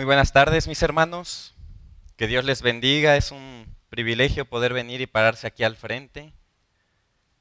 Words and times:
Muy 0.00 0.06
buenas 0.06 0.32
tardes, 0.32 0.66
mis 0.66 0.82
hermanos. 0.82 1.54
Que 2.16 2.26
Dios 2.26 2.42
les 2.46 2.62
bendiga. 2.62 3.18
Es 3.18 3.32
un 3.32 3.76
privilegio 3.90 4.46
poder 4.46 4.72
venir 4.72 5.02
y 5.02 5.06
pararse 5.06 5.46
aquí 5.46 5.62
al 5.62 5.76
frente. 5.76 6.32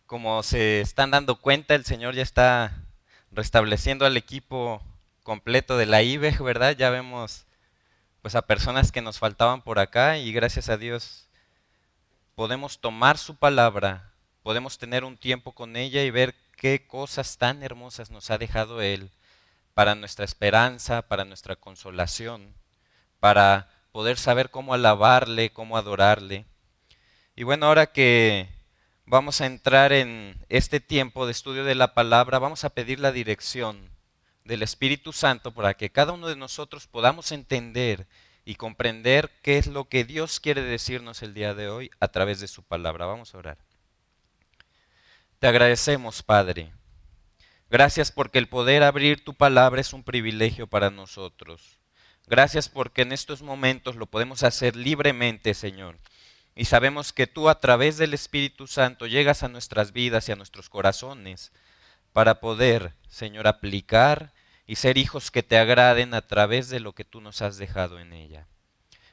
Como 0.05 0.43
se 0.43 0.81
están 0.81 1.09
dando 1.09 1.39
cuenta, 1.39 1.73
el 1.73 1.85
Señor 1.85 2.15
ya 2.15 2.21
está 2.21 2.83
restableciendo 3.31 4.05
al 4.05 4.17
equipo 4.17 4.83
completo 5.23 5.77
de 5.77 5.85
la 5.85 6.01
IBEG, 6.01 6.43
¿verdad? 6.43 6.75
Ya 6.75 6.89
vemos 6.89 7.45
pues 8.21 8.35
a 8.35 8.41
personas 8.41 8.91
que 8.91 9.01
nos 9.01 9.19
faltaban 9.19 9.61
por 9.61 9.79
acá 9.79 10.17
y 10.17 10.33
gracias 10.33 10.67
a 10.67 10.75
Dios 10.75 11.29
podemos 12.35 12.81
tomar 12.81 13.17
su 13.17 13.37
palabra, 13.37 14.11
podemos 14.43 14.77
tener 14.77 15.05
un 15.05 15.15
tiempo 15.15 15.53
con 15.53 15.77
ella 15.77 16.03
y 16.03 16.11
ver 16.11 16.35
qué 16.57 16.85
cosas 16.85 17.37
tan 17.37 17.63
hermosas 17.63 18.11
nos 18.11 18.29
ha 18.29 18.37
dejado 18.37 18.81
Él 18.81 19.11
para 19.79 19.95
nuestra 19.95 20.25
esperanza, 20.25 21.03
para 21.03 21.23
nuestra 21.23 21.55
consolación, 21.55 22.53
para 23.21 23.69
poder 23.93 24.17
saber 24.17 24.49
cómo 24.49 24.73
alabarle, 24.73 25.53
cómo 25.53 25.77
adorarle. 25.77 26.45
Y 27.37 27.43
bueno, 27.43 27.67
ahora 27.67 27.85
que 27.85 28.49
vamos 29.05 29.39
a 29.39 29.45
entrar 29.45 29.93
en 29.93 30.35
este 30.49 30.81
tiempo 30.81 31.25
de 31.25 31.31
estudio 31.31 31.63
de 31.63 31.75
la 31.75 31.93
palabra, 31.93 32.39
vamos 32.39 32.65
a 32.65 32.71
pedir 32.71 32.99
la 32.99 33.13
dirección 33.13 33.89
del 34.43 34.63
Espíritu 34.63 35.13
Santo 35.13 35.53
para 35.53 35.73
que 35.75 35.89
cada 35.89 36.11
uno 36.11 36.27
de 36.27 36.35
nosotros 36.35 36.85
podamos 36.85 37.31
entender 37.31 38.05
y 38.43 38.55
comprender 38.55 39.31
qué 39.41 39.59
es 39.59 39.67
lo 39.67 39.87
que 39.87 40.03
Dios 40.03 40.41
quiere 40.41 40.61
decirnos 40.61 41.23
el 41.23 41.33
día 41.33 41.53
de 41.53 41.69
hoy 41.69 41.89
a 42.01 42.09
través 42.09 42.41
de 42.41 42.49
su 42.49 42.63
palabra. 42.63 43.05
Vamos 43.05 43.33
a 43.33 43.37
orar. 43.37 43.57
Te 45.39 45.47
agradecemos, 45.47 46.21
Padre, 46.21 46.73
Gracias 47.69 48.11
porque 48.11 48.39
el 48.39 48.47
poder 48.47 48.83
abrir 48.83 49.23
tu 49.23 49.35
palabra 49.35 49.79
es 49.79 49.93
un 49.93 50.03
privilegio 50.03 50.67
para 50.67 50.89
nosotros. 50.89 51.77
Gracias 52.25 52.67
porque 52.67 53.03
en 53.03 53.11
estos 53.11 53.41
momentos 53.41 53.95
lo 53.95 54.07
podemos 54.07 54.43
hacer 54.43 54.75
libremente, 54.75 55.53
Señor. 55.53 55.97
Y 56.55 56.65
sabemos 56.65 57.13
que 57.13 57.27
tú 57.27 57.47
a 57.47 57.59
través 57.59 57.97
del 57.97 58.13
Espíritu 58.13 58.67
Santo 58.67 59.07
llegas 59.07 59.43
a 59.43 59.47
nuestras 59.47 59.93
vidas 59.93 60.27
y 60.27 60.31
a 60.31 60.35
nuestros 60.35 60.67
corazones 60.67 61.51
para 62.11 62.39
poder, 62.39 62.93
Señor, 63.07 63.47
aplicar 63.47 64.33
y 64.65 64.75
ser 64.75 64.97
hijos 64.97 65.31
que 65.31 65.43
te 65.43 65.57
agraden 65.57 66.13
a 66.13 66.21
través 66.21 66.69
de 66.69 66.79
lo 66.79 66.93
que 66.93 67.05
tú 67.05 67.21
nos 67.21 67.41
has 67.41 67.57
dejado 67.57 67.99
en 67.99 68.13
ella. 68.13 68.47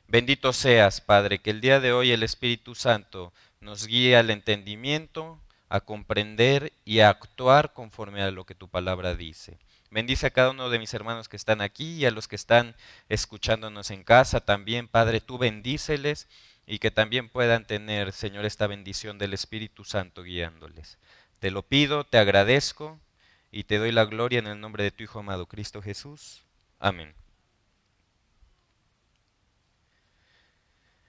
Bendito 0.08 0.52
seas, 0.52 1.00
Padre, 1.00 1.40
que 1.40 1.50
el 1.50 1.60
día 1.60 1.80
de 1.80 1.92
hoy 1.92 2.10
el 2.10 2.22
Espíritu 2.22 2.74
Santo 2.74 3.32
nos 3.60 3.86
guíe 3.86 4.16
al 4.16 4.30
entendimiento, 4.30 5.40
a 5.68 5.80
comprender 5.80 6.72
y 6.84 7.00
a 7.00 7.08
actuar 7.08 7.72
conforme 7.72 8.22
a 8.22 8.30
lo 8.30 8.44
que 8.44 8.54
tu 8.54 8.68
palabra 8.68 9.14
dice. 9.14 9.58
Bendice 9.90 10.26
a 10.26 10.30
cada 10.30 10.50
uno 10.50 10.68
de 10.68 10.78
mis 10.78 10.92
hermanos 10.94 11.28
que 11.28 11.36
están 11.36 11.60
aquí 11.60 11.94
y 11.94 12.06
a 12.06 12.10
los 12.10 12.28
que 12.28 12.36
están 12.36 12.74
escuchándonos 13.08 13.90
en 13.90 14.04
casa 14.04 14.40
también, 14.40 14.88
Padre, 14.88 15.20
tú 15.20 15.38
bendíceles 15.38 16.28
y 16.66 16.78
que 16.78 16.90
también 16.90 17.28
puedan 17.28 17.66
tener, 17.66 18.12
Señor, 18.12 18.44
esta 18.44 18.66
bendición 18.66 19.18
del 19.18 19.32
Espíritu 19.32 19.84
Santo 19.84 20.22
guiándoles. 20.22 20.98
Te 21.38 21.50
lo 21.50 21.62
pido, 21.62 22.04
te 22.04 22.18
agradezco 22.18 22.98
y 23.52 23.64
te 23.64 23.78
doy 23.78 23.92
la 23.92 24.04
gloria 24.04 24.38
en 24.40 24.48
el 24.48 24.60
nombre 24.60 24.84
de 24.84 24.90
tu 24.90 25.04
Hijo 25.04 25.20
amado 25.20 25.46
Cristo 25.46 25.80
Jesús. 25.80 26.42
Amén. 26.78 27.14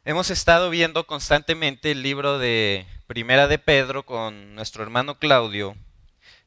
Hemos 0.10 0.30
estado 0.30 0.70
viendo 0.70 1.06
constantemente 1.06 1.92
el 1.92 2.02
libro 2.02 2.40
de 2.40 2.88
Primera 3.08 3.50
de 3.50 3.60
Pedro 3.60 4.06
con 4.06 4.56
nuestro 4.56 4.82
hermano 4.82 5.20
Claudio. 5.20 5.76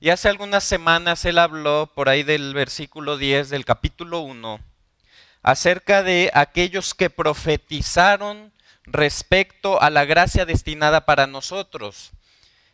Y 0.00 0.08
hace 0.08 0.30
algunas 0.30 0.64
semanas 0.64 1.26
él 1.26 1.37
habló 1.38 1.93
por 1.94 2.09
ahí 2.09 2.22
del 2.22 2.54
versículo 2.54 3.19
10 3.19 3.50
del 3.50 3.66
capítulo 3.66 4.20
1 4.20 4.60
acerca 5.43 6.03
de 6.03 6.31
aquellos 6.32 6.94
que 6.94 7.10
profetizaron 7.10 8.50
respecto 8.84 9.82
a 9.82 9.91
la 9.91 10.06
gracia 10.06 10.47
destinada 10.47 11.04
para 11.04 11.26
nosotros. 11.26 12.12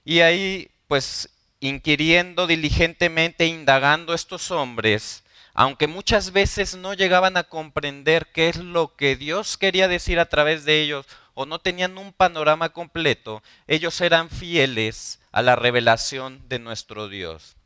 Y 0.04 0.20
ahí, 0.20 0.70
pues, 0.86 1.30
inquiriendo 1.58 2.46
diligentemente, 2.46 3.46
indagando 3.46 4.14
estos 4.14 4.52
hombres, 4.52 5.24
aunque 5.56 5.86
muchas 5.86 6.32
veces 6.32 6.76
no 6.76 6.92
llegaban 6.92 7.38
a 7.38 7.44
comprender 7.44 8.30
qué 8.32 8.50
es 8.50 8.56
lo 8.56 8.94
que 8.94 9.16
Dios 9.16 9.56
quería 9.56 9.88
decir 9.88 10.20
a 10.20 10.28
través 10.28 10.66
de 10.66 10.82
ellos 10.82 11.06
o 11.32 11.46
no 11.46 11.58
tenían 11.58 11.96
un 11.96 12.12
panorama 12.12 12.68
completo, 12.68 13.42
ellos 13.66 14.02
eran 14.02 14.28
fieles 14.28 15.18
a 15.32 15.40
la 15.40 15.56
revelación 15.56 16.46
de 16.50 16.58
nuestro 16.58 17.08
Dios. 17.08 17.56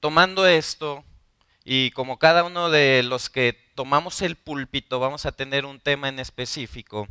Tomando 0.00 0.46
esto, 0.46 1.04
y 1.64 1.90
como 1.90 2.18
cada 2.18 2.44
uno 2.44 2.70
de 2.70 3.02
los 3.02 3.28
que 3.28 3.52
tomamos 3.74 4.22
el 4.22 4.36
púlpito 4.36 4.98
vamos 4.98 5.26
a 5.26 5.32
tener 5.32 5.66
un 5.66 5.80
tema 5.80 6.08
en 6.08 6.18
específico, 6.18 7.08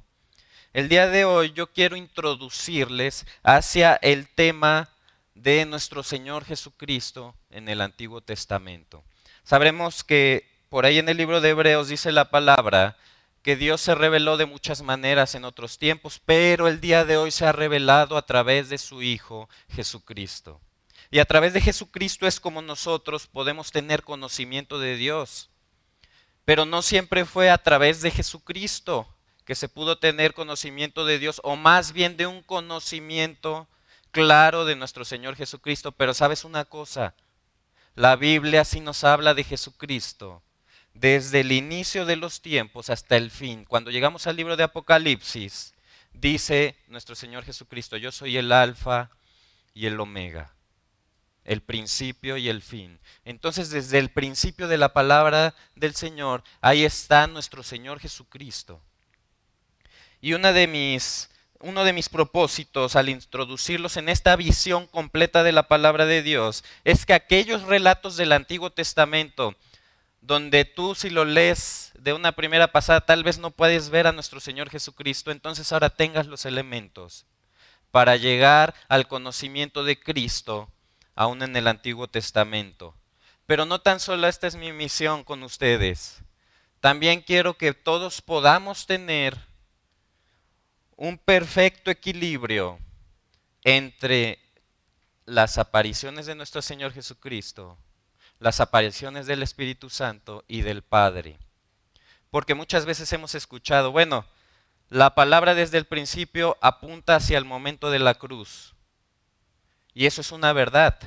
el 0.73 0.89
día 0.89 1.07
de 1.07 1.25
hoy 1.25 1.51
yo 1.53 1.71
quiero 1.71 1.95
introducirles 1.95 3.27
hacia 3.43 3.99
el 4.01 4.27
tema 4.29 4.89
de 5.35 5.67
nuestro 5.67 6.01
Señor 6.01 6.43
Jesucristo 6.43 7.35
en 7.51 7.69
el 7.69 7.81
Antiguo 7.81 8.21
Testamento. 8.21 9.03
Sabremos 9.43 10.03
que 10.03 10.49
por 10.69 10.85
ahí 10.85 10.99
en 10.99 11.09
el 11.09 11.17
libro 11.17 11.41
de 11.41 11.49
Hebreos 11.49 11.89
dice 11.89 12.11
la 12.11 12.29
palabra 12.29 12.97
que 13.41 13.55
Dios 13.57 13.81
se 13.81 13.93
reveló 13.93 14.37
de 14.37 14.45
muchas 14.45 14.81
maneras 14.81 15.35
en 15.35 15.43
otros 15.43 15.77
tiempos, 15.77 16.21
pero 16.25 16.67
el 16.67 16.79
día 16.79 17.03
de 17.03 17.17
hoy 17.17 17.29
se 17.29 17.45
ha 17.45 17.51
revelado 17.51 18.15
a 18.15 18.25
través 18.25 18.69
de 18.69 18.77
su 18.77 19.01
Hijo 19.01 19.49
Jesucristo. 19.69 20.61
Y 21.11 21.19
a 21.19 21.25
través 21.25 21.53
de 21.53 21.61
Jesucristo 21.61 22.25
es 22.25 22.39
como 22.39 22.61
nosotros 22.61 23.27
podemos 23.27 23.71
tener 23.71 24.03
conocimiento 24.03 24.79
de 24.79 24.95
Dios. 24.95 25.49
Pero 26.45 26.65
no 26.65 26.81
siempre 26.81 27.25
fue 27.25 27.51
a 27.51 27.57
través 27.57 28.01
de 28.01 28.11
Jesucristo 28.11 29.07
que 29.45 29.55
se 29.55 29.67
pudo 29.67 29.99
tener 29.99 30.33
conocimiento 30.33 31.05
de 31.05 31.19
Dios, 31.19 31.41
o 31.43 31.57
más 31.57 31.91
bien 31.91 32.15
de 32.15 32.27
un 32.27 32.41
conocimiento 32.41 33.67
claro 34.11 34.63
de 34.63 34.77
nuestro 34.77 35.03
Señor 35.03 35.35
Jesucristo. 35.35 35.91
Pero 35.91 36.13
sabes 36.13 36.45
una 36.45 36.63
cosa, 36.63 37.13
la 37.95 38.15
Biblia 38.15 38.65
sí 38.65 38.79
nos 38.79 39.03
habla 39.03 39.33
de 39.33 39.43
Jesucristo 39.43 40.41
desde 40.93 41.41
el 41.41 41.51
inicio 41.51 42.05
de 42.05 42.15
los 42.15 42.41
tiempos 42.41 42.89
hasta 42.89 43.17
el 43.17 43.31
fin. 43.31 43.65
Cuando 43.65 43.91
llegamos 43.91 44.27
al 44.27 44.35
libro 44.35 44.55
de 44.55 44.63
Apocalipsis, 44.63 45.73
dice 46.13 46.75
nuestro 46.87 47.15
Señor 47.15 47.43
Jesucristo, 47.43 47.97
yo 47.97 48.11
soy 48.11 48.37
el 48.37 48.51
alfa 48.51 49.09
y 49.73 49.87
el 49.87 49.99
omega, 49.99 50.53
el 51.43 51.61
principio 51.61 52.37
y 52.37 52.49
el 52.49 52.61
fin. 52.61 52.99
Entonces, 53.25 53.69
desde 53.69 53.99
el 53.99 54.09
principio 54.09 54.67
de 54.67 54.77
la 54.77 54.93
palabra 54.93 55.55
del 55.75 55.95
Señor, 55.95 56.43
ahí 56.61 56.83
está 56.83 57.27
nuestro 57.27 57.63
Señor 57.63 57.99
Jesucristo. 57.99 58.81
Y 60.21 60.33
una 60.33 60.53
de 60.53 60.67
mis 60.67 61.29
uno 61.63 61.85
de 61.85 61.93
mis 61.93 62.09
propósitos 62.09 62.97
al 62.97 63.07
introducirlos 63.07 63.95
en 63.95 64.09
esta 64.09 64.35
visión 64.35 64.85
completa 64.85 65.43
de 65.43 65.53
la 65.53 65.69
palabra 65.69 66.05
de 66.05 66.21
Dios 66.21 66.65
es 66.83 67.05
que 67.05 67.13
aquellos 67.13 67.63
relatos 67.63 68.17
del 68.17 68.33
Antiguo 68.33 68.69
Testamento, 68.69 69.55
donde 70.19 70.65
tú 70.65 70.93
si 70.93 71.09
lo 71.09 71.23
lees 71.23 71.93
de 71.97 72.11
una 72.11 72.33
primera 72.33 72.73
pasada 72.73 73.01
tal 73.01 73.23
vez 73.23 73.37
no 73.37 73.49
puedes 73.51 73.89
ver 73.89 74.07
a 74.07 74.11
nuestro 74.11 74.41
Señor 74.41 74.69
Jesucristo, 74.69 75.31
entonces 75.31 75.71
ahora 75.71 75.89
tengas 75.89 76.27
los 76.27 76.45
elementos 76.45 77.25
para 77.91 78.17
llegar 78.17 78.75
al 78.89 79.07
conocimiento 79.07 79.85
de 79.85 79.97
Cristo 79.97 80.69
aún 81.15 81.43
en 81.43 81.55
el 81.55 81.69
Antiguo 81.69 82.09
Testamento. 82.09 82.93
Pero 83.45 83.65
no 83.65 83.79
tan 83.79 84.01
solo 84.01 84.27
esta 84.27 84.47
es 84.47 84.55
mi 84.55 84.73
misión 84.73 85.23
con 85.23 85.43
ustedes, 85.43 86.23
también 86.81 87.21
quiero 87.21 87.57
que 87.57 87.73
todos 87.73 88.21
podamos 88.21 88.85
tener 88.85 89.52
un 90.97 91.17
perfecto 91.17 91.91
equilibrio 91.91 92.79
entre 93.63 94.39
las 95.25 95.57
apariciones 95.57 96.25
de 96.25 96.35
nuestro 96.35 96.61
Señor 96.61 96.93
Jesucristo, 96.93 97.77
las 98.39 98.59
apariciones 98.59 99.25
del 99.25 99.41
Espíritu 99.43 99.89
Santo 99.89 100.43
y 100.47 100.61
del 100.61 100.81
Padre. 100.81 101.37
Porque 102.29 102.55
muchas 102.55 102.85
veces 102.85 103.11
hemos 103.13 103.35
escuchado, 103.35 103.91
bueno, 103.91 104.25
la 104.89 105.15
palabra 105.15 105.55
desde 105.55 105.77
el 105.77 105.85
principio 105.85 106.57
apunta 106.61 107.15
hacia 107.15 107.37
el 107.37 107.45
momento 107.45 107.89
de 107.89 107.99
la 107.99 108.15
cruz. 108.15 108.73
Y 109.93 110.05
eso 110.05 110.21
es 110.21 110.31
una 110.31 110.53
verdad, 110.53 110.99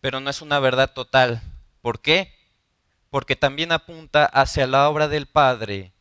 pero 0.00 0.20
no 0.20 0.30
es 0.30 0.42
una 0.42 0.58
verdad 0.58 0.92
total. 0.92 1.42
¿Por 1.80 2.00
qué? 2.00 2.34
Porque 3.10 3.36
también 3.36 3.72
apunta 3.72 4.24
hacia 4.24 4.66
la 4.66 4.88
obra 4.88 5.08
del 5.08 5.26
Padre 5.26 5.92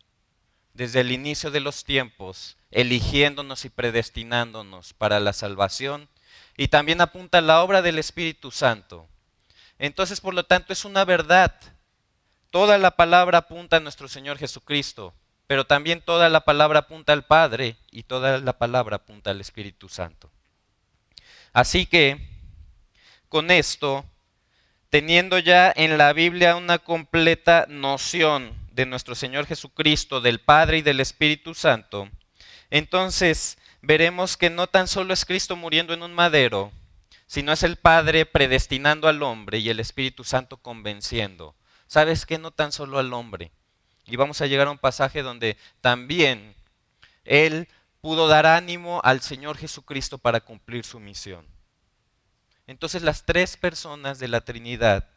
desde 0.74 1.02
el 1.02 1.12
inicio 1.12 1.52
de 1.52 1.60
los 1.60 1.84
tiempos, 1.84 2.58
eligiéndonos 2.72 3.66
y 3.66 3.70
predestinándonos 3.70 4.94
para 4.94 5.20
la 5.20 5.34
salvación, 5.34 6.10
y 6.58 6.70
también 6.70 7.02
apunta 7.02 7.42
la 7.42 7.62
obra 7.62 7.82
del 7.82 8.00
Espíritu 8.00 8.52
Santo. 8.52 9.08
Entonces, 9.80 10.22
por 10.22 10.34
lo 10.34 10.46
tanto, 10.46 10.74
es 10.74 10.86
una 10.86 11.06
verdad. 11.06 11.56
Toda 12.50 12.78
la 12.78 12.92
palabra 12.92 13.40
apunta 13.40 13.78
a 13.78 13.80
nuestro 13.80 14.08
Señor 14.08 14.38
Jesucristo, 14.38 15.14
pero 15.48 15.66
también 15.66 16.02
toda 16.02 16.30
la 16.30 16.46
palabra 16.46 16.80
apunta 16.80 17.14
al 17.14 17.26
Padre 17.26 17.78
y 17.92 18.04
toda 18.04 18.40
la 18.40 18.58
palabra 18.58 18.98
apunta 18.98 19.32
al 19.32 19.42
Espíritu 19.42 19.90
Santo. 19.90 20.30
Así 21.54 21.86
que, 21.86 22.30
con 23.28 23.52
esto, 23.52 24.06
teniendo 24.90 25.40
ya 25.40 25.74
en 25.76 25.98
la 25.98 26.14
Biblia 26.14 26.56
una 26.56 26.78
completa 26.80 27.66
noción 27.68 28.54
de 28.72 28.86
nuestro 28.86 29.16
Señor 29.16 29.46
Jesucristo, 29.46 30.22
del 30.22 30.40
Padre 30.40 30.78
y 30.78 30.82
del 30.82 31.00
Espíritu 31.00 31.54
Santo, 31.54 32.10
entonces 32.72 33.58
veremos 33.82 34.38
que 34.38 34.50
no 34.50 34.68
tan 34.68 34.88
solo 34.88 35.14
es 35.14 35.26
Cristo 35.26 35.56
muriendo 35.56 35.94
en 35.94 36.02
un 36.02 36.14
madero, 36.14 36.72
sino 37.28 37.52
es 37.52 37.64
el 37.64 37.76
Padre 37.76 38.26
predestinando 38.26 39.08
al 39.08 39.22
hombre 39.24 39.60
y 39.60 39.70
el 39.70 39.80
Espíritu 39.80 40.24
Santo 40.24 40.58
convenciendo. 40.58 41.56
¿Sabes 41.88 42.26
qué? 42.26 42.38
No 42.38 42.52
tan 42.52 42.72
solo 42.72 42.98
al 43.00 43.14
hombre. 43.14 43.52
Y 44.06 44.16
vamos 44.16 44.42
a 44.42 44.48
llegar 44.48 44.68
a 44.68 44.72
un 44.72 44.78
pasaje 44.78 45.22
donde 45.22 45.58
también 45.82 46.56
Él 47.24 47.68
pudo 48.02 48.28
dar 48.28 48.46
ánimo 48.46 49.02
al 49.04 49.22
Señor 49.22 49.58
Jesucristo 49.58 50.18
para 50.18 50.40
cumplir 50.40 50.86
su 50.86 51.00
misión. 51.00 51.46
Entonces 52.68 53.02
las 53.02 53.26
tres 53.26 53.58
personas 53.58 54.20
de 54.20 54.28
la 54.28 54.42
Trinidad 54.42 55.08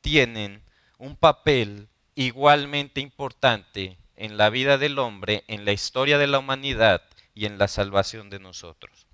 tienen 0.00 0.62
un 0.98 1.16
papel 1.16 1.88
igualmente 2.14 3.00
importante 3.00 3.96
en 4.18 4.36
la 4.36 4.50
vida 4.50 4.78
del 4.78 4.98
hombre, 4.98 5.44
en 5.46 5.64
la 5.64 5.72
historia 5.72 6.18
de 6.18 6.26
la 6.26 6.40
humanidad 6.40 7.02
y 7.34 7.46
en 7.46 7.56
la 7.56 7.68
salvación 7.68 8.30
de 8.30 8.40
nosotros. 8.40 9.06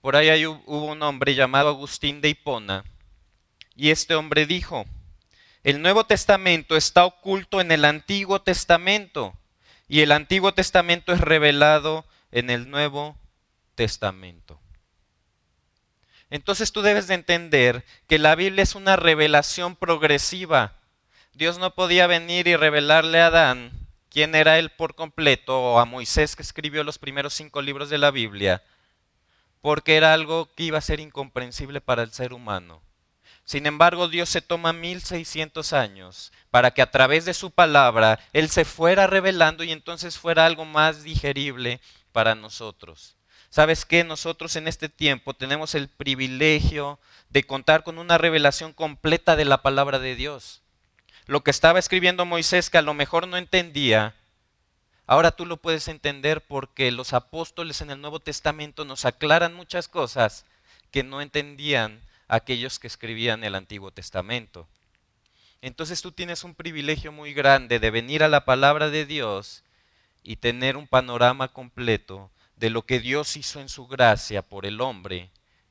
Por 0.00 0.16
ahí 0.16 0.44
hubo 0.44 0.86
un 0.86 1.02
hombre 1.02 1.36
llamado 1.36 1.68
Agustín 1.68 2.20
de 2.20 2.30
Hipona 2.30 2.84
y 3.76 3.90
este 3.90 4.16
hombre 4.16 4.44
dijo, 4.44 4.84
el 5.62 5.80
Nuevo 5.80 6.04
Testamento 6.04 6.76
está 6.76 7.04
oculto 7.04 7.60
en 7.60 7.70
el 7.70 7.84
Antiguo 7.84 8.42
Testamento 8.42 9.38
y 9.86 10.00
el 10.00 10.10
Antiguo 10.10 10.52
Testamento 10.52 11.12
es 11.12 11.20
revelado 11.20 12.04
en 12.32 12.50
el 12.50 12.68
Nuevo 12.68 13.16
Testamento. 13.76 14.60
Entonces 16.28 16.72
tú 16.72 16.82
debes 16.82 17.06
de 17.06 17.14
entender 17.14 17.84
que 18.08 18.18
la 18.18 18.34
Biblia 18.34 18.64
es 18.64 18.74
una 18.74 18.96
revelación 18.96 19.76
progresiva. 19.76 20.81
Dios 21.34 21.58
no 21.58 21.74
podía 21.74 22.06
venir 22.06 22.46
y 22.46 22.56
revelarle 22.56 23.20
a 23.20 23.28
Adán 23.28 23.72
quién 24.10 24.34
era 24.34 24.58
él 24.58 24.68
por 24.68 24.94
completo 24.94 25.58
o 25.58 25.78
a 25.78 25.86
Moisés 25.86 26.36
que 26.36 26.42
escribió 26.42 26.84
los 26.84 26.98
primeros 26.98 27.32
cinco 27.32 27.62
libros 27.62 27.88
de 27.88 27.96
la 27.96 28.10
Biblia, 28.10 28.62
porque 29.62 29.96
era 29.96 30.12
algo 30.12 30.50
que 30.54 30.64
iba 30.64 30.76
a 30.76 30.82
ser 30.82 31.00
incomprensible 31.00 31.80
para 31.80 32.02
el 32.02 32.12
ser 32.12 32.34
humano. 32.34 32.82
Sin 33.44 33.66
embargo, 33.66 34.08
Dios 34.08 34.28
se 34.28 34.42
toma 34.42 34.74
1600 34.74 35.72
años 35.72 36.32
para 36.50 36.70
que 36.72 36.82
a 36.82 36.90
través 36.90 37.24
de 37.24 37.34
su 37.34 37.50
palabra 37.50 38.20
Él 38.34 38.50
se 38.50 38.66
fuera 38.66 39.06
revelando 39.06 39.64
y 39.64 39.72
entonces 39.72 40.18
fuera 40.18 40.44
algo 40.44 40.66
más 40.66 41.02
digerible 41.02 41.80
para 42.12 42.34
nosotros. 42.34 43.16
¿Sabes 43.48 43.84
qué? 43.84 44.04
Nosotros 44.04 44.54
en 44.56 44.68
este 44.68 44.88
tiempo 44.88 45.34
tenemos 45.34 45.74
el 45.74 45.88
privilegio 45.88 47.00
de 47.30 47.42
contar 47.42 47.82
con 47.82 47.98
una 47.98 48.18
revelación 48.18 48.72
completa 48.72 49.34
de 49.34 49.44
la 49.44 49.62
palabra 49.62 49.98
de 49.98 50.14
Dios. 50.14 50.61
Lo 51.26 51.44
que 51.44 51.52
estaba 51.52 51.78
escribiendo 51.78 52.24
Moisés 52.24 52.68
que 52.68 52.78
a 52.78 52.82
lo 52.82 52.94
mejor 52.94 53.28
no 53.28 53.36
entendía, 53.36 54.14
ahora 55.06 55.30
tú 55.30 55.46
lo 55.46 55.56
puedes 55.56 55.86
entender 55.86 56.40
porque 56.40 56.90
los 56.90 57.12
apóstoles 57.12 57.80
en 57.80 57.90
el 57.90 58.00
Nuevo 58.00 58.18
Testamento 58.18 58.84
nos 58.84 59.04
aclaran 59.04 59.54
muchas 59.54 59.86
cosas 59.86 60.44
que 60.90 61.04
no 61.04 61.20
entendían 61.20 62.00
aquellos 62.26 62.78
que 62.78 62.88
escribían 62.88 63.44
el 63.44 63.54
Antiguo 63.54 63.92
Testamento. 63.92 64.66
Entonces 65.60 66.02
tú 66.02 66.10
tienes 66.10 66.42
un 66.42 66.56
privilegio 66.56 67.12
muy 67.12 67.34
grande 67.34 67.78
de 67.78 67.90
venir 67.92 68.24
a 68.24 68.28
la 68.28 68.44
palabra 68.44 68.90
de 68.90 69.06
Dios 69.06 69.62
y 70.24 70.36
tener 70.36 70.76
un 70.76 70.88
panorama 70.88 71.48
completo 71.48 72.30
de 72.56 72.70
lo 72.70 72.82
que 72.82 72.98
Dios 72.98 73.36
hizo 73.36 73.60
en 73.60 73.68
su 73.68 73.86
gracia 73.86 74.42
por 74.42 74.66
el 74.66 74.80
hombre 74.80 75.30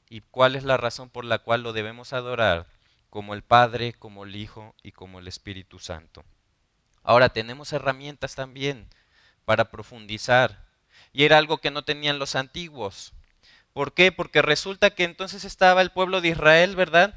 y 0.09 0.21
cuál 0.21 0.55
es 0.55 0.63
la 0.63 0.77
razón 0.77 1.09
por 1.09 1.25
la 1.25 1.39
cual 1.39 1.61
lo 1.61 1.73
debemos 1.73 2.13
adorar 2.13 2.67
como 3.11 3.35
el 3.35 3.43
Padre, 3.43 3.93
como 3.93 4.23
el 4.23 4.35
Hijo 4.35 4.73
y 4.81 4.93
como 4.93 5.19
el 5.19 5.27
Espíritu 5.27 5.77
Santo. 5.79 6.23
Ahora 7.03 7.29
tenemos 7.29 7.73
herramientas 7.73 8.35
también 8.35 8.87
para 9.43 9.69
profundizar 9.69 10.63
y 11.11 11.25
era 11.25 11.37
algo 11.37 11.57
que 11.59 11.71
no 11.71 11.83
tenían 11.83 12.19
los 12.19 12.35
antiguos. 12.35 13.11
¿Por 13.73 13.93
qué? 13.93 14.13
Porque 14.13 14.41
resulta 14.41 14.91
que 14.91 15.03
entonces 15.03 15.43
estaba 15.43 15.81
el 15.81 15.91
pueblo 15.91 16.21
de 16.21 16.29
Israel, 16.29 16.77
¿verdad? 16.77 17.13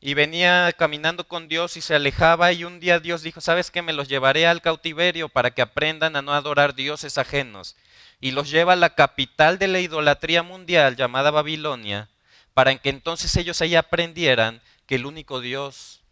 Y 0.00 0.14
venía 0.14 0.72
caminando 0.72 1.28
con 1.28 1.48
Dios 1.48 1.76
y 1.76 1.82
se 1.82 1.94
alejaba 1.94 2.52
y 2.52 2.64
un 2.64 2.80
día 2.80 2.98
Dios 2.98 3.20
dijo, 3.20 3.42
¿sabes 3.42 3.70
qué? 3.70 3.82
Me 3.82 3.92
los 3.92 4.08
llevaré 4.08 4.46
al 4.46 4.62
cautiverio 4.62 5.28
para 5.28 5.50
que 5.50 5.60
aprendan 5.60 6.16
a 6.16 6.22
no 6.22 6.32
adorar 6.32 6.74
dioses 6.74 7.18
ajenos 7.18 7.76
y 8.22 8.30
los 8.30 8.50
lleva 8.50 8.72
a 8.72 8.76
la 8.76 8.94
capital 8.94 9.58
de 9.58 9.68
la 9.68 9.80
idolatría 9.80 10.42
mundial 10.42 10.96
llamada 10.96 11.30
Babilonia, 11.30 12.08
para 12.54 12.74
que 12.76 12.88
entonces 12.88 13.36
ellos 13.36 13.60
ahí 13.60 13.74
aprendieran 13.74 14.62
que 14.86 14.94
el 14.94 15.06
único 15.06 15.40
Dios 15.40 16.02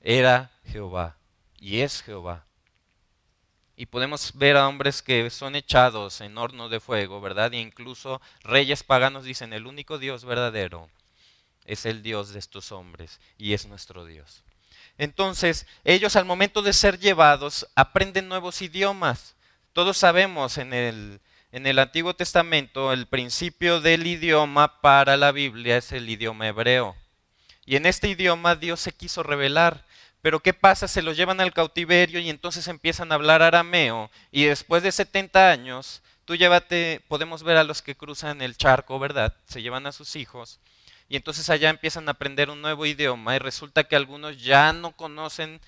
era 0.00 0.50
Jehová 0.64 1.16
y 1.58 1.80
es 1.80 2.02
Jehová. 2.02 2.44
Y 3.76 3.86
podemos 3.86 4.36
ver 4.36 4.56
a 4.56 4.68
hombres 4.68 5.02
que 5.02 5.30
son 5.30 5.56
echados 5.56 6.20
en 6.20 6.36
horno 6.36 6.68
de 6.68 6.80
fuego, 6.80 7.20
¿verdad? 7.20 7.54
E 7.54 7.60
incluso 7.60 8.20
reyes 8.42 8.82
paganos 8.82 9.24
dicen, 9.24 9.52
el 9.52 9.66
único 9.66 9.98
Dios 9.98 10.24
verdadero 10.24 10.90
es 11.64 11.86
el 11.86 12.02
Dios 12.02 12.32
de 12.32 12.38
estos 12.38 12.72
hombres 12.72 13.20
y 13.38 13.54
es 13.54 13.66
nuestro 13.66 14.04
Dios. 14.04 14.42
Entonces, 14.98 15.66
ellos 15.84 16.16
al 16.16 16.24
momento 16.24 16.62
de 16.62 16.72
ser 16.72 16.98
llevados 16.98 17.66
aprenden 17.74 18.28
nuevos 18.28 18.60
idiomas. 18.60 19.36
Todos 19.72 19.96
sabemos 19.96 20.58
en 20.58 20.74
el, 20.74 21.20
en 21.50 21.66
el 21.66 21.78
Antiguo 21.78 22.14
Testamento 22.14 22.92
el 22.92 23.06
principio 23.06 23.80
del 23.80 24.06
idioma 24.06 24.80
para 24.80 25.16
la 25.16 25.32
Biblia 25.32 25.78
es 25.78 25.92
el 25.92 26.10
idioma 26.10 26.48
hebreo. 26.48 26.94
Y 27.64 27.76
en 27.76 27.86
este 27.86 28.08
idioma 28.08 28.56
Dios 28.56 28.80
se 28.80 28.92
quiso 28.92 29.22
revelar. 29.22 29.84
Pero 30.20 30.40
¿qué 30.40 30.54
pasa? 30.54 30.88
Se 30.88 31.02
los 31.02 31.16
llevan 31.16 31.40
al 31.40 31.52
cautiverio 31.52 32.20
y 32.20 32.30
entonces 32.30 32.68
empiezan 32.68 33.10
a 33.10 33.16
hablar 33.16 33.42
arameo. 33.42 34.10
Y 34.30 34.44
después 34.44 34.82
de 34.82 34.92
70 34.92 35.50
años, 35.50 36.02
tú 36.24 36.36
llévate, 36.36 37.02
podemos 37.08 37.42
ver 37.42 37.56
a 37.56 37.64
los 37.64 37.82
que 37.82 37.96
cruzan 37.96 38.40
el 38.42 38.56
charco, 38.56 38.98
¿verdad? 38.98 39.36
Se 39.46 39.62
llevan 39.62 39.86
a 39.86 39.92
sus 39.92 40.14
hijos. 40.16 40.60
Y 41.08 41.16
entonces 41.16 41.50
allá 41.50 41.70
empiezan 41.70 42.08
a 42.08 42.12
aprender 42.12 42.50
un 42.50 42.62
nuevo 42.62 42.86
idioma 42.86 43.36
y 43.36 43.38
resulta 43.38 43.84
que 43.84 43.96
algunos 43.96 44.42
ya 44.42 44.72
no 44.72 44.92
conocen 44.92 45.60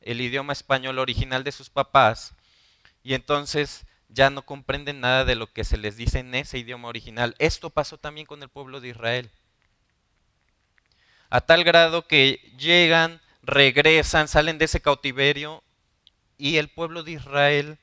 el 0.00 0.20
idioma 0.20 0.52
español 0.52 0.98
original 0.98 1.44
de 1.44 1.52
sus 1.52 1.70
papás 1.70 2.34
y 3.02 3.14
entonces 3.14 3.84
ya 4.08 4.30
no 4.30 4.42
comprenden 4.42 5.00
nada 5.00 5.24
de 5.24 5.34
lo 5.34 5.52
que 5.52 5.64
se 5.64 5.76
les 5.76 5.96
dice 5.96 6.20
en 6.20 6.34
ese 6.34 6.58
idioma 6.58 6.88
original. 6.88 7.34
Esto 7.38 7.70
pasó 7.70 7.98
también 7.98 8.26
con 8.26 8.42
el 8.42 8.48
pueblo 8.48 8.80
de 8.80 8.88
Israel. 8.88 9.30
A 11.30 11.40
tal 11.40 11.64
grado 11.64 12.06
que 12.06 12.52
llegan, 12.58 13.20
regresan, 13.42 14.28
salen 14.28 14.58
de 14.58 14.64
ese 14.64 14.80
cautiverio 14.80 15.62
y 16.38 16.56
el 16.56 16.68
pueblo 16.68 17.02
de 17.02 17.12
Israel 17.12 17.78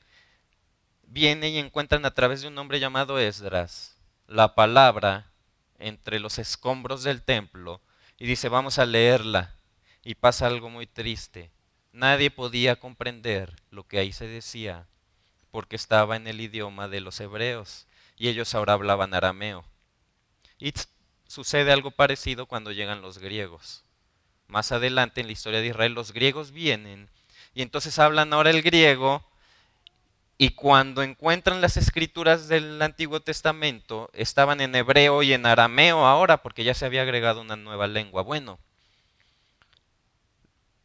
viene 1.04 1.50
y 1.50 1.58
encuentran 1.58 2.04
a 2.04 2.12
través 2.12 2.42
de 2.42 2.48
un 2.48 2.58
hombre 2.58 2.80
llamado 2.80 3.18
Esdras 3.18 3.96
la 4.26 4.54
palabra 4.54 5.30
entre 5.78 6.18
los 6.18 6.38
escombros 6.38 7.02
del 7.04 7.22
templo 7.22 7.80
y 8.18 8.26
dice, 8.26 8.48
vamos 8.48 8.78
a 8.78 8.86
leerla. 8.86 9.54
Y 10.02 10.14
pasa 10.14 10.46
algo 10.46 10.70
muy 10.70 10.86
triste. 10.86 11.50
Nadie 11.92 12.30
podía 12.30 12.76
comprender 12.76 13.54
lo 13.70 13.84
que 13.84 13.98
ahí 13.98 14.12
se 14.12 14.26
decía 14.26 14.86
porque 15.50 15.76
estaba 15.76 16.16
en 16.16 16.26
el 16.26 16.40
idioma 16.40 16.86
de 16.86 17.00
los 17.00 17.18
hebreos 17.20 17.86
y 18.16 18.28
ellos 18.28 18.54
ahora 18.54 18.74
hablaban 18.74 19.14
arameo. 19.14 19.64
Sucede 21.26 21.72
algo 21.72 21.90
parecido 21.90 22.46
cuando 22.46 22.72
llegan 22.72 23.02
los 23.02 23.18
griegos. 23.18 23.82
Más 24.48 24.72
adelante 24.72 25.20
en 25.20 25.26
la 25.26 25.32
historia 25.32 25.60
de 25.60 25.68
Israel 25.68 25.92
los 25.92 26.12
griegos 26.12 26.52
vienen 26.52 27.08
y 27.54 27.62
entonces 27.62 27.98
hablan 27.98 28.32
ahora 28.32 28.50
el 28.50 28.62
griego 28.62 29.24
y 30.38 30.50
cuando 30.50 31.02
encuentran 31.02 31.60
las 31.60 31.76
escrituras 31.76 32.48
del 32.48 32.80
Antiguo 32.82 33.20
Testamento 33.20 34.10
estaban 34.12 34.60
en 34.60 34.74
hebreo 34.74 35.22
y 35.22 35.32
en 35.32 35.46
arameo 35.46 36.04
ahora 36.04 36.42
porque 36.42 36.64
ya 36.64 36.74
se 36.74 36.84
había 36.84 37.02
agregado 37.02 37.40
una 37.40 37.56
nueva 37.56 37.86
lengua. 37.86 38.22
Bueno, 38.22 38.58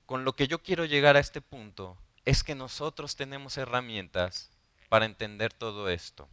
con 0.06 0.24
lo 0.24 0.34
que 0.34 0.48
yo 0.48 0.60
quiero 0.60 0.86
llegar 0.86 1.18
a 1.18 1.20
este 1.20 1.42
punto 1.42 1.98
es 2.26 2.44
que 2.44 2.56
nosotros 2.56 3.16
tenemos 3.16 3.58
herramientas 3.58 4.50
para 4.90 5.06
entender 5.06 5.54
todo 5.54 5.90
esto. 5.90 6.28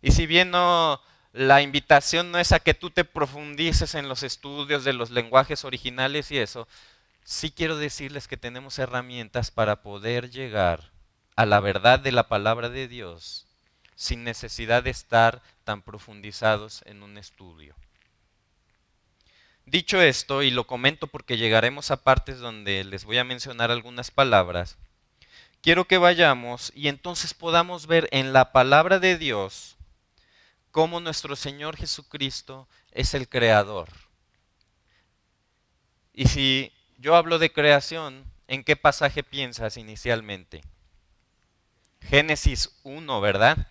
Y 0.00 0.12
si 0.12 0.26
bien 0.26 0.50
no, 0.50 1.00
la 1.32 1.62
invitación 1.62 2.30
no 2.30 2.38
es 2.38 2.52
a 2.52 2.60
que 2.60 2.74
tú 2.74 2.90
te 2.90 3.04
profundices 3.04 3.94
en 3.94 4.08
los 4.08 4.22
estudios 4.22 4.84
de 4.84 4.92
los 4.92 5.10
lenguajes 5.10 5.64
originales 5.64 6.30
y 6.30 6.38
eso, 6.38 6.68
sí 7.24 7.50
quiero 7.50 7.76
decirles 7.76 8.28
que 8.28 8.36
tenemos 8.36 8.78
herramientas 8.78 9.50
para 9.50 9.82
poder 9.82 10.30
llegar 10.30 10.90
a 11.34 11.46
la 11.46 11.60
verdad 11.60 11.98
de 11.98 12.12
la 12.12 12.28
palabra 12.28 12.68
de 12.68 12.86
Dios 12.86 13.46
sin 13.94 14.24
necesidad 14.24 14.82
de 14.82 14.90
estar 14.90 15.42
tan 15.64 15.80
profundizados 15.80 16.82
en 16.86 17.02
un 17.02 17.16
estudio. 17.16 17.74
Dicho 19.64 20.02
esto, 20.02 20.42
y 20.42 20.50
lo 20.50 20.66
comento 20.66 21.06
porque 21.06 21.38
llegaremos 21.38 21.90
a 21.90 22.02
partes 22.02 22.40
donde 22.40 22.84
les 22.84 23.04
voy 23.04 23.18
a 23.18 23.24
mencionar 23.24 23.70
algunas 23.70 24.10
palabras, 24.10 24.76
quiero 25.62 25.86
que 25.86 25.98
vayamos 25.98 26.72
y 26.74 26.88
entonces 26.88 27.32
podamos 27.32 27.86
ver 27.86 28.08
en 28.10 28.32
la 28.32 28.52
palabra 28.52 28.98
de 28.98 29.16
Dios 29.16 29.76
cómo 30.72 31.00
nuestro 31.00 31.36
Señor 31.36 31.76
Jesucristo 31.76 32.66
es 32.90 33.14
el 33.14 33.28
creador. 33.28 33.88
Y 36.14 36.26
si 36.26 36.72
yo 36.98 37.14
hablo 37.14 37.38
de 37.38 37.52
creación, 37.52 38.24
¿en 38.48 38.64
qué 38.64 38.74
pasaje 38.74 39.22
piensas 39.22 39.76
inicialmente? 39.76 40.62
Génesis 42.00 42.70
1, 42.82 43.20
¿verdad? 43.20 43.68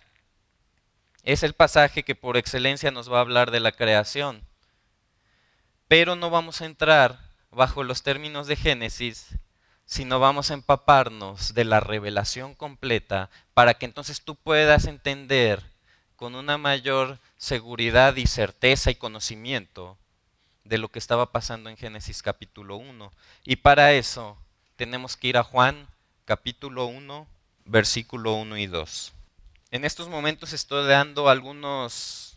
Es 1.24 1.42
el 1.42 1.52
pasaje 1.52 2.04
que 2.04 2.14
por 2.14 2.36
excelencia 2.36 2.90
nos 2.90 3.12
va 3.12 3.18
a 3.18 3.22
hablar 3.22 3.50
de 3.50 3.60
la 3.60 3.72
creación. 3.72 4.42
Pero 5.88 6.16
no 6.16 6.30
vamos 6.30 6.60
a 6.62 6.66
entrar 6.66 7.18
bajo 7.50 7.84
los 7.84 8.02
términos 8.02 8.46
de 8.46 8.56
Génesis, 8.56 9.38
sino 9.86 10.20
vamos 10.20 10.50
a 10.50 10.54
empaparnos 10.54 11.52
de 11.52 11.64
la 11.64 11.80
revelación 11.80 12.54
completa 12.54 13.28
para 13.54 13.74
que 13.74 13.86
entonces 13.86 14.22
tú 14.22 14.36
puedas 14.36 14.86
entender 14.86 15.71
con 16.22 16.36
una 16.36 16.56
mayor 16.56 17.18
seguridad 17.36 18.14
y 18.14 18.28
certeza 18.28 18.92
y 18.92 18.94
conocimiento 18.94 19.98
de 20.62 20.78
lo 20.78 20.88
que 20.88 21.00
estaba 21.00 21.32
pasando 21.32 21.68
en 21.68 21.76
Génesis 21.76 22.22
capítulo 22.22 22.76
1. 22.76 23.10
Y 23.44 23.56
para 23.56 23.92
eso 23.94 24.38
tenemos 24.76 25.16
que 25.16 25.26
ir 25.26 25.36
a 25.36 25.42
Juan 25.42 25.88
capítulo 26.24 26.86
1, 26.86 27.26
versículo 27.64 28.34
1 28.34 28.56
y 28.56 28.66
2. 28.68 29.12
En 29.72 29.84
estos 29.84 30.08
momentos 30.08 30.52
estoy 30.52 30.86
dando 30.86 31.28
algunos 31.28 32.36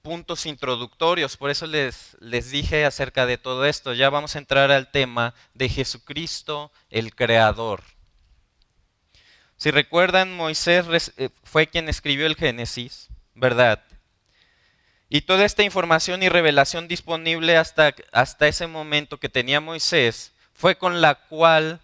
puntos 0.00 0.46
introductorios, 0.46 1.36
por 1.36 1.50
eso 1.50 1.66
les, 1.66 2.16
les 2.18 2.50
dije 2.50 2.86
acerca 2.86 3.26
de 3.26 3.36
todo 3.36 3.66
esto. 3.66 3.92
Ya 3.92 4.08
vamos 4.08 4.36
a 4.36 4.38
entrar 4.38 4.70
al 4.70 4.90
tema 4.90 5.34
de 5.52 5.68
Jesucristo, 5.68 6.72
el 6.88 7.14
Creador. 7.14 7.82
Si 9.58 9.72
recuerdan, 9.72 10.36
Moisés 10.36 11.12
eh, 11.16 11.30
fue 11.42 11.66
quien 11.66 11.88
escribió 11.88 12.26
el 12.26 12.36
Génesis, 12.36 13.08
¿verdad? 13.34 13.82
Y 15.08 15.22
toda 15.22 15.44
esta 15.44 15.64
información 15.64 16.22
y 16.22 16.28
revelación 16.28 16.86
disponible 16.86 17.56
hasta, 17.56 17.92
hasta 18.12 18.46
ese 18.46 18.68
momento 18.68 19.18
que 19.18 19.28
tenía 19.28 19.60
Moisés 19.60 20.32
fue 20.52 20.78
con 20.78 21.00
la 21.00 21.16
cual 21.16 21.80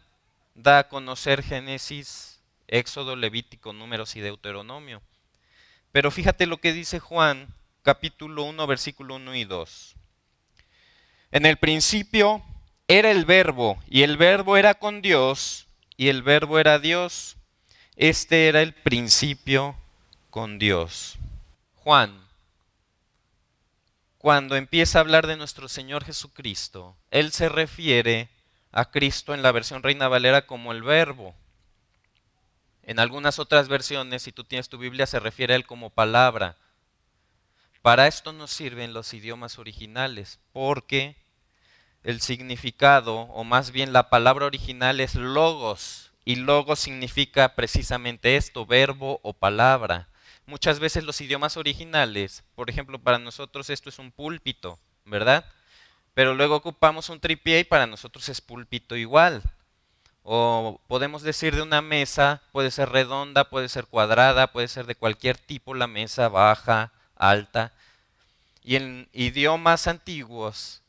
da 0.54 0.78
a 0.78 0.88
conocer 0.88 1.42
Génesis, 1.42 2.40
Éxodo, 2.68 3.16
Levítico, 3.16 3.72
Números 3.72 4.14
y 4.14 4.20
Deuteronomio. 4.20 5.02
Pero 5.90 6.12
fíjate 6.12 6.46
lo 6.46 6.58
que 6.58 6.72
dice 6.72 7.00
Juan, 7.00 7.48
capítulo 7.82 8.44
1, 8.44 8.66
versículo 8.68 9.16
1 9.16 9.34
y 9.34 9.44
2. 9.44 9.94
En 11.32 11.44
el 11.44 11.56
principio 11.56 12.44
era 12.86 13.10
el 13.10 13.24
verbo, 13.24 13.82
y 13.88 14.02
el 14.02 14.16
verbo 14.16 14.56
era 14.56 14.74
con 14.74 15.02
Dios, 15.02 15.66
y 15.96 16.06
el 16.06 16.22
verbo 16.22 16.60
era 16.60 16.78
Dios. 16.78 17.36
Este 17.96 18.48
era 18.48 18.60
el 18.60 18.74
principio 18.74 19.76
con 20.30 20.58
Dios. 20.58 21.16
Juan, 21.76 22.24
cuando 24.18 24.56
empieza 24.56 24.98
a 24.98 25.02
hablar 25.02 25.28
de 25.28 25.36
nuestro 25.36 25.68
Señor 25.68 26.04
Jesucristo, 26.04 26.96
Él 27.12 27.30
se 27.30 27.48
refiere 27.48 28.30
a 28.72 28.90
Cristo 28.90 29.32
en 29.32 29.42
la 29.42 29.52
versión 29.52 29.84
Reina 29.84 30.08
Valera 30.08 30.46
como 30.46 30.72
el 30.72 30.82
verbo. 30.82 31.36
En 32.82 32.98
algunas 32.98 33.38
otras 33.38 33.68
versiones, 33.68 34.22
si 34.22 34.32
tú 34.32 34.42
tienes 34.42 34.68
tu 34.68 34.76
Biblia, 34.76 35.06
se 35.06 35.20
refiere 35.20 35.52
a 35.52 35.56
Él 35.56 35.64
como 35.64 35.90
palabra. 35.90 36.56
Para 37.80 38.08
esto 38.08 38.32
nos 38.32 38.50
sirven 38.50 38.92
los 38.92 39.14
idiomas 39.14 39.58
originales, 39.60 40.40
porque 40.52 41.16
el 42.02 42.20
significado, 42.20 43.20
o 43.20 43.44
más 43.44 43.70
bien 43.70 43.92
la 43.92 44.10
palabra 44.10 44.46
original 44.46 44.98
es 45.00 45.14
logos, 45.14 46.03
y 46.24 46.36
logos 46.36 46.78
significa 46.78 47.54
precisamente 47.54 48.36
esto, 48.36 48.66
verbo 48.66 49.20
o 49.22 49.32
palabra. 49.32 50.08
Muchas 50.46 50.78
veces 50.78 51.04
los 51.04 51.20
idiomas 51.20 51.56
originales, 51.56 52.44
por 52.54 52.70
ejemplo, 52.70 52.98
para 52.98 53.18
nosotros 53.18 53.70
esto 53.70 53.88
es 53.88 53.98
un 53.98 54.10
púlpito, 54.10 54.78
¿verdad? 55.04 55.44
Pero 56.14 56.34
luego 56.34 56.56
ocupamos 56.56 57.08
un 57.08 57.20
tripié 57.20 57.60
y 57.60 57.64
para 57.64 57.86
nosotros 57.86 58.28
es 58.28 58.40
púlpito 58.40 58.96
igual. 58.96 59.42
O 60.22 60.80
podemos 60.86 61.22
decir 61.22 61.54
de 61.54 61.62
una 61.62 61.82
mesa, 61.82 62.40
puede 62.52 62.70
ser 62.70 62.88
redonda, 62.90 63.50
puede 63.50 63.68
ser 63.68 63.86
cuadrada, 63.86 64.52
puede 64.52 64.68
ser 64.68 64.86
de 64.86 64.94
cualquier 64.94 65.36
tipo 65.36 65.74
la 65.74 65.86
mesa, 65.86 66.28
baja, 66.28 66.92
alta. 67.16 67.72
Y 68.62 68.76
en 68.76 69.08
idiomas 69.12 69.86
antiguos, 69.86 70.80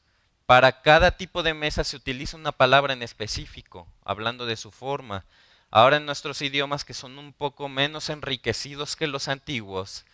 para 0.46 0.82
cada 0.82 1.12
tipo 1.18 1.44
de 1.44 1.54
mesa 1.54 1.84
se 1.84 1.96
utiliza 1.96 2.38
una 2.38 2.52
palabra 2.52 2.94
en 2.94 3.04
específico, 3.04 3.88
hablando 4.04 4.46
de 4.46 4.58
su 4.58 4.72
forma. 4.72 5.26
Ahora 5.72 5.98
en 5.98 6.06
nuestros 6.06 6.42
idiomas 6.42 6.86
que 6.86 6.94
son 6.94 7.18
un 7.18 7.34
poco 7.34 7.68
menos 7.70 8.10
enriquecidos 8.10 8.96
que 8.96 9.08
los 9.08 9.28
antiguos, 9.28 10.06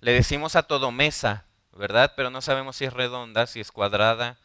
le 0.00 0.12
decimos 0.12 0.56
a 0.56 0.62
todo 0.62 0.92
mesa, 0.92 1.44
¿verdad? 1.72 2.12
Pero 2.16 2.30
no 2.30 2.40
sabemos 2.40 2.76
si 2.76 2.84
es 2.84 2.92
redonda, 2.92 3.46
si 3.46 3.60
es 3.60 3.72
cuadrada, 3.72 4.38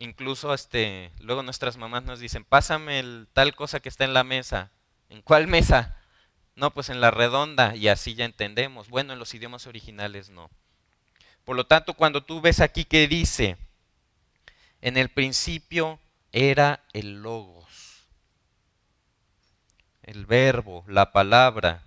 Incluso 0.00 0.54
este, 0.54 1.10
luego 1.20 1.42
nuestras 1.42 1.76
mamás 1.76 2.04
nos 2.04 2.20
dicen, 2.20 2.42
pásame 2.42 3.04
tal 3.34 3.54
cosa 3.54 3.80
que 3.80 3.90
está 3.90 4.04
en 4.04 4.14
la 4.14 4.24
mesa. 4.24 4.70
¿En 5.10 5.20
cuál 5.20 5.46
mesa? 5.46 5.94
No, 6.56 6.70
pues 6.72 6.88
en 6.88 7.02
la 7.02 7.10
redonda 7.10 7.76
y 7.76 7.88
así 7.88 8.14
ya 8.14 8.24
entendemos. 8.24 8.88
Bueno, 8.88 9.12
en 9.12 9.18
los 9.18 9.34
idiomas 9.34 9.66
originales 9.66 10.30
no. 10.30 10.50
Por 11.44 11.54
lo 11.54 11.66
tanto, 11.66 11.92
cuando 11.92 12.22
tú 12.22 12.40
ves 12.40 12.60
aquí 12.60 12.86
que 12.86 13.08
dice, 13.08 13.58
en 14.80 14.96
el 14.96 15.10
principio 15.10 16.00
era 16.32 16.84
el 16.92 17.22
logos, 17.22 18.04
el 20.02 20.26
verbo, 20.26 20.84
la 20.86 21.12
palabra. 21.12 21.82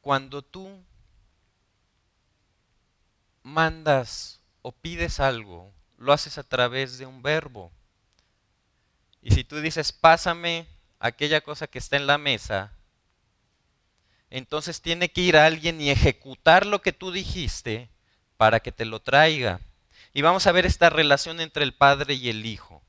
Cuando 0.00 0.42
tú 0.42 0.82
mandas 3.42 4.40
o 4.60 4.72
pides 4.72 5.20
algo, 5.20 5.72
lo 5.96 6.12
haces 6.12 6.38
a 6.38 6.42
través 6.42 6.98
de 6.98 7.06
un 7.06 7.22
verbo. 7.22 7.70
Y 9.22 9.30
si 9.30 9.44
tú 9.44 9.60
dices, 9.60 9.92
pásame 9.92 10.66
aquella 10.98 11.40
cosa 11.40 11.68
que 11.68 11.78
está 11.78 11.96
en 11.96 12.08
la 12.08 12.18
mesa, 12.18 12.72
entonces 14.30 14.80
tiene 14.80 15.10
que 15.10 15.20
ir 15.20 15.36
alguien 15.36 15.80
y 15.80 15.90
ejecutar 15.90 16.66
lo 16.66 16.82
que 16.82 16.92
tú 16.92 17.12
dijiste 17.12 17.88
para 18.42 18.58
que 18.58 18.72
te 18.72 18.86
lo 18.86 18.98
traiga. 18.98 19.60
Y 20.12 20.22
vamos 20.22 20.48
a 20.48 20.52
ver 20.52 20.66
esta 20.66 20.90
relación 20.90 21.38
entre 21.38 21.62
el 21.62 21.74
Padre 21.74 22.14
y 22.14 22.28
el 22.28 22.44
Hijo. 22.44 22.82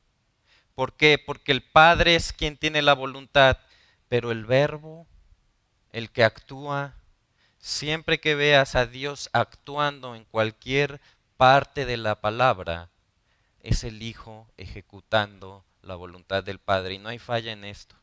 ¿Por 0.73 0.93
qué? 0.93 1.19
Porque 1.23 1.51
el 1.51 1.61
Padre 1.61 2.15
es 2.15 2.33
quien 2.33 2.57
tiene 2.57 2.81
la 2.81 2.95
voluntad, 2.95 3.59
pero 4.09 4.31
el 4.31 4.47
verbo, 4.47 5.05
el 5.91 6.09
que 6.09 6.23
actúa, 6.23 6.95
Siempre 7.59 8.19
que 8.19 8.33
veas 8.33 8.73
a 8.73 8.87
Dios 8.87 9.29
actuando 9.31 10.15
en 10.15 10.25
cualquier 10.25 10.99
parte 11.37 11.85
de 11.85 11.97
la 11.97 12.19
palabra, 12.19 12.89
es 13.59 13.83
el 13.83 14.01
Hijo 14.01 14.47
ejecutando 14.57 15.63
la 15.83 15.93
voluntad 15.93 16.43
del 16.43 16.57
Padre. 16.57 16.95
Y 16.95 16.97
no 16.97 17.09
hay 17.09 17.19
falla 17.19 17.51
en 17.51 17.63
esto. 17.63 17.95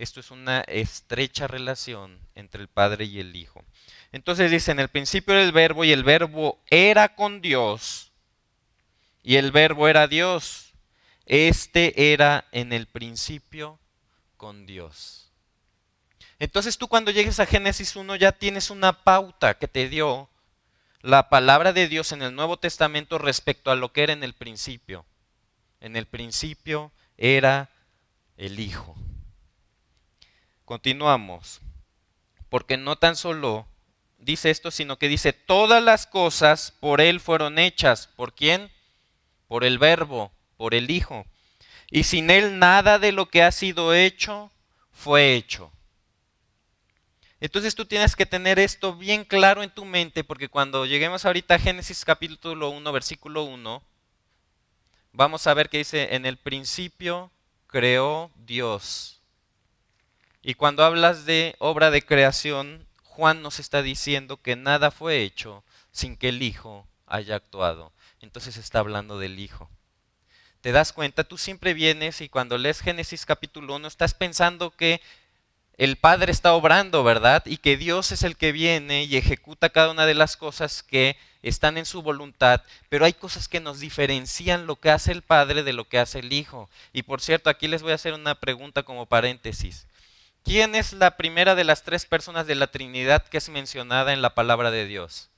Esto 0.00 0.20
es 0.20 0.30
una 0.30 0.62
estrecha 0.62 1.46
relación 1.46 2.18
entre 2.34 2.62
el 2.62 2.68
Padre 2.68 3.04
y 3.04 3.20
el 3.20 3.36
Hijo. 3.36 3.62
Entonces 4.12 4.50
dice, 4.50 4.70
en 4.70 4.80
el 4.80 4.88
principio 4.88 5.34
era 5.34 5.42
el 5.42 5.52
verbo 5.52 5.84
y 5.84 5.92
el 5.92 6.04
verbo 6.04 6.58
era 6.70 7.14
con 7.14 7.42
Dios 7.42 8.10
y 9.22 9.36
el 9.36 9.52
verbo 9.52 9.88
era 9.88 10.08
Dios. 10.08 10.72
Este 11.26 12.14
era 12.14 12.46
en 12.50 12.72
el 12.72 12.86
principio 12.86 13.78
con 14.38 14.64
Dios. 14.64 15.30
Entonces 16.38 16.78
tú 16.78 16.88
cuando 16.88 17.10
llegues 17.10 17.38
a 17.38 17.44
Génesis 17.44 17.94
1 17.94 18.16
ya 18.16 18.32
tienes 18.32 18.70
una 18.70 19.04
pauta 19.04 19.58
que 19.58 19.68
te 19.68 19.90
dio 19.90 20.30
la 21.02 21.28
palabra 21.28 21.74
de 21.74 21.88
Dios 21.88 22.12
en 22.12 22.22
el 22.22 22.34
Nuevo 22.34 22.56
Testamento 22.56 23.18
respecto 23.18 23.70
a 23.70 23.76
lo 23.76 23.92
que 23.92 24.04
era 24.04 24.14
en 24.14 24.24
el 24.24 24.32
principio. 24.32 25.04
En 25.78 25.94
el 25.94 26.06
principio 26.06 26.90
era 27.18 27.68
el 28.38 28.60
Hijo. 28.60 28.96
Continuamos. 30.70 31.60
Porque 32.48 32.76
no 32.76 32.94
tan 32.94 33.16
solo 33.16 33.66
dice 34.18 34.50
esto, 34.50 34.70
sino 34.70 35.00
que 35.00 35.08
dice, 35.08 35.32
todas 35.32 35.82
las 35.82 36.06
cosas 36.06 36.76
por 36.78 37.00
Él 37.00 37.18
fueron 37.18 37.58
hechas. 37.58 38.06
¿Por 38.06 38.34
quién? 38.34 38.70
Por 39.48 39.64
el 39.64 39.80
Verbo, 39.80 40.30
por 40.56 40.76
el 40.76 40.92
Hijo. 40.92 41.26
Y 41.90 42.04
sin 42.04 42.30
Él 42.30 42.60
nada 42.60 43.00
de 43.00 43.10
lo 43.10 43.26
que 43.28 43.42
ha 43.42 43.50
sido 43.50 43.94
hecho 43.94 44.52
fue 44.92 45.34
hecho. 45.34 45.72
Entonces 47.40 47.74
tú 47.74 47.84
tienes 47.84 48.14
que 48.14 48.24
tener 48.24 48.60
esto 48.60 48.94
bien 48.94 49.24
claro 49.24 49.64
en 49.64 49.74
tu 49.74 49.84
mente, 49.84 50.22
porque 50.22 50.48
cuando 50.48 50.86
lleguemos 50.86 51.24
ahorita 51.24 51.56
a 51.56 51.58
Génesis 51.58 52.04
capítulo 52.04 52.70
1, 52.70 52.92
versículo 52.92 53.42
1, 53.42 53.82
vamos 55.14 55.48
a 55.48 55.54
ver 55.54 55.68
que 55.68 55.78
dice, 55.78 56.14
en 56.14 56.26
el 56.26 56.36
principio 56.36 57.32
creó 57.66 58.30
Dios. 58.36 59.19
Y 60.42 60.54
cuando 60.54 60.84
hablas 60.84 61.26
de 61.26 61.54
obra 61.58 61.90
de 61.90 62.02
creación, 62.02 62.86
Juan 63.04 63.42
nos 63.42 63.58
está 63.58 63.82
diciendo 63.82 64.38
que 64.38 64.56
nada 64.56 64.90
fue 64.90 65.22
hecho 65.22 65.62
sin 65.92 66.16
que 66.16 66.30
el 66.30 66.42
Hijo 66.42 66.86
haya 67.06 67.36
actuado. 67.36 67.92
Entonces 68.20 68.56
está 68.56 68.78
hablando 68.78 69.18
del 69.18 69.38
Hijo. 69.38 69.68
¿Te 70.60 70.72
das 70.72 70.92
cuenta? 70.92 71.24
Tú 71.24 71.38
siempre 71.38 71.74
vienes 71.74 72.20
y 72.20 72.28
cuando 72.28 72.58
lees 72.58 72.80
Génesis 72.80 73.26
capítulo 73.26 73.76
1 73.76 73.88
estás 73.88 74.14
pensando 74.14 74.70
que 74.70 75.00
el 75.78 75.96
Padre 75.96 76.32
está 76.32 76.52
obrando, 76.52 77.02
¿verdad? 77.02 77.42
Y 77.46 77.56
que 77.56 77.78
Dios 77.78 78.12
es 78.12 78.22
el 78.22 78.36
que 78.36 78.52
viene 78.52 79.04
y 79.04 79.16
ejecuta 79.16 79.70
cada 79.70 79.90
una 79.90 80.04
de 80.04 80.14
las 80.14 80.36
cosas 80.36 80.82
que 80.82 81.16
están 81.42 81.78
en 81.78 81.86
su 81.86 82.02
voluntad, 82.02 82.62
pero 82.90 83.06
hay 83.06 83.14
cosas 83.14 83.48
que 83.48 83.60
nos 83.60 83.80
diferencian 83.80 84.66
lo 84.66 84.76
que 84.76 84.90
hace 84.90 85.12
el 85.12 85.22
Padre 85.22 85.62
de 85.62 85.72
lo 85.72 85.88
que 85.88 85.98
hace 85.98 86.18
el 86.18 86.34
Hijo. 86.34 86.68
Y 86.92 87.02
por 87.02 87.22
cierto, 87.22 87.48
aquí 87.48 87.66
les 87.66 87.82
voy 87.82 87.92
a 87.92 87.94
hacer 87.94 88.12
una 88.12 88.34
pregunta 88.34 88.82
como 88.82 89.06
paréntesis. 89.06 89.86
¿Quién 90.44 90.74
es 90.74 90.92
la 90.92 91.16
primera 91.16 91.54
de 91.54 91.64
las 91.64 91.82
tres 91.82 92.06
personas 92.06 92.46
de 92.46 92.54
la 92.54 92.68
Trinidad 92.68 93.26
que 93.26 93.38
es 93.38 93.48
mencionada 93.48 94.12
en 94.12 94.22
la 94.22 94.34
palabra 94.34 94.70
de 94.70 94.86
Dios? 94.86 95.30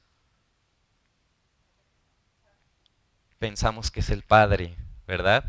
Pensamos 3.38 3.90
que 3.90 4.00
es 4.00 4.10
el 4.10 4.22
Padre, 4.22 4.76
¿verdad? 5.06 5.44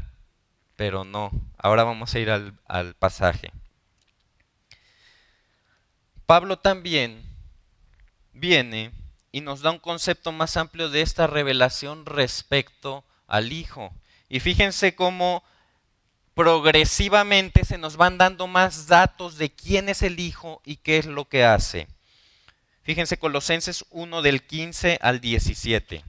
Pero 0.75 1.03
no. 1.03 1.31
Ahora 1.57 1.83
vamos 1.83 2.13
a 2.13 2.19
ir 2.19 2.31
al, 2.31 2.57
al 2.67 2.95
pasaje. 2.95 3.51
Pablo 6.25 6.57
también 6.57 7.23
viene 8.33 8.91
y 9.31 9.41
nos 9.41 9.61
da 9.61 9.71
un 9.71 9.79
concepto 9.79 10.31
más 10.31 10.57
amplio 10.57 10.89
de 10.89 11.01
esta 11.01 11.27
revelación 11.27 12.05
respecto 12.05 13.03
al 13.27 13.51
Hijo. 13.51 13.93
Y 14.29 14.39
fíjense 14.39 14.95
cómo 14.95 15.43
progresivamente 16.35 17.65
se 17.65 17.77
nos 17.77 17.97
van 17.97 18.17
dando 18.17 18.47
más 18.47 18.87
datos 18.87 19.37
de 19.37 19.51
quién 19.51 19.89
es 19.89 20.01
el 20.01 20.19
Hijo 20.19 20.61
y 20.65 20.77
qué 20.77 20.97
es 20.97 21.05
lo 21.05 21.25
que 21.25 21.43
hace. 21.43 21.87
Fíjense 22.83 23.17
Colosenses 23.17 23.85
1 23.91 24.21
del 24.21 24.43
15 24.43 24.99
al 25.01 25.21
17. 25.21 26.03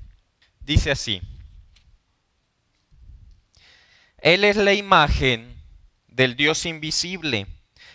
Dice 0.60 0.90
así. 0.90 1.20
Él 4.18 4.44
es 4.44 4.56
la 4.56 4.72
imagen 4.72 5.54
del 6.08 6.36
Dios 6.36 6.64
invisible, 6.64 7.46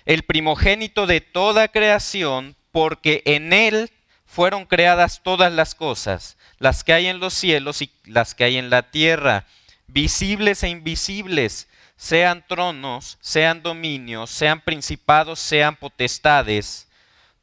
el 0.05 0.23
primogénito 0.23 1.07
de 1.07 1.21
toda 1.21 1.69
creación, 1.69 2.55
porque 2.71 3.23
en 3.25 3.51
Él 3.51 3.89
fueron 4.27 4.65
creadas 4.65 5.21
todas 5.23 5.51
las 5.51 5.73
cosas, 5.73 6.37
las 6.59 6.83
que 6.83 6.93
hay 6.93 7.07
en 7.07 7.19
los 7.19 7.33
cielos 7.33 7.81
y 7.81 7.91
las 8.05 8.35
que 8.35 8.43
hay 8.43 8.57
en 8.57 8.69
la 8.69 8.91
tierra, 8.91 9.47
visibles 9.87 10.61
e 10.61 10.69
invisibles 10.69 11.67
sean 11.99 12.45
tronos, 12.47 13.17
sean 13.19 13.61
dominios, 13.61 14.29
sean 14.29 14.61
principados, 14.61 15.37
sean 15.37 15.75
potestades. 15.75 16.87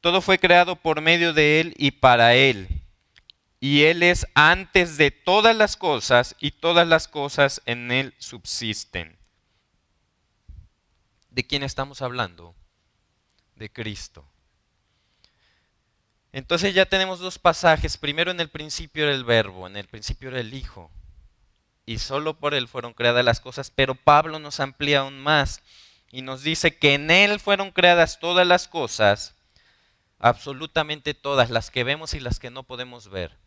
Todo 0.01 0.23
fue 0.23 0.39
creado 0.39 0.77
por 0.77 1.03
medio 1.03 1.35
de 1.35 1.61
Él 1.61 1.75
y 1.77 1.91
para 1.91 2.35
Él. 2.35 2.67
Y 3.61 3.83
Él 3.83 4.03
es 4.03 4.27
antes 4.33 4.97
de 4.97 5.11
todas 5.11 5.55
las 5.55 5.77
cosas 5.77 6.35
y 6.41 6.53
todas 6.53 6.89
las 6.89 7.07
cosas 7.07 7.61
en 7.67 7.93
Él 7.93 8.15
subsisten. 8.17 9.19
¿De 11.29 11.47
quién 11.47 11.63
estamos 11.63 12.01
hablando? 12.01 12.55
De 13.57 13.71
Cristo. 13.71 14.25
Entonces 16.33 16.73
ya 16.73 16.87
tenemos 16.87 17.19
dos 17.19 17.39
pasajes. 17.39 17.99
Primero 17.99 18.31
en 18.31 18.41
el 18.41 18.49
principio 18.49 19.05
era 19.05 19.13
el 19.13 19.25
verbo, 19.25 19.67
en 19.67 19.77
el 19.77 19.87
principio 19.87 20.31
era 20.31 20.41
el 20.41 20.55
Hijo 20.55 20.91
y 21.87 22.01
solo 22.01 22.39
por 22.39 22.53
Él 22.53 22.67
fueron 22.67 22.93
creadas 22.93 23.25
las 23.25 23.41
cosas, 23.41 23.71
pero 23.71 23.95
Pablo 23.95 24.41
nos 24.41 24.59
amplía 24.59 25.01
aún 25.01 25.21
más 25.21 25.63
y 26.11 26.23
nos 26.23 26.43
dice 26.43 26.77
que 26.77 26.95
en 26.95 27.11
Él 27.11 27.39
fueron 27.39 27.71
creadas 27.71 28.19
todas 28.19 28.47
las 28.47 28.67
cosas, 28.67 29.37
absolutamente 30.19 31.15
todas, 31.15 31.49
las 31.49 31.71
que 31.71 31.85
vemos 31.85 32.15
y 32.15 32.21
las 32.21 32.41
que 32.41 32.51
no 32.51 32.65
podemos 32.65 33.09
ver. 33.09 33.39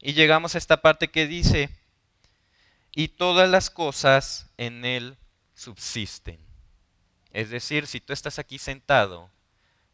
Y 0.00 0.12
llegamos 0.12 0.54
a 0.54 0.58
esta 0.58 0.82
parte 0.82 1.10
que 1.10 1.26
dice, 1.26 1.68
y 2.92 3.08
todas 3.08 3.50
las 3.50 3.70
cosas 3.70 4.50
en 4.56 4.84
Él 4.84 5.16
subsisten. 5.54 6.38
Es 7.32 7.50
decir, 7.50 7.86
si 7.86 8.00
tú 8.00 8.12
estás 8.12 8.38
aquí 8.38 8.58
sentado, 8.58 9.30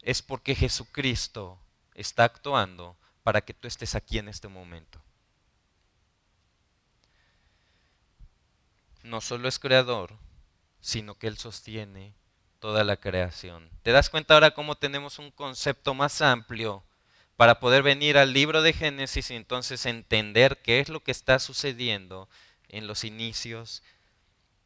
es 0.02 0.21
porque 0.21 0.55
Jesucristo 0.55 1.59
está 1.94 2.25
actuando 2.25 2.96
para 3.22 3.40
que 3.40 3.55
tú 3.55 3.68
estés 3.68 3.94
aquí 3.94 4.18
en 4.18 4.29
este 4.29 4.49
momento. 4.49 5.01
No 9.02 9.20
solo 9.20 9.48
es 9.48 9.58
creador, 9.58 10.16
sino 10.80 11.16
que 11.16 11.26
Él 11.26 11.38
sostiene 11.38 12.14
toda 12.58 12.84
la 12.84 12.96
creación. 12.96 13.70
¿Te 13.82 13.92
das 13.92 14.11
cuenta 14.11 14.34
ahora 14.34 14.52
cómo 14.52 14.76
tenemos 14.76 15.18
un 15.18 15.30
concepto 15.30 15.94
más 15.94 16.20
amplio 16.20 16.84
para 17.37 17.61
poder 17.61 17.82
venir 17.82 18.18
al 18.18 18.32
libro 18.32 18.62
de 18.62 18.72
Génesis 18.72 19.30
y 19.30 19.34
entonces 19.34 19.87
entender 19.87 20.61
qué 20.62 20.80
es 20.80 20.88
lo 20.88 21.00
que 21.00 21.12
está 21.12 21.38
sucediendo 21.38 22.28
en 22.68 22.87
los 22.87 23.04
inicios 23.04 23.82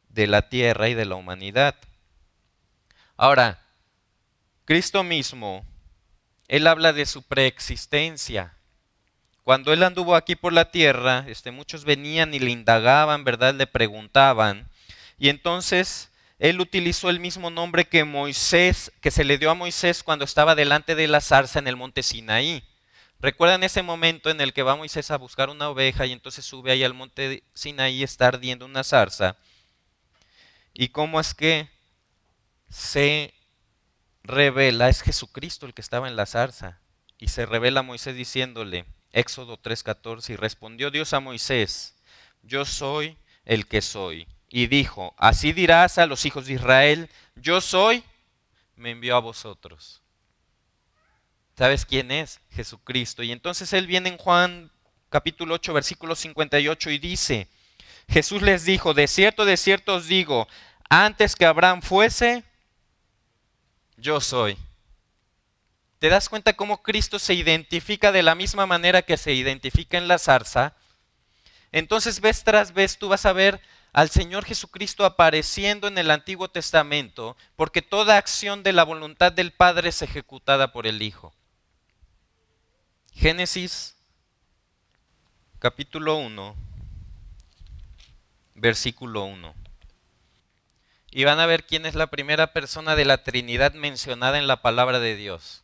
de 0.09 0.27
la 0.27 0.49
tierra 0.49 0.89
y 0.89 0.93
de 0.93 1.05
la 1.05 1.15
humanidad? 1.15 1.75
Ahora, 3.15 3.59
Cristo 4.65 5.03
mismo, 5.03 5.65
Él 6.47 6.67
habla 6.67 6.93
de 6.93 7.05
su 7.05 7.21
preexistencia. 7.21 8.57
Cuando 9.43 9.73
él 9.73 9.83
anduvo 9.83 10.15
aquí 10.15 10.35
por 10.35 10.53
la 10.53 10.71
tierra, 10.71 11.25
este, 11.27 11.51
muchos 11.51 11.83
venían 11.83 12.33
y 12.33 12.39
le 12.39 12.51
indagaban, 12.51 13.25
¿verdad? 13.25 13.53
Le 13.53 13.67
preguntaban. 13.67 14.69
Y 15.19 15.29
entonces 15.29 16.09
él 16.39 16.61
utilizó 16.61 17.09
el 17.09 17.19
mismo 17.19 17.49
nombre 17.49 17.85
que 17.85 18.05
Moisés, 18.05 18.91
que 19.01 19.11
se 19.11 19.25
le 19.25 19.37
dio 19.37 19.51
a 19.51 19.55
Moisés 19.55 20.03
cuando 20.03 20.25
estaba 20.25 20.55
delante 20.55 20.95
de 20.95 21.07
la 21.07 21.19
zarza 21.19 21.59
en 21.59 21.67
el 21.67 21.75
monte 21.75 22.03
Sinaí. 22.03 22.63
¿Recuerdan 23.19 23.63
ese 23.63 23.83
momento 23.83 24.29
en 24.29 24.41
el 24.41 24.53
que 24.53 24.63
va 24.63 24.75
Moisés 24.75 25.11
a 25.11 25.17
buscar 25.17 25.49
una 25.49 25.69
oveja 25.69 26.05
y 26.05 26.11
entonces 26.11 26.45
sube 26.45 26.71
ahí 26.71 26.83
al 26.83 26.93
monte 26.93 27.43
Sinaí 27.53 27.95
y 27.95 28.03
está 28.03 28.27
ardiendo 28.27 28.65
una 28.65 28.83
zarza? 28.83 29.37
¿Y 30.73 30.89
cómo 30.89 31.19
es 31.19 31.33
que 31.33 31.69
se 32.69 33.33
revela? 34.23 34.89
Es 34.89 35.01
Jesucristo 35.01 35.65
el 35.65 35.73
que 35.73 35.81
estaba 35.81 36.07
en 36.07 36.15
la 36.15 36.25
zarza. 36.25 36.79
Y 37.17 37.27
se 37.27 37.45
revela 37.45 37.81
a 37.81 37.83
Moisés 37.83 38.15
diciéndole, 38.15 38.85
Éxodo 39.13 39.57
3:14, 39.57 40.33
y 40.33 40.35
respondió 40.35 40.91
Dios 40.91 41.13
a 41.13 41.19
Moisés, 41.19 41.95
yo 42.41 42.65
soy 42.65 43.17
el 43.45 43.67
que 43.67 43.81
soy. 43.81 44.27
Y 44.49 44.67
dijo, 44.67 45.15
así 45.17 45.51
dirás 45.51 45.97
a 45.97 46.05
los 46.05 46.25
hijos 46.25 46.47
de 46.47 46.53
Israel, 46.53 47.09
yo 47.35 47.61
soy, 47.61 48.03
me 48.75 48.91
envió 48.91 49.15
a 49.15 49.19
vosotros. 49.19 50.01
¿Sabes 51.57 51.85
quién 51.85 52.11
es? 52.11 52.39
Jesucristo. 52.51 53.23
Y 53.23 53.31
entonces 53.31 53.71
él 53.73 53.87
viene 53.87 54.09
en 54.09 54.17
Juan 54.17 54.71
capítulo 55.09 55.55
8, 55.55 55.73
versículo 55.73 56.15
58 56.15 56.89
y 56.89 56.97
dice, 56.97 57.47
Jesús 58.09 58.41
les 58.41 58.65
dijo, 58.65 58.93
de 58.93 59.07
cierto, 59.07 59.45
de 59.45 59.57
cierto 59.57 59.95
os 59.95 60.07
digo, 60.07 60.47
antes 60.89 61.35
que 61.35 61.45
Abraham 61.45 61.81
fuese, 61.81 62.43
yo 63.97 64.19
soy. 64.19 64.57
¿Te 66.03 66.09
das 66.09 66.27
cuenta 66.27 66.51
cómo 66.51 66.83
Cristo 66.83 67.17
se 67.17 67.33
identifica 67.33 68.11
de 68.11 68.23
la 68.23 68.35
misma 68.35 68.65
manera 68.65 69.03
que 69.03 69.15
se 69.15 69.31
identifica 69.31 69.97
en 69.97 70.09
la 70.09 70.19
zarza? 70.19 70.75
Entonces 71.71 72.19
vez 72.19 72.43
tras 72.43 72.73
vez 72.73 72.97
tú 72.97 73.07
vas 73.07 73.25
a 73.25 73.31
ver 73.31 73.61
al 73.93 74.09
Señor 74.09 74.43
Jesucristo 74.43 75.05
apareciendo 75.05 75.87
en 75.87 75.97
el 75.97 76.11
Antiguo 76.11 76.49
Testamento, 76.49 77.37
porque 77.55 77.81
toda 77.81 78.17
acción 78.17 78.63
de 78.63 78.73
la 78.73 78.83
voluntad 78.83 79.31
del 79.31 79.53
Padre 79.53 79.87
es 79.87 80.01
ejecutada 80.01 80.73
por 80.73 80.87
el 80.87 81.01
Hijo. 81.01 81.33
Génesis 83.13 83.95
capítulo 85.57 86.17
1, 86.17 86.53
versículo 88.55 89.23
1. 89.23 89.55
Y 91.11 91.23
van 91.23 91.39
a 91.39 91.45
ver 91.45 91.65
quién 91.65 91.85
es 91.85 91.95
la 91.95 92.07
primera 92.07 92.51
persona 92.51 92.97
de 92.97 93.05
la 93.05 93.23
Trinidad 93.23 93.73
mencionada 93.73 94.37
en 94.37 94.47
la 94.47 94.61
palabra 94.61 94.99
de 94.99 95.15
Dios. 95.15 95.62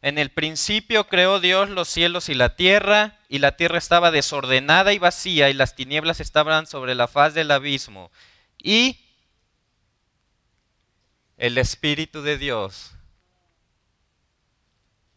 En 0.00 0.18
el 0.18 0.30
principio 0.30 1.08
creó 1.08 1.40
Dios 1.40 1.70
los 1.70 1.88
cielos 1.88 2.28
y 2.28 2.34
la 2.34 2.54
tierra, 2.54 3.18
y 3.28 3.40
la 3.40 3.56
tierra 3.56 3.78
estaba 3.78 4.10
desordenada 4.10 4.92
y 4.92 4.98
vacía, 4.98 5.50
y 5.50 5.54
las 5.54 5.74
tinieblas 5.74 6.20
estaban 6.20 6.66
sobre 6.66 6.94
la 6.94 7.08
faz 7.08 7.34
del 7.34 7.50
abismo. 7.50 8.10
Y 8.58 9.00
el 11.36 11.58
Espíritu 11.58 12.22
de 12.22 12.38
Dios 12.38 12.92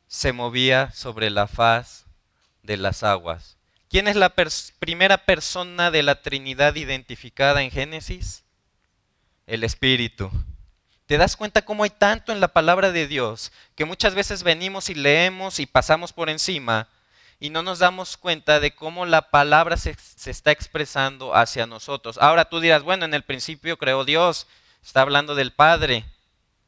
se 0.07 0.33
movía 0.33 0.91
sobre 0.91 1.29
la 1.29 1.47
faz 1.47 2.05
de 2.63 2.77
las 2.77 3.03
aguas. 3.03 3.57
¿Quién 3.89 4.07
es 4.07 4.15
la 4.15 4.33
primera 4.79 5.25
persona 5.25 5.91
de 5.91 6.03
la 6.03 6.21
Trinidad 6.21 6.75
identificada 6.75 7.61
en 7.61 7.71
Génesis? 7.71 8.43
El 9.47 9.63
Espíritu. 9.63 10.31
¿Te 11.11 11.17
das 11.17 11.35
cuenta 11.35 11.63
cómo 11.63 11.83
hay 11.83 11.89
tanto 11.89 12.31
en 12.31 12.39
la 12.39 12.47
palabra 12.47 12.93
de 12.93 13.05
Dios 13.05 13.51
que 13.75 13.83
muchas 13.83 14.15
veces 14.15 14.43
venimos 14.43 14.89
y 14.89 14.95
leemos 14.95 15.59
y 15.59 15.65
pasamos 15.65 16.13
por 16.13 16.29
encima 16.29 16.87
y 17.37 17.49
no 17.49 17.63
nos 17.63 17.79
damos 17.79 18.15
cuenta 18.15 18.61
de 18.61 18.73
cómo 18.73 19.05
la 19.05 19.29
palabra 19.29 19.75
se, 19.75 19.93
está 20.25 20.51
expresando 20.51 21.35
hacia 21.35 21.67
nosotros? 21.67 22.17
Ahora 22.17 22.45
tú 22.45 22.61
dirás, 22.61 22.83
bueno, 22.83 23.03
en 23.03 23.13
el 23.13 23.23
principio 23.23 23.77
creó 23.77 24.05
Dios, 24.05 24.47
está 24.81 25.01
hablando 25.01 25.35
del 25.35 25.51
Padre, 25.51 26.05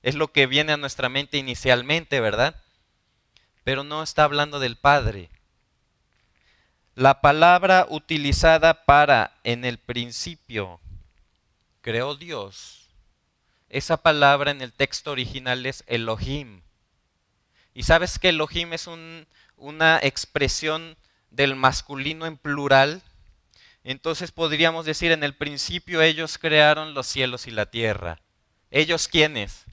es 0.02 0.16
lo 0.16 0.34
que 0.34 0.46
viene 0.46 0.74
a 0.74 0.78
nuestra 0.78 1.08
mente 1.08 1.38
inicialmente, 1.38 2.20
¿verdad? 2.20 2.54
Pero 3.64 3.86
no 3.86 4.04
está 4.04 4.26
hablando 4.26 4.60
del 4.60 4.76
Padre. 4.76 5.30
La 6.96 7.22
palabra 7.22 7.88
utilizada 7.88 8.84
para 8.84 9.38
en 9.46 9.64
el 9.64 9.78
principio 9.78 10.82
creó 11.80 12.16
Dios 12.16 12.83
esa 13.74 13.98
palabra 13.98 14.52
en 14.52 14.62
el 14.62 14.72
texto 14.72 15.10
original 15.10 15.66
es 15.66 15.84
Elohim. 15.88 16.62
Y 17.74 17.84
sabes 17.84 18.20
que 18.20 18.30
Elohim 18.30 18.72
es 18.72 18.88
una 19.58 20.00
expresión 20.00 20.96
del 21.32 21.56
masculino 21.56 22.28
en 22.28 22.38
plural, 22.38 23.02
entonces 23.84 24.32
podríamos 24.32 24.86
decir 24.86 25.12
en 25.12 25.24
el 25.24 25.36
principio 25.36 26.04
ellos 26.04 26.38
crearon 26.38 26.94
los 26.94 27.08
cielos 27.08 27.48
y 27.48 27.52
la 27.52 27.66
tierra. 27.66 28.22
¿Ellos 28.70 29.08
quiénes? 29.08 29.66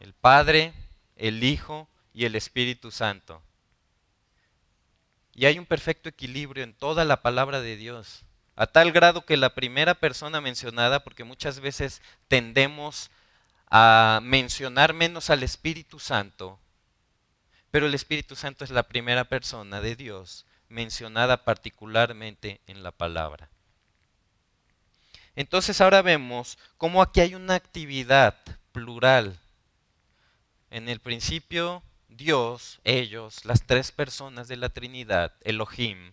El 0.00 0.12
Padre, 0.12 0.72
el 1.14 1.44
Hijo 1.44 1.88
y 2.12 2.24
el 2.24 2.34
Espíritu 2.34 2.90
Santo. 2.90 3.40
Y 5.34 5.46
hay 5.46 5.56
un 5.60 5.66
perfecto 5.66 6.08
equilibrio 6.08 6.64
en 6.64 6.74
toda 6.74 7.04
la 7.04 7.22
palabra 7.22 7.60
de 7.60 7.76
Dios, 7.76 8.24
a 8.56 8.66
tal 8.66 8.92
grado 8.92 9.24
que 9.24 9.36
la 9.36 9.54
primera 9.54 9.94
persona 9.94 10.40
mencionada, 10.40 11.04
porque 11.04 11.24
muchas 11.24 11.60
veces 11.60 12.02
tendemos 12.28 13.10
a 13.70 14.20
mencionar 14.22 14.92
menos 14.92 15.30
al 15.30 15.42
Espíritu 15.42 15.98
Santo, 15.98 16.58
pero 17.70 17.86
el 17.86 17.94
Espíritu 17.94 18.36
Santo 18.36 18.64
es 18.64 18.70
la 18.70 18.82
primera 18.82 19.24
persona 19.24 19.80
de 19.80 19.96
Dios 19.96 20.44
mencionada 20.68 21.44
particularmente 21.44 22.60
en 22.66 22.82
la 22.82 22.92
palabra. 22.92 23.48
Entonces 25.34 25.80
ahora 25.80 26.02
vemos 26.02 26.58
cómo 26.76 27.00
aquí 27.00 27.20
hay 27.20 27.34
una 27.34 27.54
actividad 27.54 28.36
plural. 28.72 29.38
En 30.70 30.88
el 30.88 31.00
principio 31.00 31.82
Dios, 32.08 32.80
ellos, 32.84 33.44
las 33.44 33.66
tres 33.66 33.92
personas 33.92 34.48
de 34.48 34.56
la 34.56 34.68
Trinidad, 34.68 35.32
Elohim, 35.40 36.12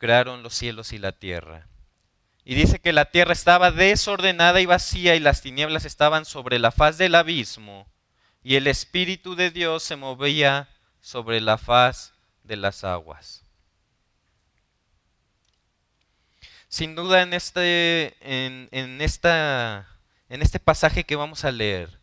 crearon 0.00 0.42
los 0.42 0.54
cielos 0.54 0.94
y 0.94 0.98
la 0.98 1.12
tierra. 1.12 1.68
Y 2.42 2.54
dice 2.54 2.80
que 2.80 2.94
la 2.94 3.04
tierra 3.04 3.34
estaba 3.34 3.70
desordenada 3.70 4.62
y 4.62 4.66
vacía 4.66 5.14
y 5.14 5.20
las 5.20 5.42
tinieblas 5.42 5.84
estaban 5.84 6.24
sobre 6.24 6.58
la 6.58 6.72
faz 6.72 6.96
del 6.96 7.14
abismo 7.14 7.86
y 8.42 8.54
el 8.54 8.66
Espíritu 8.66 9.34
de 9.34 9.50
Dios 9.50 9.82
se 9.82 9.96
movía 9.96 10.70
sobre 11.02 11.42
la 11.42 11.58
faz 11.58 12.14
de 12.44 12.56
las 12.56 12.82
aguas. 12.82 13.44
Sin 16.70 16.94
duda 16.94 17.20
en 17.20 17.34
este, 17.34 18.16
en, 18.22 19.02
esta, 19.02 19.86
en 20.30 20.40
este 20.40 20.60
pasaje 20.60 21.04
que 21.04 21.16
vamos 21.16 21.44
a 21.44 21.52
leer, 21.52 22.00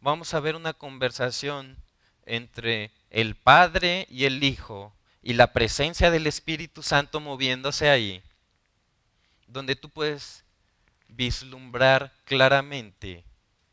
vamos 0.00 0.32
a 0.32 0.38
ver 0.38 0.54
una 0.54 0.74
conversación 0.74 1.76
entre 2.24 2.92
el 3.10 3.34
Padre 3.34 4.06
y 4.08 4.26
el 4.26 4.44
Hijo 4.44 4.94
y 5.22 5.34
la 5.34 5.52
presencia 5.52 6.10
del 6.10 6.26
Espíritu 6.26 6.82
Santo 6.82 7.20
moviéndose 7.20 7.90
ahí, 7.90 8.22
donde 9.46 9.76
tú 9.76 9.90
puedes 9.90 10.44
vislumbrar 11.08 12.12
claramente 12.24 13.24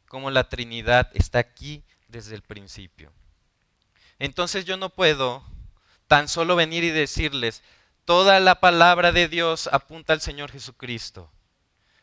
cómo 0.08 0.32
la 0.32 0.50
Trinidad 0.50 1.10
está 1.14 1.40
aquí 1.40 1.84
desde 2.08 2.36
el 2.36 2.42
principio. 2.42 3.12
Entonces 4.20 4.66
yo 4.66 4.78
no 4.78 4.90
puedo 4.90 5.44
tan 6.08 6.28
solo 6.28 6.56
venir 6.56 6.84
y 6.84 6.90
decirles, 6.90 7.64
toda 8.06 8.40
la 8.40 8.60
palabra 8.60 9.12
de 9.12 9.28
Dios 9.28 9.70
apunta 9.72 10.14
al 10.14 10.22
Señor 10.22 10.52
Jesucristo. 10.52 11.30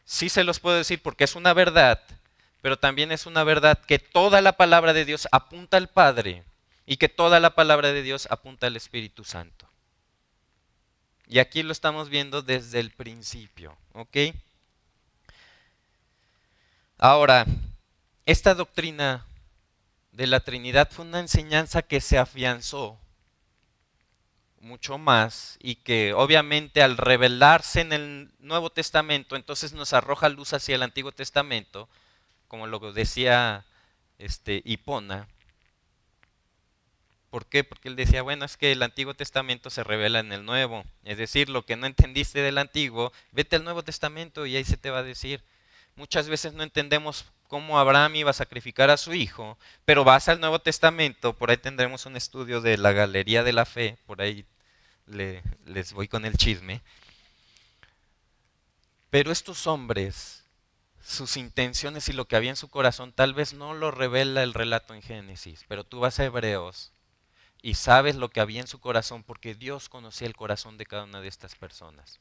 Sí 0.04 0.28
se 0.28 0.44
los 0.44 0.60
puedo 0.60 0.76
decir 0.76 1.02
porque 1.02 1.24
es 1.24 1.34
una 1.34 1.54
verdad, 1.54 2.02
pero 2.60 2.78
también 2.78 3.10
es 3.10 3.26
una 3.26 3.42
verdad 3.42 3.78
que 3.78 3.98
toda 3.98 4.40
la 4.40 4.52
palabra 4.52 4.92
de 4.92 5.04
Dios 5.04 5.26
apunta 5.32 5.76
al 5.76 5.88
Padre 5.88 6.44
y 6.86 6.96
que 6.96 7.08
toda 7.08 7.40
la 7.40 7.54
palabra 7.54 7.92
de 7.92 8.02
Dios 8.02 8.28
apunta 8.30 8.66
al 8.66 8.76
Espíritu 8.76 9.24
Santo. 9.24 9.68
Y 11.26 11.38
aquí 11.38 11.62
lo 11.62 11.72
estamos 11.72 12.10
viendo 12.10 12.42
desde 12.42 12.80
el 12.80 12.90
principio, 12.90 13.76
¿ok? 13.92 14.16
Ahora, 16.98 17.46
esta 18.26 18.54
doctrina 18.54 19.26
de 20.12 20.26
la 20.26 20.40
Trinidad 20.40 20.90
fue 20.90 21.04
una 21.04 21.20
enseñanza 21.20 21.82
que 21.82 22.00
se 22.00 22.18
afianzó 22.18 22.98
mucho 24.60 24.96
más 24.96 25.58
y 25.60 25.76
que 25.76 26.14
obviamente 26.14 26.82
al 26.82 26.96
revelarse 26.96 27.80
en 27.80 27.92
el 27.92 28.30
Nuevo 28.38 28.70
Testamento, 28.70 29.36
entonces 29.36 29.72
nos 29.72 29.92
arroja 29.92 30.28
luz 30.28 30.52
hacia 30.52 30.74
el 30.74 30.82
Antiguo 30.82 31.12
Testamento, 31.12 31.88
como 32.48 32.66
lo 32.66 32.92
decía 32.92 33.64
este, 34.18 34.62
Hipona. 34.64 35.28
¿Por 37.34 37.46
qué? 37.46 37.64
Porque 37.64 37.88
él 37.88 37.96
decía, 37.96 38.22
bueno, 38.22 38.44
es 38.44 38.56
que 38.56 38.70
el 38.70 38.80
Antiguo 38.80 39.12
Testamento 39.12 39.68
se 39.68 39.82
revela 39.82 40.20
en 40.20 40.30
el 40.30 40.44
Nuevo. 40.44 40.84
Es 41.02 41.18
decir, 41.18 41.48
lo 41.48 41.66
que 41.66 41.74
no 41.74 41.84
entendiste 41.84 42.38
del 42.42 42.58
Antiguo, 42.58 43.12
vete 43.32 43.56
al 43.56 43.64
Nuevo 43.64 43.82
Testamento 43.82 44.46
y 44.46 44.54
ahí 44.54 44.62
se 44.62 44.76
te 44.76 44.90
va 44.90 45.00
a 45.00 45.02
decir. 45.02 45.42
Muchas 45.96 46.28
veces 46.28 46.52
no 46.52 46.62
entendemos 46.62 47.24
cómo 47.48 47.80
Abraham 47.80 48.14
iba 48.14 48.30
a 48.30 48.34
sacrificar 48.34 48.88
a 48.88 48.96
su 48.96 49.14
hijo, 49.14 49.58
pero 49.84 50.04
vas 50.04 50.28
al 50.28 50.38
Nuevo 50.38 50.60
Testamento, 50.60 51.32
por 51.32 51.50
ahí 51.50 51.56
tendremos 51.56 52.06
un 52.06 52.14
estudio 52.16 52.60
de 52.60 52.78
la 52.78 52.92
Galería 52.92 53.42
de 53.42 53.52
la 53.52 53.64
Fe, 53.64 53.98
por 54.06 54.22
ahí 54.22 54.44
les 55.08 55.92
voy 55.92 56.06
con 56.06 56.26
el 56.26 56.36
chisme. 56.36 56.82
Pero 59.10 59.32
estos 59.32 59.66
hombres, 59.66 60.44
sus 61.02 61.36
intenciones 61.36 62.08
y 62.08 62.12
lo 62.12 62.28
que 62.28 62.36
había 62.36 62.50
en 62.50 62.56
su 62.56 62.68
corazón, 62.68 63.12
tal 63.12 63.34
vez 63.34 63.54
no 63.54 63.74
lo 63.74 63.90
revela 63.90 64.44
el 64.44 64.54
relato 64.54 64.94
en 64.94 65.02
Génesis, 65.02 65.64
pero 65.66 65.82
tú 65.82 65.98
vas 65.98 66.20
a 66.20 66.24
Hebreos 66.24 66.93
y 67.64 67.76
sabes 67.76 68.16
lo 68.16 68.28
que 68.28 68.40
había 68.40 68.60
en 68.60 68.66
su 68.66 68.78
corazón 68.78 69.22
porque 69.22 69.54
Dios 69.54 69.88
conocía 69.88 70.26
el 70.26 70.36
corazón 70.36 70.76
de 70.76 70.84
cada 70.84 71.04
una 71.04 71.22
de 71.22 71.28
estas 71.28 71.54
personas. 71.54 72.20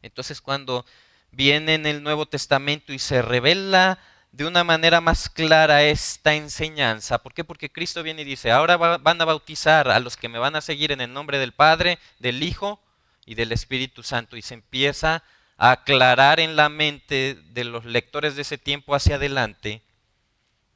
Entonces 0.00 0.40
cuando 0.40 0.86
viene 1.32 1.74
en 1.74 1.84
el 1.84 2.02
Nuevo 2.02 2.24
Testamento 2.24 2.94
y 2.94 2.98
se 2.98 3.20
revela 3.20 3.98
de 4.30 4.46
una 4.46 4.64
manera 4.64 5.02
más 5.02 5.28
clara 5.28 5.82
esta 5.82 6.32
enseñanza. 6.32 7.18
¿Por 7.18 7.34
qué? 7.34 7.44
Porque 7.44 7.70
Cristo 7.70 8.02
viene 8.02 8.22
y 8.22 8.24
dice, 8.24 8.50
ahora 8.50 8.78
van 8.78 9.20
a 9.20 9.26
bautizar 9.26 9.90
a 9.90 10.00
los 10.00 10.16
que 10.16 10.30
me 10.30 10.38
van 10.38 10.56
a 10.56 10.62
seguir 10.62 10.92
en 10.92 11.02
el 11.02 11.12
nombre 11.12 11.36
del 11.36 11.52
Padre, 11.52 11.98
del 12.18 12.42
Hijo 12.42 12.80
y 13.26 13.34
del 13.34 13.52
Espíritu 13.52 14.02
Santo. 14.02 14.38
Y 14.38 14.42
se 14.42 14.54
empieza 14.54 15.24
a 15.58 15.72
aclarar 15.72 16.40
en 16.40 16.56
la 16.56 16.70
mente 16.70 17.34
de 17.50 17.64
los 17.64 17.84
lectores 17.84 18.34
de 18.34 18.42
ese 18.42 18.56
tiempo 18.56 18.94
hacia 18.94 19.16
adelante 19.16 19.82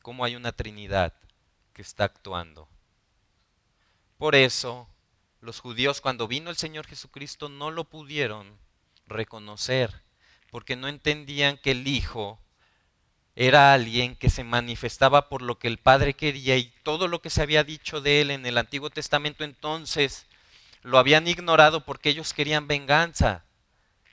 cómo 0.03 0.27
hay 0.27 0.37
una 0.37 0.53
Trinidad 0.53 1.15
que 1.73 1.81
está 1.81 2.05
actuando. 2.05 2.69
Por 4.19 4.35
eso, 4.35 4.89
los 5.41 5.61
judíos 5.61 6.01
cuando 6.01 6.27
vino 6.27 6.51
el 6.51 6.57
Señor 6.57 6.87
Jesucristo 6.87 7.49
no 7.49 7.71
lo 7.71 7.85
pudieron 7.85 8.59
reconocer, 9.07 10.03
porque 10.51 10.75
no 10.75 10.89
entendían 10.89 11.59
que 11.59 11.73
el 11.73 11.87
Hijo 11.87 12.41
era 13.35 13.75
alguien 13.75 14.17
que 14.17 14.31
se 14.31 14.45
manifestaba 14.45 15.29
por 15.29 15.43
lo 15.43 15.59
que 15.59 15.69
el 15.69 15.77
Padre 15.77 16.15
quería 16.15 16.57
y 16.57 16.73
todo 16.83 17.07
lo 17.07 17.21
que 17.21 17.29
se 17.29 17.43
había 17.43 17.65
dicho 17.65 18.01
de 18.01 18.23
él 18.23 18.31
en 18.31 18.47
el 18.47 18.57
Antiguo 18.57 18.89
Testamento 18.89 19.45
entonces 19.45 20.27
lo 20.83 20.99
habían 20.99 21.29
ignorado 21.29 21.85
porque 21.85 22.09
ellos 22.09 22.33
querían 22.33 22.67
venganza, 22.67 23.45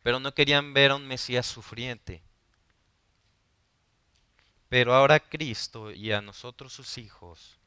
pero 0.01 0.19
no 0.19 0.33
querían 0.33 0.73
ver 0.73 0.91
a 0.91 0.95
un 0.95 1.07
Mesías 1.07 1.45
sufriente. 1.45 2.21
Pero 4.67 4.93
ahora 4.93 5.21
Cristo 5.21 5.91
y 5.91 6.11
a 6.11 6.19
nosotros 6.19 6.73
sus 6.73 6.97
hijos 6.97 7.57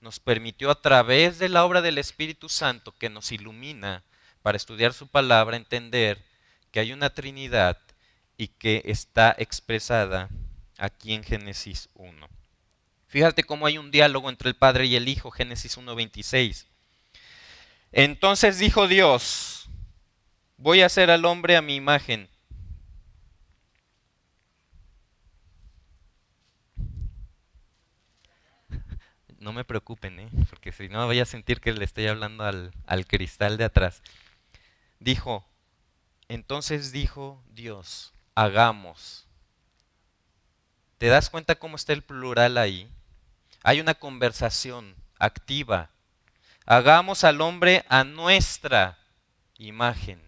nos 0.00 0.20
permitió 0.20 0.70
a 0.70 0.80
través 0.80 1.38
de 1.38 1.48
la 1.48 1.64
obra 1.64 1.82
del 1.82 1.98
Espíritu 1.98 2.48
Santo 2.48 2.92
que 2.92 3.10
nos 3.10 3.32
ilumina 3.32 4.02
para 4.42 4.56
estudiar 4.56 4.92
su 4.92 5.08
palabra 5.08 5.56
entender 5.56 6.24
que 6.70 6.80
hay 6.80 6.92
una 6.92 7.10
Trinidad 7.10 7.78
y 8.36 8.48
que 8.48 8.82
está 8.86 9.34
expresada 9.38 10.28
aquí 10.78 11.14
en 11.14 11.24
Génesis 11.24 11.88
1. 11.94 12.28
Fíjate 13.08 13.42
cómo 13.42 13.66
hay 13.66 13.78
un 13.78 13.90
diálogo 13.90 14.28
entre 14.28 14.48
el 14.48 14.54
Padre 14.54 14.86
y 14.86 14.94
el 14.94 15.08
Hijo, 15.08 15.30
Génesis 15.30 15.76
1.26. 15.76 16.66
Entonces 17.90 18.58
dijo 18.58 18.86
Dios, 18.86 19.68
voy 20.56 20.82
a 20.82 20.86
hacer 20.86 21.10
al 21.10 21.24
hombre 21.24 21.56
a 21.56 21.62
mi 21.62 21.74
imagen. 21.74 22.28
No 29.38 29.52
me 29.52 29.64
preocupen, 29.64 30.18
¿eh? 30.20 30.28
porque 30.50 30.72
si 30.72 30.88
no 30.88 31.06
voy 31.06 31.20
a 31.20 31.24
sentir 31.24 31.60
que 31.60 31.72
le 31.72 31.84
estoy 31.84 32.06
hablando 32.06 32.44
al, 32.44 32.72
al 32.86 33.06
cristal 33.06 33.56
de 33.56 33.64
atrás. 33.64 34.02
Dijo, 34.98 35.46
entonces 36.28 36.92
dijo 36.92 37.42
Dios, 37.54 38.12
hagamos 38.34 39.28
¿Te 40.98 41.06
das 41.06 41.30
cuenta 41.30 41.54
cómo 41.54 41.76
está 41.76 41.92
el 41.92 42.02
plural 42.02 42.58
ahí? 42.58 42.90
Hay 43.62 43.80
una 43.80 43.94
conversación 43.94 44.96
activa. 45.18 45.90
Hagamos 46.66 47.22
al 47.22 47.40
hombre 47.40 47.84
a 47.88 48.02
nuestra 48.02 48.98
imagen. 49.56 50.20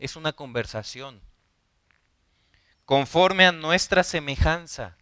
Es 0.00 0.16
una 0.16 0.32
conversación. 0.32 1.20
Conforme 2.84 3.46
a 3.46 3.52
nuestra 3.52 4.02
semejanza. 4.02 4.96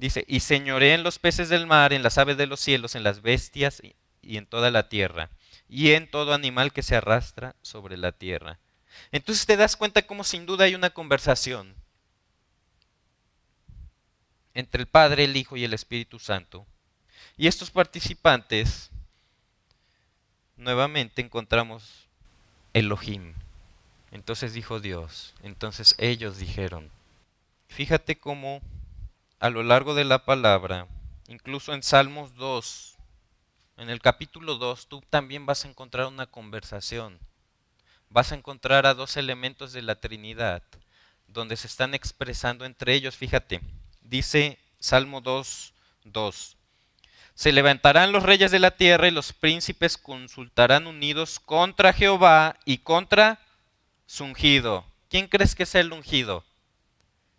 Dice, 0.00 0.24
y 0.26 0.40
señoré 0.40 0.94
en 0.94 1.02
los 1.02 1.18
peces 1.18 1.50
del 1.50 1.66
mar, 1.66 1.92
en 1.92 2.02
las 2.02 2.16
aves 2.16 2.38
de 2.38 2.46
los 2.46 2.58
cielos, 2.58 2.94
en 2.94 3.02
las 3.02 3.20
bestias 3.20 3.82
y 4.22 4.38
en 4.38 4.46
toda 4.46 4.70
la 4.70 4.88
tierra, 4.88 5.28
y 5.68 5.90
en 5.90 6.10
todo 6.10 6.32
animal 6.32 6.72
que 6.72 6.82
se 6.82 6.96
arrastra 6.96 7.54
sobre 7.60 7.98
la 7.98 8.10
tierra. 8.10 8.58
Entonces 9.12 9.44
te 9.44 9.58
das 9.58 9.76
cuenta 9.76 10.00
cómo 10.06 10.24
sin 10.24 10.46
duda 10.46 10.64
hay 10.64 10.74
una 10.74 10.88
conversación 10.88 11.74
entre 14.54 14.80
el 14.80 14.86
Padre, 14.86 15.24
el 15.24 15.36
Hijo 15.36 15.58
y 15.58 15.64
el 15.64 15.74
Espíritu 15.74 16.18
Santo. 16.18 16.66
Y 17.36 17.46
estos 17.46 17.70
participantes 17.70 18.88
nuevamente 20.56 21.20
encontramos 21.20 22.06
Elohim. 22.72 23.34
Entonces 24.12 24.54
dijo 24.54 24.80
Dios. 24.80 25.34
Entonces 25.42 25.94
ellos 25.98 26.38
dijeron. 26.38 26.90
Fíjate 27.68 28.16
cómo 28.16 28.62
a 29.40 29.48
lo 29.48 29.62
largo 29.62 29.94
de 29.94 30.04
la 30.04 30.26
palabra, 30.26 30.86
incluso 31.26 31.72
en 31.72 31.82
Salmos 31.82 32.34
2, 32.34 32.98
en 33.78 33.88
el 33.88 34.02
capítulo 34.02 34.56
2, 34.56 34.86
tú 34.86 35.02
también 35.08 35.46
vas 35.46 35.64
a 35.64 35.68
encontrar 35.68 36.06
una 36.08 36.26
conversación. 36.26 37.18
Vas 38.10 38.32
a 38.32 38.34
encontrar 38.34 38.84
a 38.84 38.92
dos 38.92 39.16
elementos 39.16 39.72
de 39.72 39.80
la 39.80 39.94
Trinidad, 39.94 40.62
donde 41.26 41.56
se 41.56 41.68
están 41.68 41.94
expresando 41.94 42.66
entre 42.66 42.92
ellos. 42.92 43.16
Fíjate, 43.16 43.62
dice 44.02 44.58
Salmo 44.78 45.22
2, 45.22 45.72
2. 46.04 46.56
Se 47.34 47.52
levantarán 47.52 48.12
los 48.12 48.24
reyes 48.24 48.50
de 48.50 48.58
la 48.58 48.72
tierra 48.72 49.08
y 49.08 49.10
los 49.10 49.32
príncipes 49.32 49.96
consultarán 49.96 50.86
unidos 50.86 51.40
contra 51.40 51.94
Jehová 51.94 52.58
y 52.66 52.78
contra 52.78 53.38
su 54.04 54.24
ungido. 54.24 54.84
¿Quién 55.08 55.28
crees 55.28 55.54
que 55.54 55.62
es 55.62 55.74
el 55.74 55.94
ungido? 55.94 56.44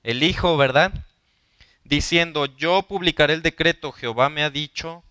El 0.02 0.24
Hijo, 0.24 0.58
¿verdad? 0.58 1.06
Diciendo, 1.92 2.46
yo 2.46 2.84
publicaré 2.84 3.34
el 3.34 3.42
decreto, 3.42 3.92
Jehová 3.92 4.30
me 4.30 4.44
ha 4.44 4.50
dicho, 4.50 5.04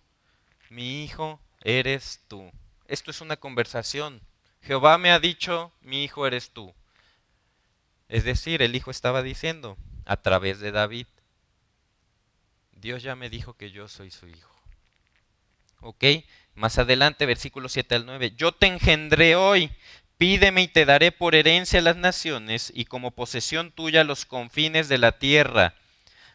mi 0.70 1.04
Hijo 1.04 1.38
eres 1.62 2.22
tú. 2.26 2.50
Esto 2.88 3.10
es 3.10 3.20
una 3.20 3.36
conversación. 3.36 4.22
Jehová 4.62 4.96
me 4.96 5.10
ha 5.10 5.20
dicho, 5.20 5.74
mi 5.82 6.04
Hijo 6.04 6.26
eres 6.26 6.52
tú. 6.52 6.72
Es 8.08 8.24
decir, 8.24 8.62
el 8.62 8.74
Hijo 8.74 8.90
estaba 8.90 9.22
diciendo, 9.22 9.76
a 10.06 10.22
través 10.22 10.58
de 10.60 10.72
David, 10.72 11.06
Dios 12.72 13.02
ya 13.02 13.14
me 13.14 13.28
dijo 13.28 13.52
que 13.58 13.70
yo 13.70 13.86
soy 13.86 14.10
su 14.10 14.26
Hijo. 14.28 14.50
¿Ok? 15.80 16.02
Más 16.54 16.78
adelante, 16.78 17.26
versículo 17.26 17.68
7 17.68 17.94
al 17.94 18.06
9. 18.06 18.32
Yo 18.38 18.52
te 18.52 18.68
engendré 18.68 19.36
hoy, 19.36 19.70
pídeme 20.16 20.62
y 20.62 20.68
te 20.68 20.86
daré 20.86 21.12
por 21.12 21.34
herencia 21.34 21.82
las 21.82 21.96
naciones 21.96 22.72
y 22.74 22.86
como 22.86 23.10
posesión 23.10 23.70
tuya 23.70 24.02
los 24.02 24.24
confines 24.24 24.88
de 24.88 24.96
la 24.96 25.18
tierra. 25.18 25.74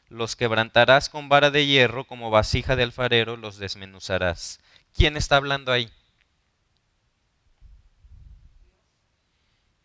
Los 0.10 0.36
quebrantarás 0.36 1.10
con 1.10 1.30
vara 1.30 1.52
de 1.52 1.66
hierro, 1.66 2.06
como 2.06 2.30
vasija 2.30 2.76
de 2.76 2.84
alfarero 2.84 3.38
los 3.38 3.58
desmenuzarás. 3.58 4.60
¿Quién 4.94 5.18
está 5.18 5.38
hablando 5.38 5.72
ahí? 5.72 5.90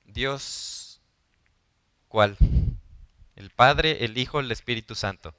Dios, 0.04 1.00
¿cuál? 2.08 2.36
El 3.36 3.50
Padre, 3.50 4.04
el 4.04 4.18
Hijo, 4.18 4.40
el 4.40 4.52
Espíritu 4.52 4.94
Santo. 4.94 5.34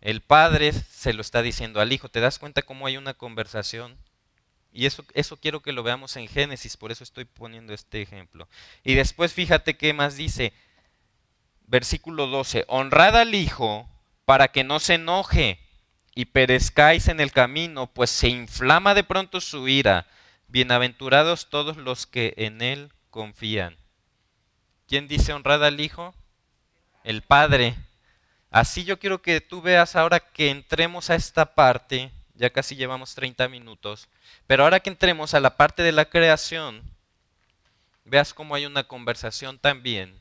El 0.00 0.22
padre 0.22 0.72
se 0.72 1.12
lo 1.12 1.20
está 1.20 1.42
diciendo 1.42 1.80
al 1.80 1.92
hijo. 1.92 2.08
¿Te 2.08 2.20
das 2.20 2.38
cuenta 2.38 2.62
cómo 2.62 2.86
hay 2.86 2.96
una 2.96 3.14
conversación? 3.14 3.98
Y 4.72 4.86
eso, 4.86 5.04
eso 5.14 5.36
quiero 5.36 5.60
que 5.60 5.72
lo 5.72 5.82
veamos 5.82 6.16
en 6.16 6.28
Génesis, 6.28 6.76
por 6.76 6.92
eso 6.92 7.04
estoy 7.04 7.24
poniendo 7.24 7.74
este 7.74 8.00
ejemplo. 8.00 8.48
Y 8.84 8.94
después 8.94 9.34
fíjate 9.34 9.76
qué 9.76 9.92
más 9.92 10.16
dice. 10.16 10.52
Versículo 11.70 12.26
12. 12.26 12.64
Honrad 12.66 13.16
al 13.16 13.32
hijo 13.32 13.88
para 14.24 14.48
que 14.48 14.64
no 14.64 14.80
se 14.80 14.94
enoje 14.94 15.60
y 16.16 16.24
perezcáis 16.24 17.06
en 17.06 17.20
el 17.20 17.30
camino, 17.30 17.86
pues 17.86 18.10
se 18.10 18.28
inflama 18.28 18.92
de 18.92 19.04
pronto 19.04 19.40
su 19.40 19.68
ira. 19.68 20.08
Bienaventurados 20.48 21.48
todos 21.48 21.76
los 21.76 22.08
que 22.08 22.34
en 22.38 22.60
él 22.60 22.92
confían. 23.10 23.76
¿Quién 24.88 25.06
dice 25.06 25.32
honrad 25.32 25.64
al 25.64 25.78
hijo? 25.78 26.12
El 27.04 27.22
padre. 27.22 27.76
Así 28.50 28.82
yo 28.82 28.98
quiero 28.98 29.22
que 29.22 29.40
tú 29.40 29.62
veas 29.62 29.94
ahora 29.94 30.18
que 30.18 30.50
entremos 30.50 31.08
a 31.08 31.14
esta 31.14 31.54
parte, 31.54 32.10
ya 32.34 32.50
casi 32.50 32.74
llevamos 32.74 33.14
30 33.14 33.46
minutos, 33.48 34.08
pero 34.48 34.64
ahora 34.64 34.80
que 34.80 34.90
entremos 34.90 35.34
a 35.34 35.40
la 35.40 35.56
parte 35.56 35.84
de 35.84 35.92
la 35.92 36.06
creación, 36.06 36.82
veas 38.04 38.34
cómo 38.34 38.56
hay 38.56 38.66
una 38.66 38.82
conversación 38.88 39.60
también 39.60 40.18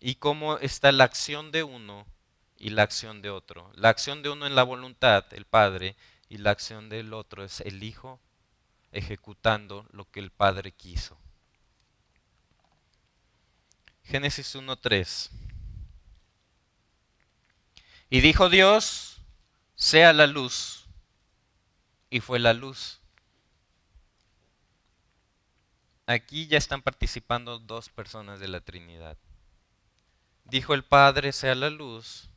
y 0.00 0.16
cómo 0.16 0.58
está 0.58 0.90
la 0.92 1.04
acción 1.04 1.52
de 1.52 1.62
uno 1.62 2.06
y 2.56 2.70
la 2.70 2.82
acción 2.82 3.22
de 3.22 3.30
otro. 3.30 3.70
La 3.74 3.90
acción 3.90 4.22
de 4.22 4.30
uno 4.30 4.46
en 4.46 4.54
la 4.54 4.62
voluntad, 4.62 5.24
el 5.32 5.44
Padre, 5.44 5.96
y 6.28 6.38
la 6.38 6.50
acción 6.50 6.88
del 6.88 7.12
otro 7.12 7.44
es 7.44 7.60
el 7.60 7.82
Hijo 7.82 8.20
ejecutando 8.92 9.86
lo 9.92 10.10
que 10.10 10.20
el 10.20 10.30
Padre 10.30 10.72
quiso. 10.72 11.18
Génesis 14.02 14.56
1.3 14.56 15.30
y 18.10 18.20
dijo 18.20 18.48
Dios, 18.48 19.18
sea 19.76 20.12
la 20.12 20.26
luz. 20.26 20.84
Y 22.10 22.18
fue 22.18 22.40
la 22.40 22.52
luz. 22.52 22.98
Aquí 26.06 26.48
ya 26.48 26.58
están 26.58 26.82
participando 26.82 27.60
dos 27.60 27.88
personas 27.88 28.40
de 28.40 28.48
la 28.48 28.60
Trinidad. 28.60 29.16
Dijo 30.50 30.74
el 30.74 30.82
Padre, 30.82 31.32
sea 31.32 31.54
la 31.54 31.70
luz. 31.70 32.28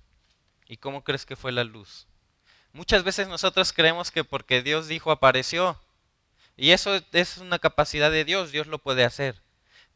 ¿Y 0.67 0.77
cómo 0.77 1.03
crees 1.03 1.25
que 1.25 1.35
fue 1.35 1.51
la 1.51 1.63
luz? 1.63 2.05
Muchas 2.71 3.03
veces 3.03 3.27
nosotros 3.27 3.73
creemos 3.73 4.11
que 4.11 4.23
porque 4.23 4.61
Dios 4.61 4.87
dijo 4.87 5.11
apareció. 5.11 5.79
Y 6.55 6.71
eso 6.71 7.01
es 7.11 7.37
una 7.39 7.57
capacidad 7.57 8.11
de 8.11 8.23
Dios, 8.23 8.51
Dios 8.51 8.67
lo 8.67 8.77
puede 8.77 9.03
hacer. 9.03 9.41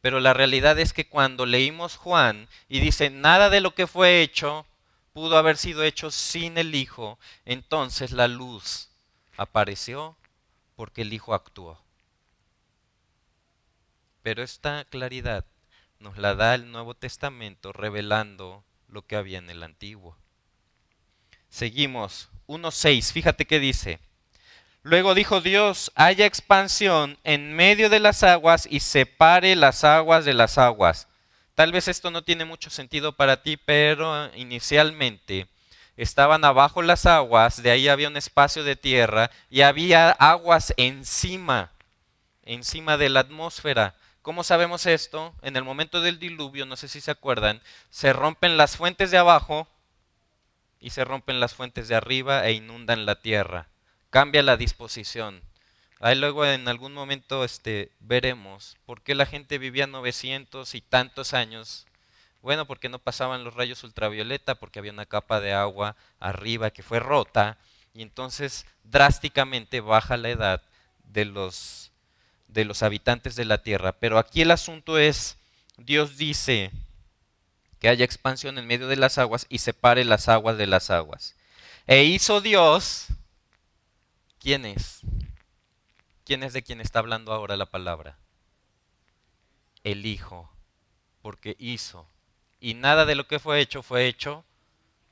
Pero 0.01 0.19
la 0.19 0.33
realidad 0.33 0.79
es 0.79 0.93
que 0.93 1.07
cuando 1.07 1.45
leímos 1.45 1.95
Juan 1.95 2.47
y 2.67 2.79
dice, 2.79 3.09
nada 3.11 3.49
de 3.49 3.61
lo 3.61 3.75
que 3.75 3.85
fue 3.85 4.21
hecho 4.21 4.65
pudo 5.13 5.37
haber 5.37 5.57
sido 5.57 5.83
hecho 5.83 6.09
sin 6.11 6.57
el 6.57 6.73
Hijo, 6.75 7.19
entonces 7.45 8.11
la 8.11 8.27
luz 8.27 8.89
apareció 9.37 10.15
porque 10.75 11.03
el 11.03 11.13
Hijo 11.13 11.33
actuó. 11.35 11.79
Pero 14.23 14.43
esta 14.43 14.85
claridad 14.85 15.45
nos 15.99 16.17
la 16.17 16.35
da 16.35 16.55
el 16.55 16.71
Nuevo 16.71 16.93
Testamento 16.93 17.73
revelando 17.73 18.63
lo 18.87 19.05
que 19.05 19.15
había 19.15 19.37
en 19.37 19.49
el 19.49 19.63
Antiguo. 19.63 20.17
Seguimos. 21.49 22.29
1.6, 22.47 23.11
fíjate 23.11 23.45
qué 23.45 23.59
dice. 23.59 23.99
Luego 24.83 25.15
dijo 25.15 25.41
Dios, 25.41 25.91
haya 25.95 26.25
expansión 26.25 27.17
en 27.25 27.53
medio 27.53 27.89
de 27.89 27.99
las 27.99 28.23
aguas 28.23 28.67
y 28.69 28.79
separe 28.79 29.55
las 29.55 29.83
aguas 29.83 30.23
de 30.23 30.33
las 30.33 30.57
aguas. 30.57 31.07
Tal 31.55 31.73
vez 31.73 31.87
esto 31.87 32.09
no 32.09 32.23
tiene 32.23 32.45
mucho 32.45 32.69
sentido 32.69 33.11
para 33.13 33.41
ti, 33.43 33.57
pero 33.57 34.33
inicialmente 34.35 35.47
estaban 35.97 36.45
abajo 36.45 36.81
las 36.83 37.05
aguas, 37.05 37.61
de 37.61 37.71
ahí 37.71 37.87
había 37.87 38.07
un 38.07 38.15
espacio 38.15 38.63
de 38.63 38.75
tierra 38.75 39.31
y 39.49 39.61
había 39.61 40.11
aguas 40.11 40.73
encima, 40.77 41.71
encima 42.43 42.95
de 42.95 43.09
la 43.09 43.21
atmósfera. 43.21 43.95
¿Cómo 44.27 44.43
sabemos 44.43 44.85
esto? 44.87 45.33
En 45.41 45.55
el 45.55 45.63
momento 45.63 46.01
del 46.01 46.19
diluvio, 46.19 46.65
no 46.65 46.75
sé 46.75 46.89
si 46.89 46.99
se 46.99 47.11
acuerdan, 47.11 47.61
se 47.89 48.11
rompen 48.11 48.57
las 48.57 48.75
fuentes 48.75 49.09
de 49.09 49.17
abajo 49.17 49.69
y 50.81 50.89
se 50.89 51.05
rompen 51.05 51.39
las 51.39 51.53
fuentes 51.53 51.87
de 51.87 51.95
arriba 51.95 52.45
e 52.45 52.51
inundan 52.51 53.05
la 53.05 53.21
tierra. 53.21 53.69
Cambia 54.09 54.43
la 54.43 54.57
disposición. 54.57 55.41
Ahí 56.01 56.17
luego 56.17 56.45
en 56.45 56.67
algún 56.67 56.93
momento 56.93 57.45
este, 57.45 57.93
veremos 58.01 58.75
por 58.85 59.01
qué 59.01 59.15
la 59.15 59.25
gente 59.25 59.59
vivía 59.59 59.87
900 59.87 60.75
y 60.75 60.81
tantos 60.81 61.33
años. 61.33 61.85
Bueno, 62.41 62.65
porque 62.65 62.89
no 62.89 62.99
pasaban 62.99 63.45
los 63.45 63.53
rayos 63.53 63.81
ultravioleta, 63.85 64.55
porque 64.55 64.79
había 64.79 64.91
una 64.91 65.05
capa 65.05 65.39
de 65.39 65.53
agua 65.53 65.95
arriba 66.19 66.71
que 66.71 66.83
fue 66.83 66.99
rota 66.99 67.57
y 67.93 68.01
entonces 68.01 68.65
drásticamente 68.83 69.79
baja 69.79 70.17
la 70.17 70.31
edad 70.31 70.63
de 71.05 71.23
los, 71.23 71.93
de 72.47 72.65
los 72.65 72.83
habitantes 72.83 73.35
de 73.35 73.45
la 73.45 73.61
tierra. 73.61 73.93
Pero 73.93 74.17
aquí 74.17 74.41
el 74.41 74.51
asunto 74.51 74.97
es, 74.97 75.37
Dios 75.77 76.17
dice 76.17 76.71
que 77.79 77.89
haya 77.89 78.05
expansión 78.05 78.57
en 78.57 78.67
medio 78.67 78.87
de 78.87 78.95
las 78.95 79.17
aguas 79.17 79.45
y 79.49 79.59
separe 79.59 80.03
las 80.05 80.27
aguas 80.27 80.57
de 80.57 80.67
las 80.67 80.89
aguas. 80.89 81.35
E 81.85 82.03
hizo 82.03 82.41
Dios, 82.41 83.07
¿quién 84.39 84.65
es? 84.65 85.01
¿Quién 86.25 86.43
es 86.43 86.53
de 86.53 86.63
quien 86.63 86.81
está 86.81 86.99
hablando 86.99 87.31
ahora 87.31 87.55
la 87.55 87.67
palabra? 87.67 88.17
El 89.83 90.05
Hijo, 90.05 90.51
porque 91.21 91.55
hizo. 91.59 92.09
Y 92.59 92.73
nada 92.73 93.05
de 93.05 93.15
lo 93.15 93.27
que 93.27 93.39
fue 93.39 93.61
hecho 93.61 93.83
fue 93.83 94.07
hecho 94.07 94.43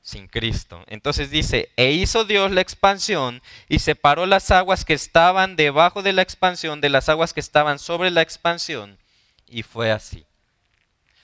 sin 0.06 0.28
Cristo. 0.28 0.84
Entonces 0.86 1.32
dice, 1.32 1.72
e 1.76 1.92
hizo 1.92 2.26
Dios 2.26 2.52
la 2.52 2.62
expansión 2.62 3.42
y 3.68 3.80
separó 3.80 4.28
las 4.28 4.52
aguas 4.52 4.86
que 4.86 4.94
estaban 4.94 5.56
debajo 5.56 6.04
de 6.04 6.14
la 6.14 6.22
expansión 6.22 6.80
de 6.80 6.90
las 6.90 7.10
aguas 7.10 7.34
que 7.34 7.40
estaban 7.40 7.80
sobre 7.80 8.12
la 8.12 8.22
expansión. 8.22 9.00
Y 9.50 9.64
fue 9.64 9.92
así. 9.92 10.24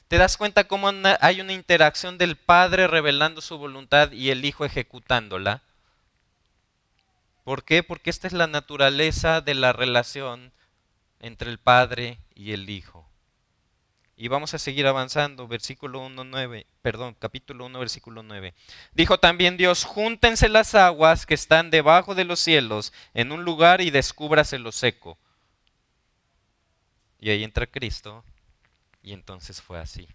¿Te 0.07 0.17
das 0.17 0.35
cuenta 0.35 0.63
cómo 0.63 0.91
hay 1.21 1.41
una 1.41 1.53
interacción 1.53 2.17
del 2.17 2.35
Padre 2.35 2.87
revelando 2.87 3.39
su 3.39 3.59
voluntad 3.59 4.11
y 4.11 4.31
el 4.31 4.43
Hijo 4.43 4.65
ejecutándola? 4.65 5.61
¿Por 7.43 7.63
qué? 7.63 7.83
Porque 7.83 8.09
esta 8.09 8.25
es 8.25 8.33
la 8.33 8.47
naturaleza 8.47 9.41
de 9.41 9.53
la 9.53 9.73
relación 9.73 10.51
entre 11.19 11.51
el 11.51 11.59
Padre 11.59 12.17
y 12.33 12.53
el 12.53 12.67
Hijo. 12.67 13.00
Y 14.21 14.27
vamos 14.27 14.53
a 14.53 14.59
seguir 14.59 14.85
avanzando, 14.85 15.47
versículo 15.47 15.99
1, 16.01 16.23
9, 16.25 16.67
perdón, 16.83 17.15
capítulo 17.17 17.65
1, 17.65 17.79
versículo 17.79 18.21
9. 18.21 18.53
Dijo 18.93 19.19
también 19.19 19.57
Dios, 19.57 19.83
júntense 19.83 20.47
las 20.47 20.75
aguas 20.75 21.25
que 21.25 21.33
están 21.33 21.71
debajo 21.71 22.13
de 22.13 22.23
los 22.23 22.39
cielos 22.39 22.93
en 23.15 23.31
un 23.31 23.43
lugar 23.43 23.81
y 23.81 23.89
descúbrase 23.89 24.59
lo 24.59 24.71
seco. 24.71 25.17
y 27.19 27.31
ahí 27.31 27.43
entra 27.43 27.65
Cristo 27.65 28.23
y 29.01 29.13
entonces 29.13 29.59
fue 29.59 29.79
así. 29.79 30.07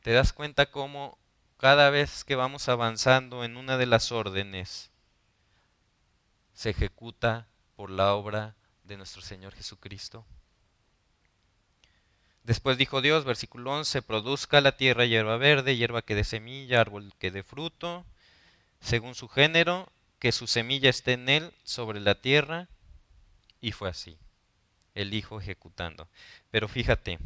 ¿Te 0.00 0.12
das 0.12 0.32
cuenta 0.32 0.70
cómo 0.70 1.18
cada 1.58 1.90
vez 1.90 2.24
que 2.24 2.36
vamos 2.36 2.70
avanzando 2.70 3.44
en 3.44 3.58
una 3.58 3.76
de 3.76 3.84
las 3.84 4.12
órdenes 4.12 4.90
se 6.54 6.70
ejecuta 6.70 7.48
por 7.76 7.90
la 7.90 8.14
obra 8.14 8.56
de 8.82 8.96
nuestro 8.96 9.20
Señor 9.20 9.52
Jesucristo? 9.52 10.24
Después 12.44 12.76
dijo 12.76 13.00
Dios, 13.00 13.24
versículo 13.24 13.72
11, 13.72 14.02
produzca 14.02 14.60
la 14.60 14.76
tierra 14.76 15.06
hierba 15.06 15.38
verde, 15.38 15.76
hierba 15.76 16.02
que 16.02 16.14
dé 16.14 16.24
semilla, 16.24 16.82
árbol 16.82 17.14
que 17.18 17.30
dé 17.30 17.42
fruto, 17.42 18.04
según 18.80 19.14
su 19.14 19.28
género, 19.28 19.90
que 20.18 20.30
su 20.30 20.46
semilla 20.46 20.90
esté 20.90 21.14
en 21.14 21.30
él 21.30 21.52
sobre 21.64 22.00
la 22.00 22.16
tierra. 22.16 22.68
Y 23.62 23.72
fue 23.72 23.88
así, 23.88 24.18
el 24.94 25.14
Hijo 25.14 25.40
ejecutando. 25.40 26.06
Pero 26.50 26.68
fíjate, 26.68 27.18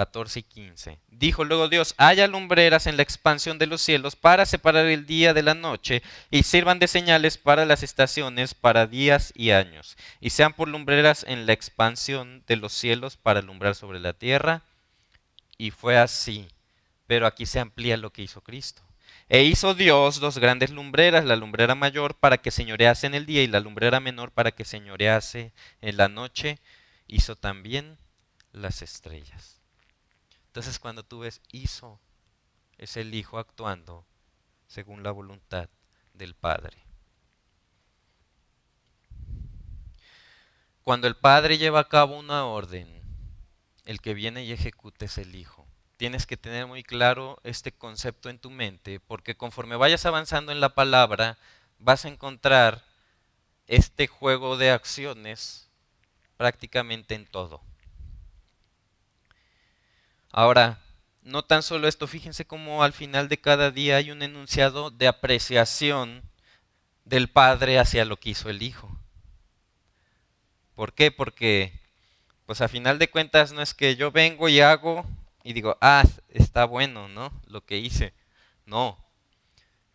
14 0.00 0.38
y 0.38 0.42
15. 0.44 0.98
Dijo 1.08 1.44
luego 1.44 1.68
Dios, 1.68 1.94
haya 1.98 2.26
lumbreras 2.26 2.86
en 2.86 2.96
la 2.96 3.02
expansión 3.02 3.58
de 3.58 3.66
los 3.66 3.82
cielos 3.82 4.16
para 4.16 4.46
separar 4.46 4.86
el 4.86 5.04
día 5.04 5.34
de 5.34 5.42
la 5.42 5.52
noche 5.52 6.02
y 6.30 6.44
sirvan 6.44 6.78
de 6.78 6.88
señales 6.88 7.36
para 7.36 7.66
las 7.66 7.82
estaciones, 7.82 8.54
para 8.54 8.86
días 8.86 9.30
y 9.36 9.50
años, 9.50 9.98
y 10.18 10.30
sean 10.30 10.54
por 10.54 10.68
lumbreras 10.68 11.26
en 11.28 11.44
la 11.44 11.52
expansión 11.52 12.42
de 12.46 12.56
los 12.56 12.72
cielos 12.72 13.18
para 13.18 13.40
alumbrar 13.40 13.74
sobre 13.74 14.00
la 14.00 14.14
tierra. 14.14 14.62
Y 15.58 15.70
fue 15.70 15.98
así, 15.98 16.48
pero 17.06 17.26
aquí 17.26 17.44
se 17.44 17.60
amplía 17.60 17.98
lo 17.98 18.10
que 18.10 18.22
hizo 18.22 18.40
Cristo. 18.40 18.80
E 19.28 19.42
hizo 19.42 19.74
Dios 19.74 20.18
dos 20.18 20.38
grandes 20.38 20.70
lumbreras, 20.70 21.26
la 21.26 21.36
lumbrera 21.36 21.74
mayor 21.74 22.14
para 22.14 22.38
que 22.38 22.50
señorease 22.50 23.06
en 23.06 23.14
el 23.14 23.26
día 23.26 23.42
y 23.42 23.48
la 23.48 23.60
lumbrera 23.60 24.00
menor 24.00 24.30
para 24.30 24.52
que 24.52 24.64
señorease 24.64 25.52
en 25.82 25.98
la 25.98 26.08
noche. 26.08 26.58
Hizo 27.06 27.36
también 27.36 27.98
las 28.52 28.80
estrellas. 28.80 29.59
Entonces 30.50 30.80
cuando 30.80 31.04
tú 31.04 31.20
ves 31.20 31.40
hizo, 31.52 32.00
es 32.76 32.96
el 32.96 33.14
Hijo 33.14 33.38
actuando 33.38 34.04
según 34.66 35.04
la 35.04 35.12
voluntad 35.12 35.68
del 36.12 36.34
Padre. 36.34 36.76
Cuando 40.82 41.06
el 41.06 41.14
Padre 41.14 41.56
lleva 41.56 41.78
a 41.78 41.88
cabo 41.88 42.18
una 42.18 42.46
orden, 42.46 43.00
el 43.84 44.00
que 44.00 44.12
viene 44.12 44.42
y 44.42 44.50
ejecuta 44.50 45.04
es 45.04 45.18
el 45.18 45.36
Hijo. 45.36 45.68
Tienes 45.96 46.26
que 46.26 46.36
tener 46.36 46.66
muy 46.66 46.82
claro 46.82 47.38
este 47.44 47.70
concepto 47.70 48.28
en 48.28 48.40
tu 48.40 48.50
mente, 48.50 48.98
porque 48.98 49.36
conforme 49.36 49.76
vayas 49.76 50.04
avanzando 50.04 50.50
en 50.50 50.60
la 50.60 50.74
palabra, 50.74 51.38
vas 51.78 52.04
a 52.04 52.08
encontrar 52.08 52.84
este 53.68 54.08
juego 54.08 54.56
de 54.56 54.72
acciones 54.72 55.70
prácticamente 56.36 57.14
en 57.14 57.26
todo. 57.26 57.62
Ahora, 60.32 60.78
no 61.22 61.44
tan 61.44 61.62
solo 61.62 61.88
esto, 61.88 62.06
fíjense 62.06 62.46
cómo 62.46 62.84
al 62.84 62.92
final 62.92 63.28
de 63.28 63.40
cada 63.40 63.70
día 63.70 63.96
hay 63.96 64.10
un 64.12 64.22
enunciado 64.22 64.90
de 64.90 65.08
apreciación 65.08 66.22
del 67.04 67.28
Padre 67.28 67.78
hacia 67.78 68.04
lo 68.04 68.16
que 68.16 68.30
hizo 68.30 68.48
el 68.48 68.62
Hijo. 68.62 68.96
¿Por 70.76 70.94
qué? 70.94 71.10
Porque, 71.10 71.72
pues 72.46 72.60
a 72.60 72.68
final 72.68 72.98
de 72.98 73.10
cuentas 73.10 73.52
no 73.52 73.60
es 73.60 73.74
que 73.74 73.96
yo 73.96 74.12
vengo 74.12 74.48
y 74.48 74.60
hago 74.60 75.04
y 75.42 75.52
digo, 75.52 75.76
ah, 75.80 76.04
está 76.28 76.64
bueno, 76.64 77.08
¿no? 77.08 77.32
Lo 77.46 77.64
que 77.64 77.78
hice. 77.78 78.14
No. 78.66 78.98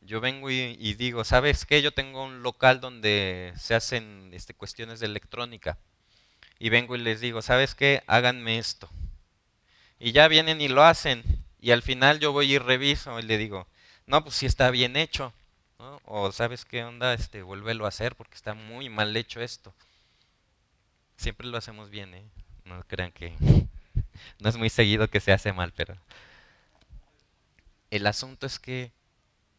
Yo 0.01 0.19
vengo 0.21 0.51
y, 0.51 0.93
digo, 0.95 1.23
¿sabes 1.23 1.65
qué? 1.65 1.81
Yo 1.81 1.93
tengo 1.93 2.23
un 2.23 2.43
local 2.43 2.81
donde 2.81 3.53
se 3.57 3.73
hacen 3.73 4.31
este, 4.33 4.53
cuestiones 4.53 4.99
de 4.99 5.07
electrónica. 5.07 5.79
Y 6.59 6.69
vengo 6.69 6.95
y 6.95 6.99
les 6.99 7.21
digo, 7.21 7.41
¿sabes 7.41 7.73
qué? 7.73 8.03
Háganme 8.05 8.59
esto 8.59 8.89
y 9.99 10.12
ya 10.12 10.27
vienen 10.27 10.62
y 10.62 10.67
lo 10.67 10.84
hacen. 10.84 11.23
Y 11.60 11.71
al 11.71 11.81
final 11.81 12.19
yo 12.19 12.31
voy 12.31 12.53
y 12.53 12.60
reviso 12.60 13.19
y 13.19 13.23
le 13.23 13.38
digo, 13.38 13.67
no, 14.05 14.23
pues 14.23 14.36
sí 14.36 14.45
está 14.45 14.69
bien 14.69 14.95
hecho. 14.95 15.34
O 16.05 16.31
sabes 16.31 16.65
qué 16.65 16.84
onda, 16.84 17.13
este, 17.13 17.41
vuélvelo 17.41 17.86
a 17.86 17.89
hacer 17.89 18.15
porque 18.15 18.36
está 18.36 18.53
muy 18.53 18.89
mal 18.89 19.15
hecho 19.15 19.41
esto. 19.41 19.73
Siempre 21.17 21.47
lo 21.47 21.58
hacemos 21.58 21.89
bien, 21.89 22.13
¿eh? 22.13 22.23
No 22.65 22.84
crean 22.88 23.12
que 23.12 23.34
no 24.39 24.49
es 24.49 24.58
muy 24.58 24.69
seguido 24.69 25.08
que 25.08 25.19
se 25.19 25.31
hace 25.31 25.53
mal, 25.53 25.73
pero 25.75 25.95
el 27.91 28.08
asunto 28.08 28.45
es 28.45 28.60
que 28.60 28.91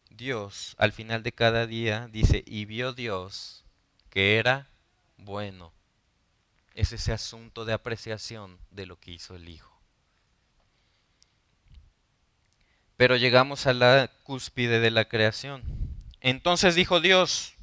Dios 0.09 0.75
al 0.77 0.91
final 0.91 1.23
de 1.23 1.31
cada 1.31 1.67
día 1.67 2.07
dice, 2.11 2.43
y 2.45 2.65
vio 2.65 2.93
Dios 2.93 3.63
que 4.09 4.37
era 4.37 4.67
bueno. 5.17 5.73
Es 6.73 6.91
ese 6.91 7.11
asunto 7.11 7.65
de 7.65 7.73
apreciación 7.73 8.57
de 8.71 8.85
lo 8.85 8.99
que 8.99 9.11
hizo 9.11 9.35
el 9.35 9.49
Hijo. 9.49 9.76
Pero 12.97 13.15
llegamos 13.15 13.67
a 13.67 13.73
la 13.73 14.09
cúspide 14.23 14.79
de 14.79 14.91
la 14.91 15.05
creación. 15.05 15.63
Entonces 16.19 16.73
dijo 16.73 16.99
Dios, 16.99 17.53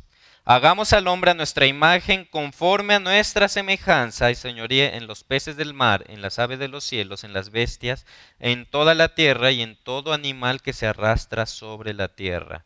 hagamos 0.44 0.92
al 0.92 1.08
hombre 1.08 1.32
a 1.32 1.34
nuestra 1.34 1.66
imagen 1.66 2.24
conforme 2.24 2.94
a 2.94 3.00
nuestra 3.00 3.48
semejanza 3.48 4.30
y 4.30 4.36
señoría 4.36 4.96
en 4.96 5.08
los 5.08 5.24
peces 5.24 5.56
del 5.56 5.74
mar, 5.74 6.04
en 6.08 6.22
las 6.22 6.38
aves 6.38 6.60
de 6.60 6.68
los 6.68 6.84
cielos, 6.84 7.24
en 7.24 7.32
las 7.32 7.50
bestias, 7.50 8.06
en 8.38 8.64
toda 8.64 8.94
la 8.94 9.16
tierra 9.16 9.50
y 9.50 9.60
en 9.60 9.76
todo 9.76 10.12
animal 10.12 10.62
que 10.62 10.72
se 10.72 10.86
arrastra 10.86 11.46
sobre 11.46 11.94
la 11.94 12.08
tierra. 12.08 12.64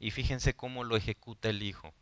Y 0.00 0.10
fíjense 0.10 0.56
cómo 0.56 0.82
lo 0.82 0.96
ejecuta 0.96 1.50
el 1.50 1.62
Hijo. 1.62 1.92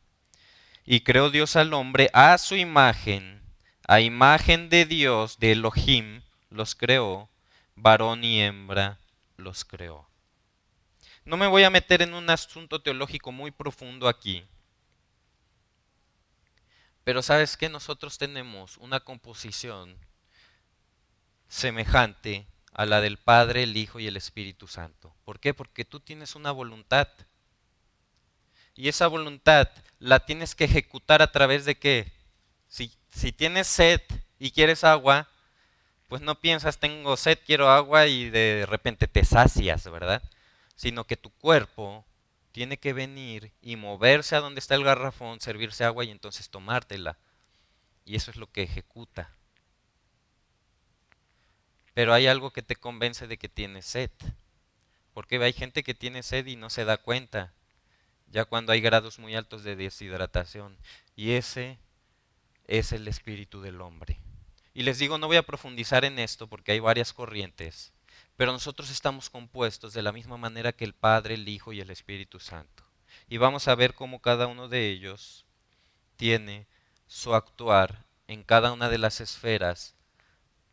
Y 0.86 1.00
creó 1.00 1.30
Dios 1.30 1.56
al 1.56 1.72
hombre 1.74 2.10
a 2.12 2.38
su 2.38 2.54
imagen, 2.54 3.42
a 3.88 4.00
imagen 4.00 4.68
de 4.68 4.84
Dios, 4.84 5.38
de 5.38 5.52
Elohim, 5.52 6.22
los 6.50 6.74
creó, 6.74 7.28
varón 7.74 8.22
y 8.22 8.40
hembra 8.40 8.98
los 9.44 9.64
creó. 9.64 10.08
No 11.24 11.36
me 11.36 11.46
voy 11.46 11.62
a 11.62 11.70
meter 11.70 12.02
en 12.02 12.14
un 12.14 12.28
asunto 12.28 12.82
teológico 12.82 13.30
muy 13.30 13.50
profundo 13.50 14.08
aquí. 14.08 14.44
Pero 17.04 17.22
sabes 17.22 17.56
que 17.56 17.68
nosotros 17.68 18.18
tenemos 18.18 18.78
una 18.78 19.00
composición 19.00 19.96
semejante 21.48 22.46
a 22.72 22.86
la 22.86 23.00
del 23.00 23.18
Padre, 23.18 23.62
el 23.62 23.76
Hijo 23.76 24.00
y 24.00 24.06
el 24.06 24.16
Espíritu 24.16 24.66
Santo. 24.66 25.14
¿Por 25.24 25.38
qué? 25.38 25.54
Porque 25.54 25.84
tú 25.84 26.00
tienes 26.00 26.34
una 26.34 26.50
voluntad. 26.50 27.08
Y 28.74 28.88
esa 28.88 29.06
voluntad 29.06 29.68
la 29.98 30.20
tienes 30.20 30.54
que 30.54 30.64
ejecutar 30.64 31.22
a 31.22 31.30
través 31.30 31.64
de 31.64 31.78
qué? 31.78 32.12
Si, 32.68 32.90
si 33.10 33.32
tienes 33.32 33.68
sed 33.68 34.00
y 34.38 34.50
quieres 34.50 34.82
agua, 34.82 35.28
pues 36.08 36.22
no 36.22 36.40
piensas 36.40 36.78
tengo 36.78 37.16
sed, 37.16 37.38
quiero 37.44 37.70
agua 37.70 38.06
y 38.06 38.30
de 38.30 38.66
repente 38.68 39.08
te 39.08 39.24
sacias, 39.24 39.90
¿verdad? 39.90 40.22
Sino 40.76 41.04
que 41.04 41.16
tu 41.16 41.30
cuerpo 41.30 42.04
tiene 42.52 42.78
que 42.78 42.92
venir 42.92 43.52
y 43.62 43.76
moverse 43.76 44.36
a 44.36 44.40
donde 44.40 44.60
está 44.60 44.74
el 44.74 44.84
garrafón, 44.84 45.40
servirse 45.40 45.84
agua 45.84 46.04
y 46.04 46.10
entonces 46.10 46.50
tomártela. 46.50 47.18
Y 48.04 48.16
eso 48.16 48.30
es 48.30 48.36
lo 48.36 48.46
que 48.46 48.62
ejecuta. 48.62 49.30
Pero 51.94 52.12
hay 52.12 52.26
algo 52.26 52.50
que 52.50 52.62
te 52.62 52.76
convence 52.76 53.26
de 53.26 53.38
que 53.38 53.48
tienes 53.48 53.86
sed. 53.86 54.10
Porque 55.14 55.42
hay 55.42 55.52
gente 55.52 55.82
que 55.82 55.94
tiene 55.94 56.22
sed 56.22 56.46
y 56.46 56.56
no 56.56 56.70
se 56.70 56.84
da 56.84 56.96
cuenta, 56.96 57.52
ya 58.28 58.44
cuando 58.44 58.72
hay 58.72 58.80
grados 58.80 59.20
muy 59.20 59.36
altos 59.36 59.62
de 59.62 59.76
deshidratación. 59.76 60.76
Y 61.14 61.32
ese 61.32 61.78
es 62.66 62.92
el 62.92 63.06
espíritu 63.06 63.62
del 63.62 63.80
hombre. 63.80 64.18
Y 64.74 64.82
les 64.82 64.98
digo, 64.98 65.18
no 65.18 65.28
voy 65.28 65.36
a 65.36 65.42
profundizar 65.44 66.04
en 66.04 66.18
esto 66.18 66.48
porque 66.48 66.72
hay 66.72 66.80
varias 66.80 67.12
corrientes, 67.12 67.92
pero 68.36 68.50
nosotros 68.50 68.90
estamos 68.90 69.30
compuestos 69.30 69.94
de 69.94 70.02
la 70.02 70.10
misma 70.10 70.36
manera 70.36 70.72
que 70.72 70.84
el 70.84 70.94
Padre, 70.94 71.34
el 71.34 71.48
Hijo 71.48 71.72
y 71.72 71.80
el 71.80 71.90
Espíritu 71.90 72.40
Santo. 72.40 72.82
Y 73.28 73.38
vamos 73.38 73.68
a 73.68 73.76
ver 73.76 73.94
cómo 73.94 74.20
cada 74.20 74.48
uno 74.48 74.68
de 74.68 74.90
ellos 74.90 75.44
tiene 76.16 76.66
su 77.06 77.34
actuar 77.34 78.04
en 78.26 78.42
cada 78.42 78.72
una 78.72 78.88
de 78.88 78.98
las 78.98 79.20
esferas 79.20 79.94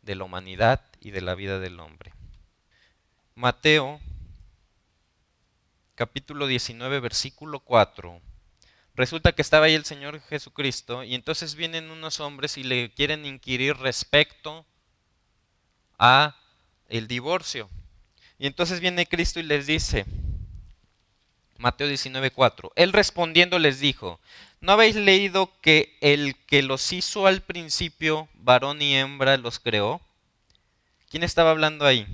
de 0.02 0.16
la 0.16 0.24
humanidad 0.24 0.82
y 1.00 1.12
de 1.12 1.20
la 1.20 1.36
vida 1.36 1.60
del 1.60 1.78
hombre. 1.78 2.12
Mateo 3.36 4.00
capítulo 5.94 6.48
19 6.48 7.00
versículo 7.00 7.60
4 7.60 8.20
Resulta 8.94 9.32
que 9.32 9.42
estaba 9.42 9.66
ahí 9.66 9.74
el 9.74 9.84
Señor 9.86 10.20
Jesucristo 10.20 11.02
y 11.02 11.14
entonces 11.14 11.54
vienen 11.54 11.90
unos 11.90 12.20
hombres 12.20 12.58
y 12.58 12.62
le 12.62 12.92
quieren 12.92 13.24
inquirir 13.24 13.76
respecto 13.76 14.66
a 15.98 16.36
el 16.88 17.08
divorcio. 17.08 17.70
Y 18.38 18.46
entonces 18.46 18.80
viene 18.80 19.06
Cristo 19.06 19.40
y 19.40 19.44
les 19.44 19.66
dice, 19.66 20.04
Mateo 21.56 21.88
19:4, 21.88 22.72
Él 22.76 22.92
respondiendo 22.92 23.58
les 23.58 23.80
dijo, 23.80 24.20
¿no 24.60 24.72
habéis 24.72 24.96
leído 24.96 25.50
que 25.62 25.96
el 26.00 26.36
que 26.44 26.62
los 26.62 26.92
hizo 26.92 27.26
al 27.26 27.40
principio, 27.40 28.28
varón 28.34 28.82
y 28.82 28.96
hembra, 28.96 29.36
los 29.38 29.58
creó? 29.58 30.02
¿Quién 31.08 31.22
estaba 31.22 31.50
hablando 31.50 31.86
ahí? 31.86 32.06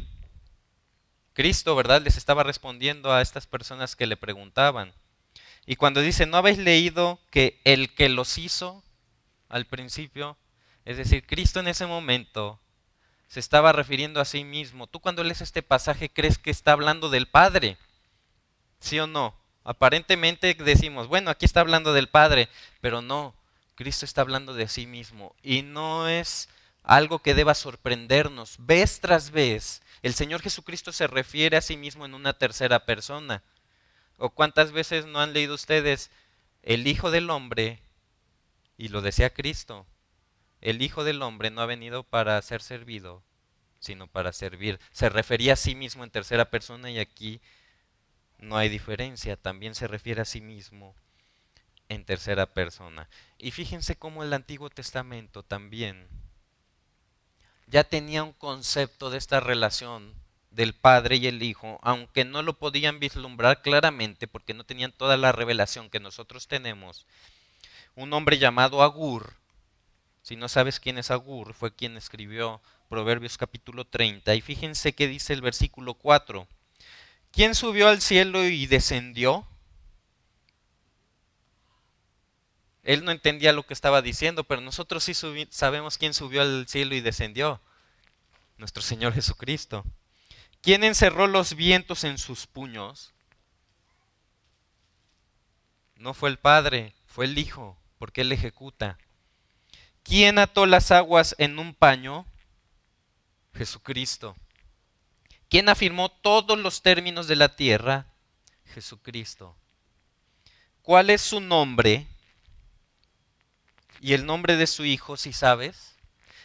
Cristo, 1.32 1.74
¿verdad? 1.74 2.02
Les 2.02 2.16
estaba 2.16 2.42
respondiendo 2.42 3.12
a 3.12 3.22
estas 3.22 3.46
personas 3.46 3.96
que 3.96 4.06
le 4.06 4.16
preguntaban. 4.16 4.92
Y 5.70 5.76
cuando 5.76 6.00
dice, 6.00 6.24
¿no 6.24 6.38
habéis 6.38 6.56
leído 6.56 7.20
que 7.30 7.60
el 7.64 7.94
que 7.94 8.08
los 8.08 8.38
hizo 8.38 8.82
al 9.50 9.66
principio, 9.66 10.38
Es 10.86 10.96
decir, 10.96 11.26
Cristo 11.26 11.60
en 11.60 11.68
ese 11.68 11.84
momento 11.84 12.58
se 13.28 13.38
estaba 13.38 13.72
refiriendo 13.72 14.18
a 14.18 14.24
sí 14.24 14.44
mismo. 14.44 14.86
Tú 14.86 14.98
cuando 14.98 15.22
lees 15.22 15.42
este 15.42 15.62
pasaje 15.62 16.08
crees 16.08 16.38
que 16.38 16.50
está 16.50 16.72
hablando 16.72 17.10
del 17.10 17.28
Padre. 17.28 17.76
¿Sí 18.80 18.98
o 18.98 19.06
no? 19.06 19.34
Aparentemente 19.62 20.54
decimos, 20.54 21.06
bueno, 21.06 21.30
aquí 21.30 21.44
está 21.44 21.60
hablando 21.60 21.92
del 21.92 22.08
Padre, 22.08 22.48
pero 22.80 23.02
no, 23.02 23.34
Cristo 23.74 24.06
está 24.06 24.22
hablando 24.22 24.54
de 24.54 24.68
sí 24.68 24.86
mismo. 24.86 25.36
Y 25.42 25.60
no 25.60 26.08
es 26.08 26.48
algo 26.82 27.18
que 27.18 27.34
deba 27.34 27.54
sorprendernos. 27.54 28.56
Vez 28.58 29.00
tras 29.00 29.32
vez, 29.32 29.82
el 30.02 30.14
Señor 30.14 30.40
Jesucristo 30.40 30.92
se 30.92 31.08
refiere 31.08 31.58
a 31.58 31.62
sí 31.62 31.76
mismo 31.76 32.06
en 32.06 32.14
una 32.14 32.32
tercera 32.32 32.86
persona. 32.86 33.42
¿O 34.18 34.30
cuántas 34.30 34.72
veces 34.72 35.06
no 35.06 35.20
han 35.20 35.32
leído 35.32 35.54
ustedes 35.54 36.10
el 36.62 36.86
Hijo 36.86 37.10
del 37.10 37.30
Hombre? 37.30 37.80
Y 38.76 38.88
lo 38.88 39.00
decía 39.00 39.32
Cristo, 39.32 39.86
el 40.60 40.82
Hijo 40.82 41.04
del 41.04 41.22
Hombre 41.22 41.50
no 41.50 41.62
ha 41.62 41.66
venido 41.66 42.02
para 42.02 42.40
ser 42.42 42.60
servido, 42.60 43.22
sino 43.78 44.08
para 44.08 44.32
servir. 44.32 44.80
Se 44.90 45.08
refería 45.08 45.52
a 45.52 45.56
sí 45.56 45.74
mismo 45.74 46.04
en 46.04 46.10
tercera 46.10 46.50
persona 46.50 46.90
y 46.90 46.98
aquí 46.98 47.40
no 48.38 48.56
hay 48.56 48.68
diferencia, 48.68 49.36
también 49.36 49.74
se 49.74 49.86
refiere 49.86 50.20
a 50.20 50.24
sí 50.24 50.40
mismo 50.40 50.94
en 51.88 52.04
tercera 52.04 52.46
persona. 52.46 53.08
Y 53.38 53.52
fíjense 53.52 53.96
cómo 53.96 54.22
el 54.22 54.32
Antiguo 54.32 54.68
Testamento 54.68 55.42
también 55.44 56.08
ya 57.66 57.84
tenía 57.84 58.24
un 58.24 58.32
concepto 58.32 59.10
de 59.10 59.18
esta 59.18 59.40
relación 59.40 60.14
del 60.50 60.74
Padre 60.74 61.16
y 61.16 61.26
el 61.26 61.42
Hijo, 61.42 61.78
aunque 61.82 62.24
no 62.24 62.42
lo 62.42 62.58
podían 62.58 63.00
vislumbrar 63.00 63.62
claramente 63.62 64.26
porque 64.26 64.54
no 64.54 64.64
tenían 64.64 64.92
toda 64.92 65.16
la 65.16 65.32
revelación 65.32 65.90
que 65.90 66.00
nosotros 66.00 66.48
tenemos. 66.48 67.06
Un 67.94 68.12
hombre 68.12 68.38
llamado 68.38 68.82
Agur, 68.82 69.34
si 70.22 70.36
no 70.36 70.48
sabes 70.48 70.80
quién 70.80 70.98
es 70.98 71.10
Agur, 71.10 71.54
fue 71.54 71.74
quien 71.74 71.96
escribió 71.96 72.60
Proverbios 72.88 73.36
capítulo 73.36 73.84
30, 73.84 74.34
y 74.34 74.40
fíjense 74.40 74.94
qué 74.94 75.06
dice 75.06 75.32
el 75.32 75.40
versículo 75.40 75.94
4. 75.94 76.46
¿Quién 77.32 77.54
subió 77.54 77.88
al 77.88 78.00
cielo 78.00 78.44
y 78.44 78.66
descendió? 78.66 79.46
Él 82.82 83.04
no 83.04 83.10
entendía 83.10 83.52
lo 83.52 83.66
que 83.66 83.74
estaba 83.74 84.00
diciendo, 84.00 84.44
pero 84.44 84.62
nosotros 84.62 85.04
sí 85.04 85.12
sabemos 85.50 85.98
quién 85.98 86.14
subió 86.14 86.40
al 86.40 86.66
cielo 86.68 86.94
y 86.94 87.02
descendió. 87.02 87.60
Nuestro 88.56 88.82
Señor 88.82 89.12
Jesucristo. 89.12 89.84
¿Quién 90.60 90.84
encerró 90.84 91.26
los 91.26 91.54
vientos 91.54 92.04
en 92.04 92.18
sus 92.18 92.46
puños? 92.46 93.12
No 95.96 96.14
fue 96.14 96.30
el 96.30 96.38
Padre, 96.38 96.94
fue 97.06 97.26
el 97.26 97.38
Hijo, 97.38 97.76
porque 97.98 98.20
Él 98.22 98.32
ejecuta. 98.32 98.98
¿Quién 100.02 100.38
ató 100.38 100.66
las 100.66 100.90
aguas 100.90 101.34
en 101.38 101.58
un 101.58 101.74
paño? 101.74 102.26
Jesucristo. 103.54 104.36
¿Quién 105.48 105.68
afirmó 105.68 106.10
todos 106.10 106.58
los 106.58 106.82
términos 106.82 107.26
de 107.26 107.36
la 107.36 107.56
tierra? 107.56 108.06
Jesucristo. 108.74 109.56
¿Cuál 110.82 111.10
es 111.10 111.20
su 111.20 111.40
nombre? 111.40 112.06
Y 114.00 114.12
el 114.12 114.24
nombre 114.26 114.56
de 114.56 114.66
su 114.66 114.84
hijo, 114.84 115.16
si 115.16 115.32
sabes. 115.32 115.97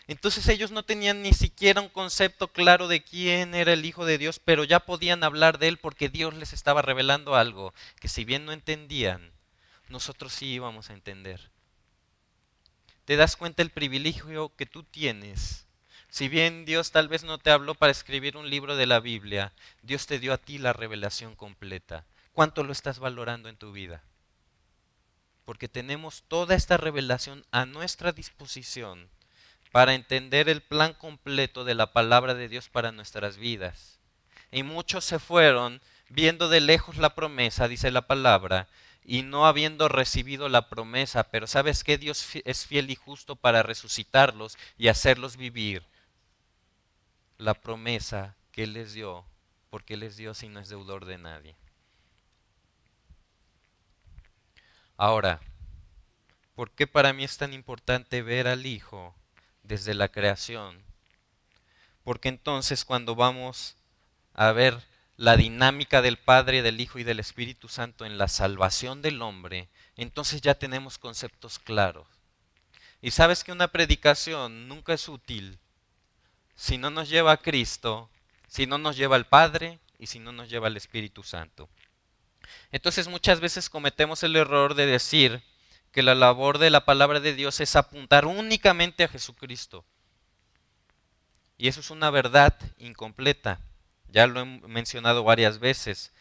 Entonces 0.07 0.47
ellos 0.49 0.71
no 0.71 0.83
tenían 0.83 1.21
ni 1.21 1.33
siquiera 1.33 1.81
un 1.81 1.89
concepto 1.89 2.49
claro 2.49 2.87
de 2.87 3.03
quién 3.03 3.55
era 3.55 3.73
el 3.73 3.85
Hijo 3.85 4.05
de 4.05 4.17
Dios, 4.17 4.39
pero 4.39 4.63
ya 4.63 4.81
podían 4.81 5.23
hablar 5.23 5.59
de 5.59 5.69
él 5.69 5.77
porque 5.77 6.09
Dios 6.09 6.33
les 6.33 6.53
estaba 6.53 6.81
revelando 6.81 7.35
algo 7.35 7.73
que 7.99 8.09
si 8.09 8.25
bien 8.25 8.45
no 8.45 8.51
entendían, 8.51 9.31
nosotros 9.87 10.33
sí 10.33 10.47
íbamos 10.47 10.89
a 10.89 10.93
entender. 10.93 11.51
¿Te 13.05 13.15
das 13.15 13.35
cuenta 13.35 13.61
el 13.61 13.69
privilegio 13.69 14.53
que 14.55 14.65
tú 14.65 14.83
tienes 14.83 15.63
si 16.13 16.27
bien 16.27 16.63
Dios 16.63 16.91
tal 16.91 17.07
vez 17.07 17.23
no 17.23 17.39
te 17.39 17.49
habló 17.49 17.73
para 17.73 17.91
escribir 17.91 18.37
un 18.37 18.47
libro 18.47 18.75
de 18.75 18.85
la 18.85 18.99
Biblia, 18.99 19.51
Dios 19.81 20.05
te 20.05 20.19
dio 20.19 20.31
a 20.31 20.37
ti 20.37 20.59
la 20.59 20.71
revelación 20.71 21.35
completa. 21.35 22.05
¿Cuánto 22.33 22.63
lo 22.63 22.71
estás 22.71 22.99
valorando 22.99 23.49
en 23.49 23.57
tu 23.57 23.71
vida? 23.71 24.03
Porque 25.43 25.67
tenemos 25.67 26.21
toda 26.27 26.53
esta 26.53 26.77
revelación 26.77 27.43
a 27.49 27.65
nuestra 27.65 28.11
disposición 28.11 29.09
para 29.73 29.95
entender 29.95 30.49
el 30.49 30.61
plan 30.61 30.93
completo 30.93 31.65
de 31.65 31.73
la 31.73 31.93
palabra 31.93 32.35
de 32.35 32.47
Dios 32.47 32.69
para 32.69 32.91
nuestras 32.91 33.37
vidas. 33.37 33.97
Y 34.51 34.61
muchos 34.61 35.03
se 35.03 35.17
fueron 35.17 35.81
viendo 36.09 36.47
de 36.47 36.61
lejos 36.61 36.97
la 36.97 37.15
promesa, 37.15 37.67
dice 37.67 37.89
la 37.89 38.05
palabra, 38.05 38.67
y 39.03 39.23
no 39.23 39.47
habiendo 39.47 39.89
recibido 39.89 40.47
la 40.47 40.69
promesa, 40.69 41.23
pero 41.23 41.47
sabes 41.47 41.83
que 41.83 41.97
Dios 41.97 42.23
es 42.45 42.67
fiel 42.67 42.91
y 42.91 42.95
justo 42.95 43.35
para 43.35 43.63
resucitarlos 43.63 44.59
y 44.77 44.89
hacerlos 44.89 45.37
vivir 45.37 45.83
la 47.39 47.55
promesa 47.55 48.35
que 48.51 48.65
Él 48.65 48.73
les 48.73 48.93
dio, 48.93 49.25
porque 49.71 49.95
Él 49.95 50.01
les 50.01 50.17
dio 50.17 50.35
si 50.35 50.49
no 50.49 50.59
es 50.59 50.69
deudor 50.69 51.05
de 51.05 51.17
nadie. 51.17 51.55
Ahora, 54.97 55.41
¿por 56.53 56.69
qué 56.69 56.85
para 56.85 57.11
mí 57.11 57.23
es 57.23 57.39
tan 57.39 57.53
importante 57.53 58.21
ver 58.21 58.47
al 58.47 58.67
Hijo 58.67 59.15
desde 59.63 59.93
la 59.93 60.09
creación? 60.09 60.83
Porque 62.03 62.29
entonces 62.29 62.85
cuando 62.85 63.15
vamos 63.15 63.75
a 64.33 64.51
ver 64.51 64.79
la 65.17 65.37
dinámica 65.37 66.01
del 66.01 66.17
Padre, 66.17 66.61
del 66.61 66.81
Hijo 66.81 66.99
y 66.99 67.03
del 67.03 67.19
Espíritu 67.19 67.69
Santo 67.69 68.05
en 68.05 68.17
la 68.17 68.27
salvación 68.27 69.01
del 69.01 69.21
hombre, 69.21 69.69
entonces 69.95 70.41
ya 70.41 70.55
tenemos 70.55 70.97
conceptos 70.97 71.59
claros. 71.59 72.07
Y 73.01 73.11
sabes 73.11 73.43
que 73.43 73.51
una 73.51 73.67
predicación 73.67 74.67
nunca 74.67 74.93
es 74.93 75.07
útil 75.09 75.59
si 76.55 76.77
no 76.77 76.89
nos 76.89 77.09
lleva 77.09 77.33
a 77.33 77.37
Cristo, 77.37 78.09
si 78.47 78.67
no 78.67 78.77
nos 78.77 78.95
lleva 78.95 79.15
al 79.15 79.27
Padre 79.27 79.79
y 79.99 80.07
si 80.07 80.19
no 80.19 80.31
nos 80.31 80.49
lleva 80.49 80.67
al 80.67 80.77
Espíritu 80.77 81.23
Santo. 81.23 81.69
Entonces 82.71 83.07
muchas 83.07 83.39
veces 83.39 83.69
cometemos 83.69 84.23
el 84.23 84.35
error 84.35 84.75
de 84.75 84.85
decir 84.85 85.41
que 85.93 86.01
la 86.01 86.15
labor 86.15 86.57
de 86.57 86.71
la 86.71 86.85
palabra 86.85 87.19
de 87.19 87.35
Dios 87.35 87.61
es 87.61 87.75
apuntar 87.75 88.25
únicamente 88.25 89.03
a 89.03 89.07
Jesucristo. 89.07 89.85
Y 91.55 91.67
eso 91.67 91.79
es 91.81 91.91
una 91.91 92.09
verdad 92.09 92.59
incompleta. 92.79 93.59
Ya 94.09 94.25
lo 94.25 94.41
he 94.41 94.45
mencionado 94.45 95.23
varias 95.23 95.59
veces. 95.59 96.11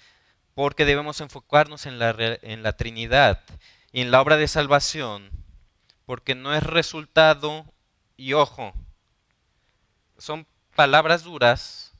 Porque 0.54 0.84
debemos 0.84 1.22
enfocarnos 1.22 1.86
en 1.86 1.98
la, 1.98 2.14
en 2.18 2.62
la 2.62 2.76
Trinidad 2.76 3.42
y 3.92 4.02
en 4.02 4.10
la 4.10 4.20
obra 4.20 4.36
de 4.36 4.46
salvación. 4.46 5.30
Porque 6.04 6.34
no 6.34 6.54
es 6.54 6.62
resultado, 6.62 7.64
y 8.18 8.34
ojo, 8.34 8.74
son 10.18 10.46
palabras 10.74 11.24
duras, 11.24 11.94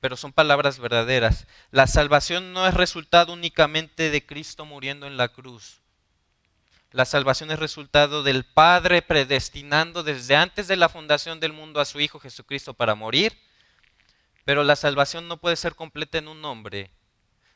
pero 0.00 0.16
son 0.16 0.32
palabras 0.32 0.78
verdaderas. 0.78 1.48
La 1.72 1.88
salvación 1.88 2.52
no 2.52 2.68
es 2.68 2.74
resultado 2.74 3.32
únicamente 3.32 4.10
de 4.10 4.24
Cristo 4.24 4.64
muriendo 4.64 5.08
en 5.08 5.16
la 5.16 5.28
cruz. 5.28 5.79
La 6.92 7.04
salvación 7.04 7.52
es 7.52 7.58
resultado 7.58 8.24
del 8.24 8.44
Padre 8.44 9.00
predestinando 9.00 10.02
desde 10.02 10.34
antes 10.34 10.66
de 10.66 10.76
la 10.76 10.88
fundación 10.88 11.38
del 11.38 11.52
mundo 11.52 11.80
a 11.80 11.84
su 11.84 12.00
Hijo 12.00 12.18
Jesucristo 12.18 12.74
para 12.74 12.96
morir. 12.96 13.38
Pero 14.44 14.64
la 14.64 14.74
salvación 14.74 15.28
no 15.28 15.36
puede 15.36 15.54
ser 15.54 15.76
completa 15.76 16.18
en 16.18 16.26
un 16.26 16.44
hombre, 16.44 16.90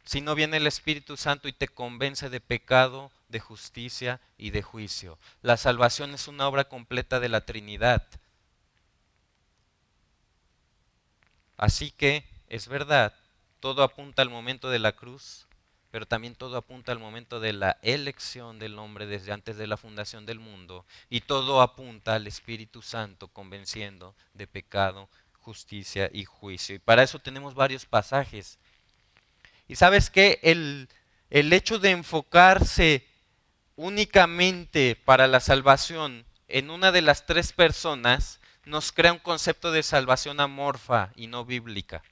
si 0.04 0.20
no 0.20 0.36
viene 0.36 0.58
el 0.58 0.66
Espíritu 0.66 1.16
Santo 1.16 1.48
y 1.48 1.52
te 1.52 1.66
convence 1.66 2.30
de 2.30 2.40
pecado, 2.40 3.10
de 3.28 3.40
justicia 3.40 4.20
y 4.38 4.50
de 4.50 4.62
juicio. 4.62 5.18
La 5.42 5.56
salvación 5.56 6.14
es 6.14 6.28
una 6.28 6.46
obra 6.46 6.64
completa 6.64 7.18
de 7.18 7.28
la 7.28 7.44
Trinidad. 7.44 8.06
Así 11.56 11.90
que 11.90 12.24
es 12.48 12.68
verdad, 12.68 13.14
todo 13.58 13.82
apunta 13.82 14.22
al 14.22 14.30
momento 14.30 14.70
de 14.70 14.78
la 14.78 14.92
cruz, 14.92 15.48
pero 15.94 16.06
también 16.06 16.34
todo 16.34 16.56
apunta 16.56 16.90
al 16.90 16.98
momento 16.98 17.38
de 17.38 17.52
la 17.52 17.78
elección 17.80 18.58
del 18.58 18.80
hombre 18.80 19.06
desde 19.06 19.30
antes 19.30 19.56
de 19.56 19.68
la 19.68 19.76
fundación 19.76 20.26
del 20.26 20.40
mundo, 20.40 20.84
y 21.08 21.20
todo 21.20 21.62
apunta 21.62 22.16
al 22.16 22.26
Espíritu 22.26 22.82
Santo 22.82 23.28
convenciendo 23.28 24.16
de 24.32 24.48
pecado, 24.48 25.08
justicia 25.38 26.10
y 26.12 26.24
juicio. 26.24 26.74
Y 26.74 26.80
para 26.80 27.04
eso 27.04 27.20
tenemos 27.20 27.54
varios 27.54 27.86
pasajes. 27.86 28.58
Y 29.68 29.76
sabes 29.76 30.10
que 30.10 30.40
el, 30.42 30.88
el 31.30 31.52
hecho 31.52 31.78
de 31.78 31.92
enfocarse 31.92 33.06
únicamente 33.76 34.96
para 34.96 35.28
la 35.28 35.38
salvación 35.38 36.26
en 36.48 36.70
una 36.70 36.90
de 36.90 37.02
las 37.02 37.24
tres 37.24 37.52
personas 37.52 38.40
nos 38.64 38.90
crea 38.90 39.12
un 39.12 39.20
concepto 39.20 39.70
de 39.70 39.84
salvación 39.84 40.40
amorfa 40.40 41.12
y 41.14 41.28
no 41.28 41.44
bíblica. 41.44 42.02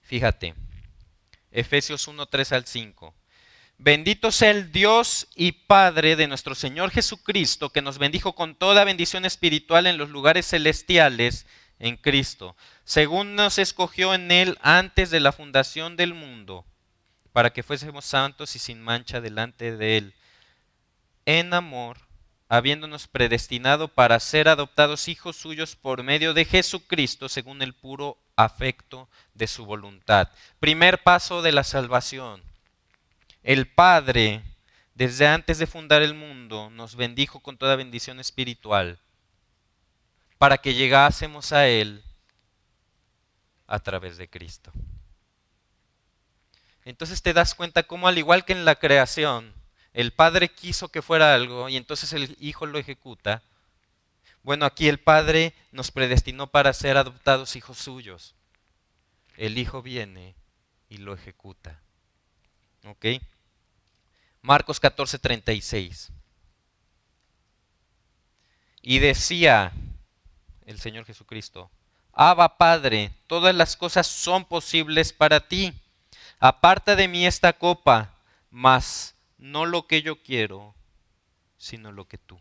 Fíjate, 0.00 0.54
Efesios 1.50 2.06
1, 2.08 2.26
3 2.26 2.52
al 2.52 2.66
5. 2.66 3.14
Bendito 3.78 4.30
sea 4.30 4.50
el 4.50 4.72
Dios 4.72 5.28
y 5.34 5.52
Padre 5.52 6.14
de 6.14 6.28
nuestro 6.28 6.54
Señor 6.54 6.90
Jesucristo, 6.90 7.70
que 7.70 7.80
nos 7.80 7.98
bendijo 7.98 8.34
con 8.34 8.54
toda 8.54 8.84
bendición 8.84 9.24
espiritual 9.24 9.86
en 9.86 9.96
los 9.96 10.10
lugares 10.10 10.46
celestiales 10.46 11.46
en 11.78 11.96
Cristo, 11.96 12.56
según 12.84 13.34
nos 13.36 13.58
escogió 13.58 14.12
en 14.12 14.30
Él 14.30 14.58
antes 14.60 15.10
de 15.10 15.20
la 15.20 15.32
fundación 15.32 15.96
del 15.96 16.12
mundo, 16.12 16.66
para 17.32 17.54
que 17.54 17.62
fuésemos 17.62 18.04
santos 18.04 18.54
y 18.54 18.58
sin 18.58 18.82
mancha 18.82 19.22
delante 19.22 19.74
de 19.76 19.96
Él, 19.96 20.14
en 21.24 21.54
amor 21.54 22.10
habiéndonos 22.50 23.06
predestinado 23.06 23.88
para 23.88 24.18
ser 24.18 24.48
adoptados 24.48 25.06
hijos 25.06 25.36
suyos 25.36 25.76
por 25.76 26.02
medio 26.02 26.34
de 26.34 26.44
Jesucristo 26.44 27.28
según 27.28 27.62
el 27.62 27.74
puro 27.74 28.18
afecto 28.44 29.08
de 29.34 29.46
su 29.46 29.64
voluntad. 29.64 30.28
Primer 30.58 31.02
paso 31.02 31.42
de 31.42 31.52
la 31.52 31.64
salvación. 31.64 32.42
El 33.42 33.66
Padre, 33.66 34.42
desde 34.94 35.26
antes 35.26 35.58
de 35.58 35.66
fundar 35.66 36.02
el 36.02 36.14
mundo, 36.14 36.70
nos 36.70 36.96
bendijo 36.96 37.40
con 37.40 37.56
toda 37.56 37.76
bendición 37.76 38.20
espiritual 38.20 38.98
para 40.38 40.58
que 40.58 40.74
llegásemos 40.74 41.52
a 41.52 41.68
Él 41.68 42.02
a 43.66 43.78
través 43.78 44.16
de 44.16 44.28
Cristo. 44.28 44.72
Entonces 46.84 47.22
te 47.22 47.32
das 47.32 47.54
cuenta 47.54 47.82
cómo 47.82 48.08
al 48.08 48.18
igual 48.18 48.44
que 48.44 48.52
en 48.52 48.64
la 48.64 48.74
creación, 48.74 49.54
el 49.92 50.12
Padre 50.12 50.48
quiso 50.48 50.88
que 50.88 51.02
fuera 51.02 51.34
algo 51.34 51.68
y 51.68 51.76
entonces 51.76 52.12
el 52.12 52.36
Hijo 52.40 52.66
lo 52.66 52.78
ejecuta. 52.78 53.42
Bueno, 54.42 54.64
aquí 54.64 54.88
el 54.88 54.98
Padre 54.98 55.54
nos 55.70 55.90
predestinó 55.90 56.46
para 56.46 56.72
ser 56.72 56.96
adoptados 56.96 57.56
hijos 57.56 57.78
suyos. 57.78 58.34
El 59.36 59.58
Hijo 59.58 59.82
viene 59.82 60.34
y 60.88 60.98
lo 60.98 61.14
ejecuta. 61.14 61.80
¿Ok? 62.84 63.06
Marcos 64.42 64.80
14, 64.80 65.18
36. 65.18 66.10
Y 68.82 68.98
decía 68.98 69.72
el 70.64 70.80
Señor 70.80 71.04
Jesucristo, 71.04 71.70
Abba 72.12 72.56
Padre, 72.56 73.12
todas 73.26 73.54
las 73.54 73.76
cosas 73.76 74.06
son 74.06 74.44
posibles 74.44 75.12
para 75.12 75.48
ti. 75.48 75.72
Aparta 76.38 76.96
de 76.96 77.06
mí 77.06 77.26
esta 77.26 77.52
copa, 77.52 78.14
mas 78.50 79.14
no 79.36 79.66
lo 79.66 79.86
que 79.86 80.02
yo 80.02 80.22
quiero, 80.22 80.74
sino 81.58 81.92
lo 81.92 82.08
que 82.08 82.18
tú. 82.18 82.40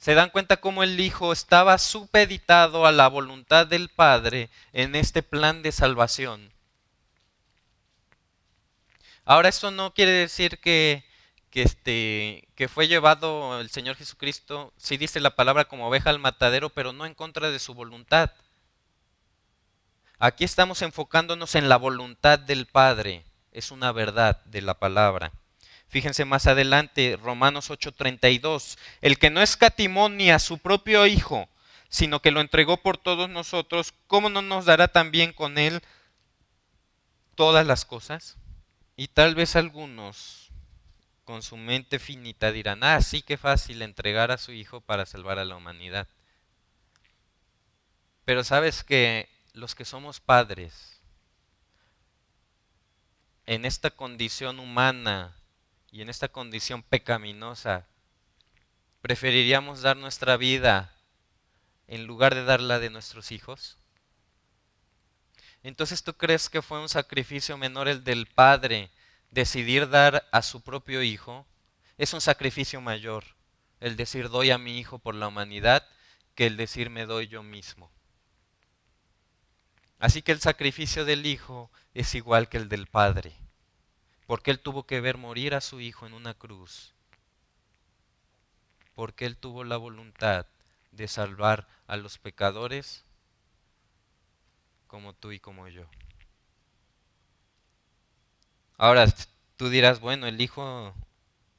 ¿Se 0.00 0.14
dan 0.14 0.30
cuenta 0.30 0.56
cómo 0.56 0.82
el 0.82 0.98
Hijo 0.98 1.32
estaba 1.32 1.78
supeditado 1.78 2.86
a 2.86 2.92
la 2.92 3.06
voluntad 3.06 3.66
del 3.66 3.88
Padre 3.90 4.50
en 4.72 4.96
este 4.96 5.22
plan 5.22 5.62
de 5.62 5.70
salvación? 5.70 6.52
Ahora 9.24 9.48
esto 9.48 9.70
no 9.70 9.94
quiere 9.94 10.10
decir 10.10 10.58
que, 10.58 11.04
que, 11.50 11.62
este, 11.62 12.48
que 12.56 12.66
fue 12.66 12.88
llevado 12.88 13.60
el 13.60 13.70
Señor 13.70 13.94
Jesucristo, 13.94 14.72
sí 14.76 14.96
dice 14.96 15.20
la 15.20 15.36
palabra 15.36 15.66
como 15.66 15.86
oveja 15.86 16.10
al 16.10 16.18
matadero, 16.18 16.70
pero 16.70 16.92
no 16.92 17.06
en 17.06 17.14
contra 17.14 17.50
de 17.50 17.58
su 17.58 17.74
voluntad. 17.74 18.32
Aquí 20.18 20.44
estamos 20.44 20.82
enfocándonos 20.82 21.54
en 21.54 21.68
la 21.68 21.76
voluntad 21.76 22.38
del 22.38 22.66
Padre 22.66 23.24
es 23.52 23.70
una 23.70 23.92
verdad 23.92 24.42
de 24.44 24.62
la 24.62 24.74
palabra. 24.74 25.32
Fíjense 25.90 26.24
más 26.24 26.46
adelante, 26.46 27.18
Romanos 27.20 27.68
8:32, 27.68 28.78
el 29.00 29.18
que 29.18 29.28
no 29.28 29.42
escatimó 29.42 30.08
ni 30.08 30.30
a 30.30 30.38
su 30.38 30.58
propio 30.58 31.04
Hijo, 31.04 31.48
sino 31.88 32.22
que 32.22 32.30
lo 32.30 32.40
entregó 32.40 32.76
por 32.76 32.96
todos 32.96 33.28
nosotros, 33.28 33.92
¿cómo 34.06 34.30
no 34.30 34.40
nos 34.40 34.66
dará 34.66 34.86
también 34.86 35.32
con 35.32 35.58
él 35.58 35.82
todas 37.34 37.66
las 37.66 37.84
cosas? 37.84 38.36
Y 38.94 39.08
tal 39.08 39.34
vez 39.34 39.56
algunos 39.56 40.50
con 41.24 41.42
su 41.42 41.56
mente 41.56 41.98
finita 41.98 42.52
dirán, 42.52 42.84
ah, 42.84 43.02
sí 43.02 43.22
que 43.22 43.36
fácil 43.36 43.82
entregar 43.82 44.30
a 44.30 44.38
su 44.38 44.52
Hijo 44.52 44.80
para 44.80 45.06
salvar 45.06 45.40
a 45.40 45.44
la 45.44 45.56
humanidad. 45.56 46.06
Pero 48.24 48.44
sabes 48.44 48.84
que 48.84 49.28
los 49.54 49.74
que 49.74 49.84
somos 49.84 50.20
padres, 50.20 51.00
en 53.46 53.64
esta 53.64 53.90
condición 53.90 54.60
humana 54.60 55.34
y 55.92 56.02
en 56.02 56.08
esta 56.08 56.28
condición 56.28 56.82
pecaminosa, 56.82 57.86
preferiríamos 59.00 59.82
dar 59.82 59.96
nuestra 59.96 60.36
vida 60.36 60.94
en 61.86 62.06
lugar 62.06 62.34
de 62.34 62.44
dar 62.44 62.60
la 62.60 62.78
de 62.78 62.90
nuestros 62.90 63.32
hijos? 63.32 63.78
Entonces 65.62 66.02
tú 66.02 66.14
crees 66.14 66.48
que 66.48 66.62
fue 66.62 66.80
un 66.80 66.88
sacrificio 66.88 67.56
menor 67.56 67.88
el 67.88 68.04
del 68.04 68.26
padre 68.26 68.90
decidir 69.30 69.88
dar 69.88 70.28
a 70.32 70.42
su 70.42 70.62
propio 70.62 71.02
hijo? 71.02 71.46
Es 71.98 72.14
un 72.14 72.20
sacrificio 72.20 72.80
mayor 72.80 73.24
el 73.80 73.96
decir 73.96 74.28
doy 74.28 74.50
a 74.50 74.58
mi 74.58 74.78
hijo 74.78 74.98
por 74.98 75.14
la 75.14 75.28
humanidad 75.28 75.86
que 76.34 76.46
el 76.46 76.56
decir 76.56 76.90
me 76.90 77.06
doy 77.06 77.28
yo 77.28 77.42
mismo. 77.42 77.90
Así 79.98 80.22
que 80.22 80.32
el 80.32 80.40
sacrificio 80.40 81.04
del 81.04 81.26
hijo 81.26 81.70
es 81.92 82.14
igual 82.14 82.48
que 82.48 82.56
el 82.56 82.68
del 82.68 82.86
padre 82.86 83.34
porque 84.30 84.52
Él 84.52 84.60
tuvo 84.60 84.84
que 84.84 85.00
ver 85.00 85.16
morir 85.16 85.56
a 85.56 85.60
su 85.60 85.80
Hijo 85.80 86.06
en 86.06 86.12
una 86.12 86.34
cruz, 86.34 86.94
porque 88.94 89.26
Él 89.26 89.36
tuvo 89.36 89.64
la 89.64 89.76
voluntad 89.76 90.46
de 90.92 91.08
salvar 91.08 91.66
a 91.88 91.96
los 91.96 92.18
pecadores 92.18 93.04
como 94.86 95.14
tú 95.14 95.32
y 95.32 95.40
como 95.40 95.66
yo. 95.66 95.82
Ahora, 98.76 99.06
tú 99.56 99.68
dirás, 99.68 99.98
bueno, 99.98 100.28
el 100.28 100.40
Hijo 100.40 100.94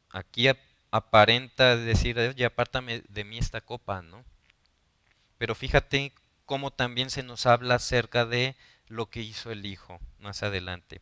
aquí 0.10 0.48
aparenta 0.92 1.76
decir, 1.76 2.34
ya 2.38 2.48
apártame 2.48 3.04
de 3.10 3.26
mí 3.26 3.38
esta 3.38 3.60
copa, 3.60 4.02
¿no? 4.02 4.24
Pero 5.38 5.56
fíjate 5.56 6.14
cómo 6.46 6.72
también 6.72 7.10
se 7.10 7.22
nos 7.22 7.46
habla 7.48 7.76
acerca 7.76 8.26
de 8.26 8.56
lo 8.88 9.10
que 9.10 9.20
hizo 9.20 9.52
el 9.52 9.66
Hijo 9.66 10.00
más 10.20 10.42
adelante. 10.42 11.02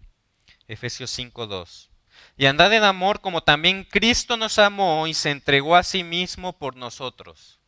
Efesios 0.69 1.09
5:2. 1.17 1.89
Y 2.37 2.45
andad 2.45 2.71
en 2.73 2.83
amor 2.83 3.21
como 3.21 3.41
también 3.41 3.83
Cristo 3.83 4.37
nos 4.37 4.59
amó 4.59 5.07
y 5.07 5.15
se 5.15 5.31
entregó 5.31 5.75
a 5.75 5.83
sí 5.83 6.03
mismo 6.03 6.53
por 6.53 6.75
nosotros. 6.75 7.59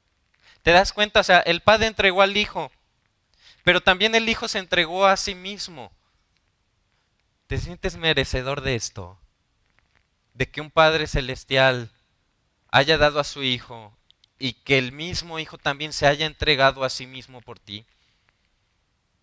¿Te 0.62 0.72
das 0.72 0.94
cuenta? 0.94 1.22
O 1.22 1.24
sea, 1.24 1.40
el 1.40 1.62
Padre 1.62 1.88
entregó 1.88 2.22
al 2.22 2.38
Hijo, 2.38 2.72
pero 3.64 3.82
también 3.82 4.14
el 4.14 4.30
Hijo 4.30 4.48
se 4.48 4.60
entregó 4.60 5.08
a 5.08 5.18
sí 5.18 5.34
mismo. 5.34 5.92
¿Te 7.48 7.58
sientes 7.58 7.98
merecedor 7.98 8.62
de 8.62 8.76
esto? 8.76 9.20
De 10.36 10.50
que 10.50 10.62
un 10.62 10.70
Padre 10.70 11.08
celestial 11.08 11.90
haya 12.70 13.00
dado 13.00 13.20
a 13.20 13.24
su 13.24 13.42
Hijo 13.42 13.98
y 14.38 14.54
que 14.54 14.78
el 14.78 14.92
mismo 14.92 15.40
Hijo 15.40 15.58
también 15.58 15.92
se 15.92 16.06
haya 16.06 16.28
entregado 16.28 16.84
a 16.84 16.90
sí 16.92 17.08
mismo 17.08 17.42
por 17.42 17.58
ti. 17.58 17.84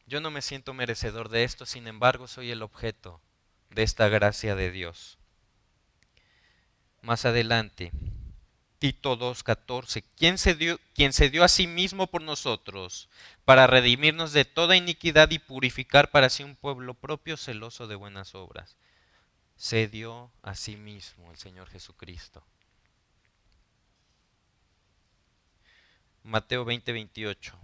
Yo 0.07 0.21
no 0.21 0.33
me 0.33 0.43
siento 0.43 0.75
merecedor 0.75 1.29
de 1.29 1.45
esto, 1.45 1.65
sin 1.65 1.87
embargo 1.87 2.27
soy 2.27 2.51
el 2.51 2.63
objeto 2.63 3.21
de 3.71 3.83
esta 3.83 4.09
gracia 4.09 4.55
de 4.55 4.71
Dios. 4.71 5.19
Más 7.03 7.25
adelante, 7.25 7.93
Tito 8.79 9.19
2.14, 9.19 10.05
¿quién 10.17 10.39
se, 10.39 10.55
dio, 10.55 10.79
quien 10.95 11.13
se 11.13 11.31
dio 11.31 11.43
a 11.43 11.49
sí 11.49 11.67
mismo 11.67 12.07
por 12.07 12.23
nosotros 12.23 13.09
para 13.45 13.67
redimirnos 13.67 14.35
de 14.35 14.45
toda 14.45 14.77
iniquidad 14.77 15.31
y 15.31 15.39
purificar 15.39 16.11
para 16.11 16.29
sí 16.29 16.45
un 16.45 16.55
pueblo 16.55 16.93
propio 16.93 17.39
celoso 17.39 17.87
de 17.87 17.95
buenas 17.95 18.35
obras. 18.35 18.77
Se 19.57 19.89
dio 19.89 20.31
a 20.43 20.55
sí 20.55 20.77
mismo 20.77 21.31
el 21.31 21.39
Señor 21.39 21.67
Jesucristo. 21.71 22.45
Mateo 26.23 26.67
20:28. 26.67 27.55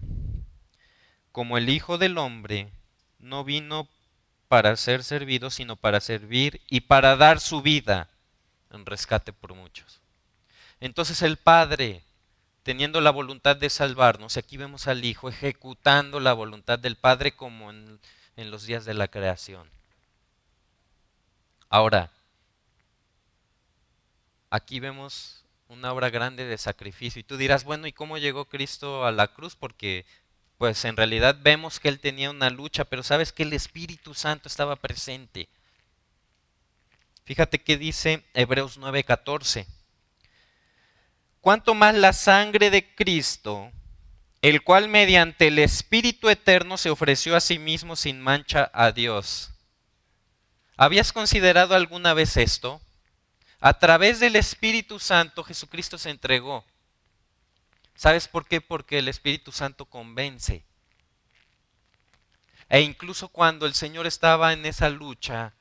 Como 1.32 1.59
el 1.59 1.68
Hijo 1.68 1.98
del 1.98 2.16
Hombre 2.16 2.72
no 3.18 3.44
vino 3.44 3.90
para 4.55 4.76
ser 4.76 5.02
servido, 5.02 5.50
sino 5.50 5.74
para 5.74 6.00
servir 6.00 6.61
y 6.70 6.82
para 6.82 7.16
dar 7.16 7.40
su 7.40 7.61
vida 7.61 8.09
en 8.70 8.86
rescate 8.86 9.32
por 9.32 9.52
muchos. 9.52 10.00
Entonces 10.78 11.22
el 11.22 11.38
Padre, 11.38 12.05
teniendo 12.62 13.00
la 13.00 13.11
voluntad 13.11 13.57
de 13.57 13.68
salvarnos, 13.68 14.36
aquí 14.36 14.57
vemos 14.57 14.86
al 14.86 15.05
Hijo 15.05 15.28
ejecutando 15.28 16.20
la 16.20 16.34
voluntad 16.34 16.78
del 16.78 16.94
Padre 16.94 17.32
como 17.32 17.72
en, 17.72 17.98
los 18.36 18.64
días 18.64 18.84
de 18.84 18.94
la 18.94 19.09
creación. 19.09 19.68
Ahora, 21.68 22.12
aquí 24.50 24.78
vemos 24.78 25.42
una 25.66 25.92
obra 25.92 26.11
grande 26.11 26.44
de 26.44 26.59
sacrificio. 26.59 27.18
Y 27.18 27.24
tú 27.24 27.36
dirás, 27.36 27.64
bueno, 27.64 27.88
¿y 27.88 27.92
cómo 27.92 28.18
llegó 28.18 28.44
Cristo 28.44 29.05
a 29.05 29.11
la 29.11 29.26
cruz? 29.26 29.57
Porque 29.57 30.07
pues 30.59 30.84
en 30.84 30.96
realidad 30.96 31.38
vemos 31.42 31.80
que 31.80 31.88
él 31.88 32.00
tenía 32.00 32.30
una 32.30 32.50
lucha, 32.50 32.84
pero 32.84 33.02
sabes 33.02 33.32
que 33.32 33.42
el 33.42 33.52
Espíritu 33.52 34.14
Santo 34.14 34.48
estaba 34.48 34.76
presente. 34.76 35.48
Fíjate 37.24 37.62
que 37.62 37.76
dice 37.76 38.24
Hebreos 38.34 38.78
9:14. 38.78 39.66
Cuanto 41.40 41.74
más 41.74 41.94
la 41.94 42.12
sangre 42.12 42.70
de 42.70 42.94
Cristo, 42.94 43.70
el 44.42 44.62
cual 44.62 44.88
mediante 44.88 45.48
el 45.48 45.59
Espíritu 45.59 46.28
Eterno 46.28 46.76
se 46.76 46.90
ofreció 46.90 47.34
a 47.34 47.40
sí 47.40 47.59
mismo 47.59 47.96
sin 47.96 48.20
mancha 48.20 48.70
a 48.74 48.92
Dios. 48.92 49.50
¿Habías 50.76 51.12
considerado 51.12 51.74
alguna 51.74 52.14
vez 52.14 52.36
esto? 52.36 52.80
A 53.61 53.78
través 53.78 54.20
del 54.20 54.36
Espíritu 54.36 54.98
Santo 54.98 55.44
Jesucristo 55.44 55.96
se 55.96 56.11
entregó. 56.11 56.64
¿Sabes 57.95 58.28
por 58.28 58.47
qué? 58.47 58.61
Porque 58.61 58.99
el 58.99 59.09
Espíritu 59.09 59.53
Santo 59.53 59.86
convence. 59.86 60.64
E 62.68 62.80
incluso 62.80 63.28
cuando 63.28 63.66
el 63.66 63.74
Señor 63.74 64.07
estaba 64.07 64.53
en 64.53 64.66
esa 64.66 64.90
lucha, 64.90 65.55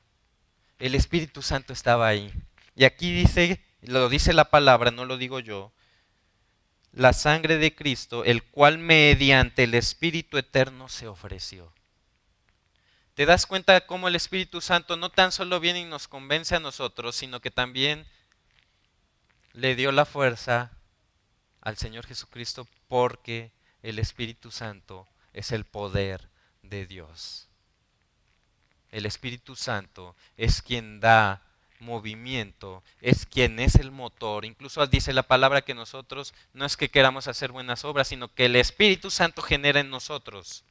el 0.78 0.94
Espíritu 0.94 1.42
Santo 1.42 1.72
estaba 1.72 2.08
ahí. 2.08 2.32
Y 2.74 2.84
aquí 2.84 3.12
dice 3.12 3.64
lo 3.86 4.08
dice 4.08 4.32
la 4.32 4.46
palabra, 4.46 4.90
no 4.90 5.04
lo 5.04 5.16
digo 5.16 5.40
yo, 5.40 5.72
la 6.92 7.12
sangre 7.12 7.58
de 7.58 7.74
Cristo, 7.74 8.24
el 8.24 8.42
cual 8.42 8.78
mediante 8.78 9.64
el 9.64 9.74
Espíritu 9.74 10.38
Eterno 10.38 10.88
se 10.88 11.06
ofreció. 11.06 11.72
¿Te 13.14 13.26
das 13.26 13.46
cuenta 13.46 13.86
cómo 13.86 14.08
el 14.08 14.16
Espíritu 14.16 14.60
Santo 14.60 14.96
no 14.96 15.10
tan 15.10 15.32
solo 15.32 15.60
viene 15.60 15.80
y 15.80 15.84
nos 15.84 16.08
convence 16.08 16.56
a 16.56 16.60
nosotros, 16.60 17.14
sino 17.14 17.40
que 17.40 17.50
también 17.50 18.06
le 19.52 19.76
dio 19.76 19.92
la 19.92 20.04
fuerza 20.04 20.72
al 21.64 21.76
Señor 21.78 22.06
Jesucristo 22.06 22.68
porque 22.88 23.50
el 23.82 23.98
Espíritu 23.98 24.50
Santo 24.50 25.08
es 25.32 25.50
el 25.50 25.64
poder 25.64 26.28
de 26.62 26.86
Dios. 26.86 27.48
El 28.90 29.06
Espíritu 29.06 29.56
Santo 29.56 30.14
es 30.36 30.62
quien 30.62 31.00
da 31.00 31.42
movimiento, 31.80 32.82
es 33.00 33.26
quien 33.26 33.58
es 33.58 33.74
el 33.74 33.90
motor. 33.90 34.44
Incluso 34.44 34.86
dice 34.86 35.12
la 35.12 35.24
palabra 35.24 35.62
que 35.62 35.74
nosotros 35.74 36.32
no 36.52 36.64
es 36.64 36.76
que 36.76 36.90
queramos 36.90 37.26
hacer 37.26 37.50
buenas 37.50 37.84
obras, 37.84 38.08
sino 38.08 38.32
que 38.32 38.46
el 38.46 38.56
Espíritu 38.56 39.10
Santo 39.10 39.42
genera 39.42 39.80
en 39.80 39.90
nosotros 39.90 40.64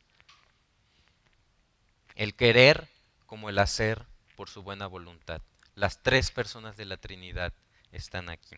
el 2.16 2.36
querer 2.36 2.88
como 3.26 3.50
el 3.50 3.60
hacer 3.60 4.06
por 4.36 4.50
su 4.50 4.64
buena 4.64 4.88
voluntad. 4.88 5.42
Las 5.76 6.02
tres 6.04 6.32
personas 6.32 6.78
de 6.78 6.86
la 6.86 6.98
Trinidad 6.98 7.52
están 7.92 8.30
aquí. 8.30 8.56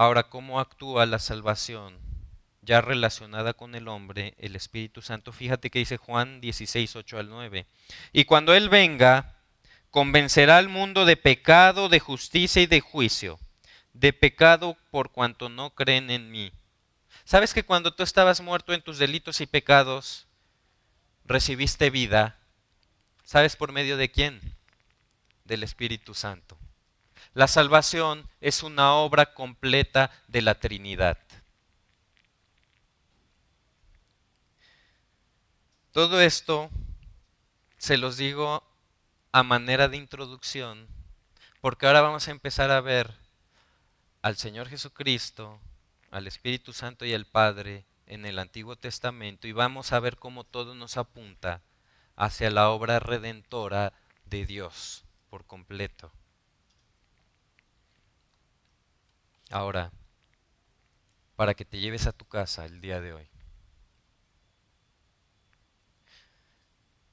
Ahora, 0.00 0.30
¿cómo 0.30 0.60
actúa 0.60 1.04
la 1.04 1.18
salvación 1.18 1.98
ya 2.62 2.80
relacionada 2.80 3.52
con 3.52 3.74
el 3.74 3.86
hombre, 3.86 4.34
el 4.38 4.56
Espíritu 4.56 5.02
Santo? 5.02 5.30
Fíjate 5.30 5.68
que 5.68 5.80
dice 5.80 5.98
Juan 5.98 6.40
16, 6.40 6.96
8 6.96 7.18
al 7.18 7.28
9. 7.28 7.66
Y 8.14 8.24
cuando 8.24 8.54
Él 8.54 8.70
venga, 8.70 9.36
convencerá 9.90 10.56
al 10.56 10.70
mundo 10.70 11.04
de 11.04 11.18
pecado, 11.18 11.90
de 11.90 12.00
justicia 12.00 12.62
y 12.62 12.66
de 12.66 12.80
juicio. 12.80 13.38
De 13.92 14.14
pecado 14.14 14.74
por 14.90 15.10
cuanto 15.10 15.50
no 15.50 15.74
creen 15.74 16.10
en 16.10 16.30
mí. 16.30 16.50
¿Sabes 17.24 17.52
que 17.52 17.64
cuando 17.64 17.92
tú 17.92 18.02
estabas 18.02 18.40
muerto 18.40 18.72
en 18.72 18.80
tus 18.80 18.96
delitos 18.96 19.42
y 19.42 19.46
pecados, 19.46 20.26
recibiste 21.26 21.90
vida? 21.90 22.38
¿Sabes 23.22 23.54
por 23.54 23.70
medio 23.70 23.98
de 23.98 24.10
quién? 24.10 24.40
Del 25.44 25.62
Espíritu 25.62 26.14
Santo. 26.14 26.56
La 27.32 27.46
salvación 27.46 28.28
es 28.40 28.64
una 28.64 28.94
obra 28.94 29.34
completa 29.34 30.10
de 30.26 30.42
la 30.42 30.56
Trinidad. 30.56 31.18
Todo 35.92 36.20
esto 36.20 36.70
se 37.78 37.96
los 37.96 38.16
digo 38.16 38.64
a 39.32 39.42
manera 39.44 39.88
de 39.88 39.96
introducción, 39.96 40.88
porque 41.60 41.86
ahora 41.86 42.00
vamos 42.00 42.26
a 42.26 42.32
empezar 42.32 42.70
a 42.72 42.80
ver 42.80 43.14
al 44.22 44.36
Señor 44.36 44.68
Jesucristo, 44.68 45.60
al 46.10 46.26
Espíritu 46.26 46.72
Santo 46.72 47.04
y 47.04 47.14
al 47.14 47.26
Padre 47.26 47.84
en 48.06 48.26
el 48.26 48.40
Antiguo 48.40 48.74
Testamento 48.74 49.46
y 49.46 49.52
vamos 49.52 49.92
a 49.92 50.00
ver 50.00 50.16
cómo 50.16 50.42
todo 50.42 50.74
nos 50.74 50.96
apunta 50.96 51.62
hacia 52.16 52.50
la 52.50 52.70
obra 52.70 52.98
redentora 52.98 53.92
de 54.24 54.46
Dios 54.46 55.04
por 55.30 55.44
completo. 55.46 56.10
Ahora, 59.50 59.90
para 61.34 61.54
que 61.54 61.64
te 61.64 61.80
lleves 61.80 62.06
a 62.06 62.12
tu 62.12 62.24
casa 62.24 62.64
el 62.64 62.80
día 62.80 63.00
de 63.00 63.12
hoy. 63.12 63.26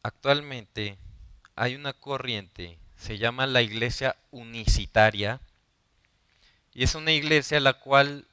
Actualmente 0.03 0.97
hay 1.55 1.75
una 1.75 1.93
corriente, 1.93 2.77
se 2.95 3.17
llama 3.17 3.47
la 3.47 3.63
iglesia 3.63 4.15
unicitaria, 4.31 5.41
y 6.73 6.83
es 6.83 6.93
una 6.93 7.11
iglesia 7.11 7.59
la 7.59 7.73
cual 7.73 8.27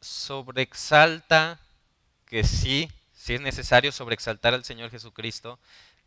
sobreexalta 0.00 1.60
que 2.26 2.42
sí, 2.42 2.90
sí 3.14 3.34
es 3.34 3.40
necesario 3.40 3.92
sobreexaltar 3.92 4.52
al 4.52 4.64
Señor 4.64 4.90
Jesucristo, 4.90 5.60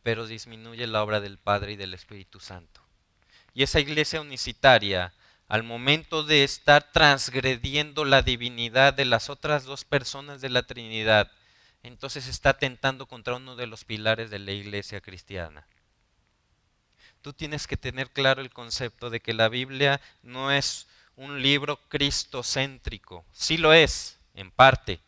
pero 0.04 0.28
disminuye 0.28 0.86
la 0.86 1.02
obra 1.02 1.22
del 1.22 1.38
Padre 1.38 1.72
y 1.72 1.76
del 1.78 1.94
Espíritu 1.94 2.42
Santo. 2.42 2.82
Y 3.54 3.64
esa 3.64 3.80
iglesia 3.80 4.20
unicitaria 4.20 5.14
al 5.48 5.64
momento 5.64 6.24
de 6.24 6.44
estar 6.44 6.92
transgrediendo 6.92 8.04
la 8.04 8.22
divinidad 8.22 8.94
de 8.94 9.06
las 9.06 9.30
otras 9.30 9.64
dos 9.64 9.86
personas 9.86 10.42
de 10.42 10.50
la 10.50 10.64
Trinidad, 10.64 11.32
entonces 11.84 12.28
está 12.28 12.52
atentando 12.52 13.06
contra 13.06 13.36
uno 13.36 13.56
de 13.56 13.68
los 13.68 13.86
pilares 13.86 14.30
de 14.30 14.40
la 14.40 14.52
iglesia 14.52 15.00
cristiana. 15.00 15.66
Tú 17.22 17.34
tienes 17.34 17.66
que 17.66 17.78
tener 17.78 18.12
claro 18.12 18.42
el 18.42 18.52
concepto 18.52 19.10
de 19.10 19.22
que 19.22 19.34
la 19.34 19.48
Biblia 19.48 20.02
no 20.22 20.52
es 20.52 20.88
un 21.16 21.42
libro 21.42 21.78
cristocéntrico. 21.90 23.26
Sí 23.32 23.58
lo 23.58 23.74
es, 23.74 24.20
en 24.34 24.52
parte, 24.52 25.00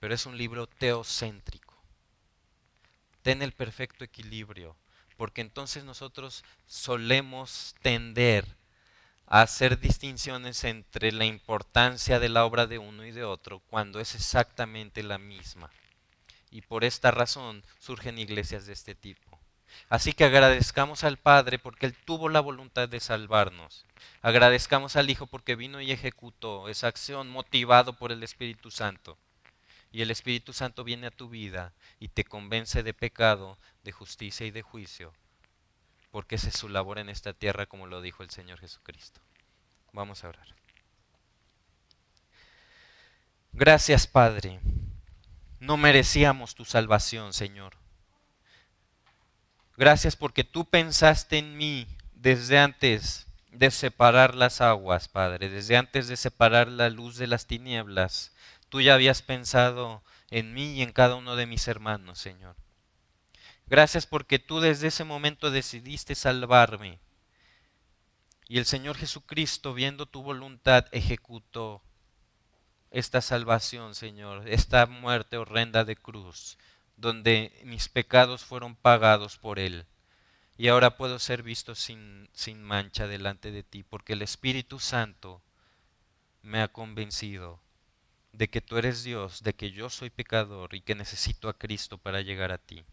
pero 0.00 0.14
es 0.14 0.26
un 0.26 0.36
libro 0.36 0.66
teocéntrico. 0.66 1.82
Ten 3.22 3.42
el 3.42 3.52
perfecto 3.52 4.04
equilibrio, 4.04 4.76
porque 5.16 5.40
entonces 5.40 5.84
nosotros 5.84 6.44
solemos 6.66 7.74
tender 7.82 8.46
hacer 9.26 9.78
distinciones 9.80 10.64
entre 10.64 11.12
la 11.12 11.24
importancia 11.24 12.18
de 12.18 12.28
la 12.28 12.44
obra 12.44 12.66
de 12.66 12.78
uno 12.78 13.04
y 13.04 13.12
de 13.12 13.24
otro 13.24 13.60
cuando 13.60 14.00
es 14.00 14.14
exactamente 14.14 15.02
la 15.02 15.18
misma. 15.18 15.70
Y 16.50 16.62
por 16.62 16.84
esta 16.84 17.10
razón 17.10 17.64
surgen 17.78 18.18
iglesias 18.18 18.66
de 18.66 18.74
este 18.74 18.94
tipo. 18.94 19.38
Así 19.88 20.12
que 20.12 20.24
agradezcamos 20.24 21.02
al 21.02 21.16
Padre 21.16 21.58
porque 21.58 21.86
Él 21.86 21.94
tuvo 21.94 22.28
la 22.28 22.40
voluntad 22.40 22.88
de 22.88 23.00
salvarnos. 23.00 23.86
Agradezcamos 24.20 24.96
al 24.96 25.08
Hijo 25.08 25.26
porque 25.26 25.56
vino 25.56 25.80
y 25.80 25.92
ejecutó 25.92 26.68
esa 26.68 26.88
acción 26.88 27.30
motivado 27.30 27.94
por 27.94 28.12
el 28.12 28.22
Espíritu 28.22 28.70
Santo. 28.70 29.16
Y 29.90 30.02
el 30.02 30.10
Espíritu 30.10 30.52
Santo 30.52 30.84
viene 30.84 31.06
a 31.06 31.10
tu 31.10 31.30
vida 31.30 31.72
y 31.98 32.08
te 32.08 32.24
convence 32.24 32.82
de 32.82 32.92
pecado, 32.92 33.58
de 33.82 33.92
justicia 33.92 34.46
y 34.46 34.50
de 34.50 34.62
juicio 34.62 35.14
porque 36.12 36.36
esa 36.36 36.48
es 36.48 36.54
su 36.54 36.68
labor 36.68 36.98
en 36.98 37.08
esta 37.08 37.32
tierra, 37.32 37.66
como 37.66 37.86
lo 37.86 38.02
dijo 38.02 38.22
el 38.22 38.30
Señor 38.30 38.60
Jesucristo. 38.60 39.20
Vamos 39.92 40.22
a 40.22 40.28
orar. 40.28 40.46
Gracias, 43.52 44.06
Padre. 44.06 44.60
No 45.58 45.76
merecíamos 45.76 46.54
tu 46.54 46.64
salvación, 46.64 47.32
Señor. 47.32 47.76
Gracias 49.76 50.14
porque 50.14 50.44
tú 50.44 50.66
pensaste 50.66 51.38
en 51.38 51.56
mí 51.56 51.86
desde 52.14 52.58
antes 52.58 53.26
de 53.50 53.70
separar 53.70 54.34
las 54.34 54.60
aguas, 54.60 55.08
Padre, 55.08 55.48
desde 55.48 55.76
antes 55.76 56.08
de 56.08 56.16
separar 56.16 56.68
la 56.68 56.90
luz 56.90 57.16
de 57.16 57.26
las 57.26 57.46
tinieblas. 57.46 58.32
Tú 58.68 58.82
ya 58.82 58.94
habías 58.94 59.22
pensado 59.22 60.02
en 60.30 60.52
mí 60.52 60.74
y 60.74 60.82
en 60.82 60.92
cada 60.92 61.14
uno 61.14 61.36
de 61.36 61.46
mis 61.46 61.68
hermanos, 61.68 62.18
Señor. 62.18 62.56
Gracias 63.66 64.06
porque 64.06 64.38
tú 64.38 64.60
desde 64.60 64.88
ese 64.88 65.04
momento 65.04 65.50
decidiste 65.50 66.14
salvarme. 66.14 66.98
Y 68.48 68.58
el 68.58 68.66
Señor 68.66 68.96
Jesucristo, 68.96 69.72
viendo 69.72 70.06
tu 70.06 70.22
voluntad, 70.22 70.86
ejecutó 70.92 71.82
esta 72.90 73.22
salvación, 73.22 73.94
Señor, 73.94 74.46
esta 74.48 74.84
muerte 74.86 75.38
horrenda 75.38 75.84
de 75.84 75.96
cruz, 75.96 76.58
donde 76.96 77.58
mis 77.64 77.88
pecados 77.88 78.44
fueron 78.44 78.76
pagados 78.76 79.38
por 79.38 79.58
Él. 79.58 79.86
Y 80.58 80.68
ahora 80.68 80.98
puedo 80.98 81.18
ser 81.18 81.42
visto 81.42 81.74
sin, 81.74 82.28
sin 82.34 82.62
mancha 82.62 83.06
delante 83.06 83.50
de 83.50 83.62
ti, 83.62 83.82
porque 83.82 84.12
el 84.12 84.20
Espíritu 84.20 84.78
Santo 84.78 85.40
me 86.42 86.60
ha 86.60 86.68
convencido 86.68 87.60
de 88.32 88.48
que 88.48 88.60
tú 88.60 88.76
eres 88.76 89.04
Dios, 89.04 89.42
de 89.42 89.54
que 89.54 89.70
yo 89.70 89.88
soy 89.88 90.10
pecador 90.10 90.74
y 90.74 90.80
que 90.80 90.94
necesito 90.94 91.48
a 91.48 91.58
Cristo 91.58 91.98
para 91.98 92.20
llegar 92.20 92.52
a 92.52 92.58
ti. 92.58 92.84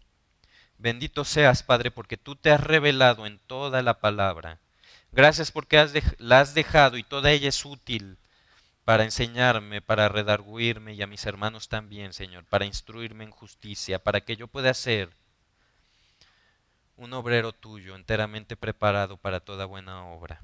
Bendito 0.79 1.25
seas, 1.25 1.61
Padre, 1.61 1.91
porque 1.91 2.15
tú 2.15 2.37
te 2.37 2.51
has 2.51 2.61
revelado 2.61 3.25
en 3.27 3.37
toda 3.37 3.81
la 3.81 3.99
palabra. 3.99 4.59
Gracias 5.11 5.51
porque 5.51 5.85
la 6.19 6.39
has 6.39 6.53
dejado 6.53 6.97
y 6.97 7.03
toda 7.03 7.31
ella 7.31 7.49
es 7.49 7.65
útil 7.65 8.17
para 8.85 9.03
enseñarme, 9.03 9.81
para 9.81 10.07
redarguirme 10.07 10.93
y 10.93 11.01
a 11.01 11.07
mis 11.07 11.25
hermanos 11.25 11.67
también, 11.67 12.13
Señor, 12.13 12.45
para 12.45 12.65
instruirme 12.65 13.25
en 13.25 13.31
justicia, 13.31 13.99
para 13.99 14.21
que 14.21 14.37
yo 14.37 14.47
pueda 14.47 14.73
ser 14.73 15.09
un 16.95 17.11
obrero 17.11 17.51
tuyo 17.51 17.95
enteramente 17.95 18.55
preparado 18.55 19.17
para 19.17 19.41
toda 19.41 19.65
buena 19.65 20.05
obra. 20.05 20.41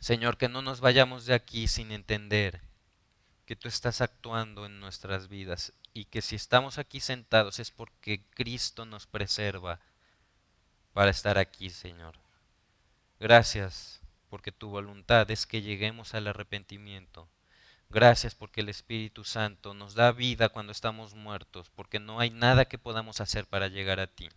Señor, 0.00 0.38
que 0.38 0.48
no 0.48 0.62
nos 0.62 0.80
vayamos 0.80 1.26
de 1.26 1.34
aquí 1.34 1.68
sin 1.68 1.92
entender 1.92 2.62
que 3.44 3.54
tú 3.54 3.68
estás 3.68 4.00
actuando 4.00 4.64
en 4.64 4.80
nuestras 4.80 5.28
vidas 5.28 5.74
y 5.96 6.04
que 6.04 6.20
si 6.20 6.36
estamos 6.36 6.76
aquí 6.76 7.00
sentados 7.00 7.58
es 7.58 7.70
porque 7.70 8.20
Cristo 8.34 8.84
nos 8.84 9.06
preserva 9.06 9.80
para 10.92 11.10
estar 11.10 11.38
aquí, 11.38 11.70
Señor. 11.70 12.16
Gracias 13.18 14.02
porque 14.28 14.52
tu 14.52 14.68
voluntad 14.68 15.30
es 15.30 15.46
que 15.46 15.62
lleguemos 15.62 16.12
al 16.12 16.26
arrepentimiento. 16.26 17.30
Gracias 17.88 18.34
porque 18.34 18.60
el 18.60 18.68
Espíritu 18.68 19.24
Santo 19.24 19.72
nos 19.72 19.94
da 19.94 20.12
vida 20.12 20.50
cuando 20.50 20.70
estamos 20.70 21.14
muertos, 21.14 21.70
porque 21.74 21.98
no 21.98 22.20
hay 22.20 22.28
nada 22.28 22.66
que 22.66 22.76
podamos 22.76 23.22
hacer 23.22 23.46
para 23.46 23.68
llegar 23.68 23.98
a 23.98 24.06
ti. 24.06 24.28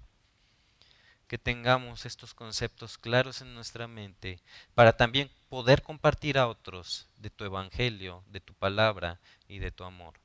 que 1.27 1.37
tengamos 1.37 2.05
estos 2.05 2.33
conceptos 2.33 2.97
claros 2.97 3.41
en 3.41 3.53
nuestra 3.53 3.87
mente 3.87 4.39
para 4.73 4.93
también 4.97 5.29
poder 5.49 5.83
compartir 5.83 6.37
a 6.39 6.47
otros 6.47 7.07
de 7.17 7.29
tu 7.29 7.43
evangelio, 7.43 8.23
de 8.27 8.39
tu 8.39 8.53
palabra 8.53 9.19
y 9.47 9.59
de 9.59 9.71
tu 9.71 9.83
amor. 9.83 10.15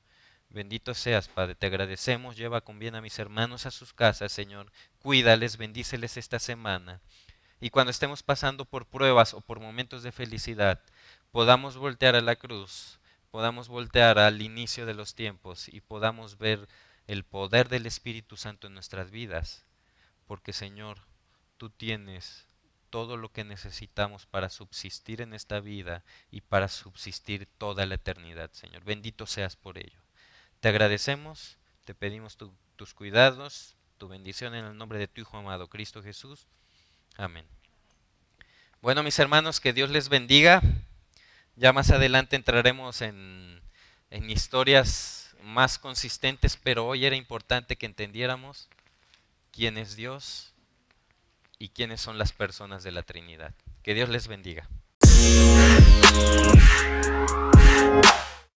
Bendito 0.55 0.95
seas, 0.95 1.29
Padre, 1.29 1.55
te 1.55 1.67
agradecemos, 1.67 2.37
lleva 2.37 2.63
con 2.63 2.79
bien 2.79 2.95
a 2.95 3.03
mis 3.03 3.19
hermanos 3.19 3.67
a 3.67 3.71
sus 3.71 3.93
casas, 3.93 4.33
Señor, 4.33 4.73
cuídales, 5.01 5.59
bendíceles 5.59 6.17
esta 6.17 6.39
semana. 6.39 7.01
Y 7.61 7.71
cuando 7.71 7.91
estemos 7.91 8.23
pasando 8.23 8.65
por 8.65 8.87
pruebas 8.87 9.35
o 9.35 9.41
por 9.41 9.61
momentos 9.61 10.03
de 10.03 10.13
felicidad, 10.13 10.81
podamos 11.33 11.77
voltear 11.77 12.15
a 12.15 12.23
la 12.23 12.37
cruz, 12.37 13.01
podamos 13.31 13.69
voltear 13.69 14.19
al 14.19 14.41
inicio 14.41 14.87
de 14.87 14.95
los 14.95 15.15
tiempos 15.15 15.69
y 15.69 15.81
podamos 15.83 16.39
ver 16.39 16.69
el 17.07 17.25
poder 17.25 17.69
del 17.69 17.85
Espíritu 17.85 18.37
Santo 18.37 18.69
en 18.69 18.75
nuestras 18.75 19.11
vidas 19.11 19.67
porque 20.27 20.53
Señor, 20.53 20.99
tú 21.57 21.71
tienes 21.71 22.47
todo 22.91 23.17
lo 23.17 23.33
que 23.33 23.45
necesitamos 23.45 24.27
para 24.27 24.49
subsistir 24.49 25.21
en 25.21 25.35
esta 25.35 25.61
vida 25.61 26.05
y 26.31 26.41
para 26.41 26.69
subsistir 26.69 27.47
toda 27.59 27.87
la 27.87 27.97
eternidad, 27.97 28.51
Señor. 28.53 28.85
Bendito 28.85 29.27
seas 29.27 29.57
por 29.57 29.79
ello. 29.79 30.04
Te 30.65 30.71
agradecemos, 30.71 31.59
te 31.85 31.93
pedimos 31.95 32.39
tus 32.39 32.95
cuidados, 32.95 33.77
tu 33.99 34.09
bendición 34.09 34.55
en 34.55 34.65
el 34.65 34.79
nombre 34.79 34.99
de 34.99 35.07
tu 35.07 35.21
Hijo 35.21 35.37
amado, 35.37 35.69
Cristo 35.69 36.03
Jesús. 36.03 36.47
Amén. 37.19 37.45
Bueno, 38.81 39.03
mis 39.03 39.19
hermanos, 39.19 39.61
que 39.61 39.75
Dios 39.75 39.91
les 39.91 40.09
bendiga. 40.09 40.63
Ya 41.55 41.75
más 41.75 41.91
adelante 41.91 42.35
entraremos 42.37 43.03
en, 43.03 43.61
en 44.09 44.31
historias 44.31 45.37
más 45.43 45.79
consistentes, 45.79 46.57
pero 46.57 46.87
hoy 46.87 47.05
era 47.05 47.15
importante 47.15 47.77
que 47.77 47.85
entendiéramos 47.85 48.71
quién 49.53 49.77
es 49.77 49.97
Dios 49.97 50.55
y 51.59 51.69
quiénes 51.69 52.01
son 52.01 52.17
las 52.17 52.33
personas 52.33 52.83
de 52.83 52.93
la 52.93 53.03
Trinidad. 53.03 53.53
Que 53.83 53.93
Dios 53.93 54.09
les 54.09 54.29
bendiga. 54.29 54.67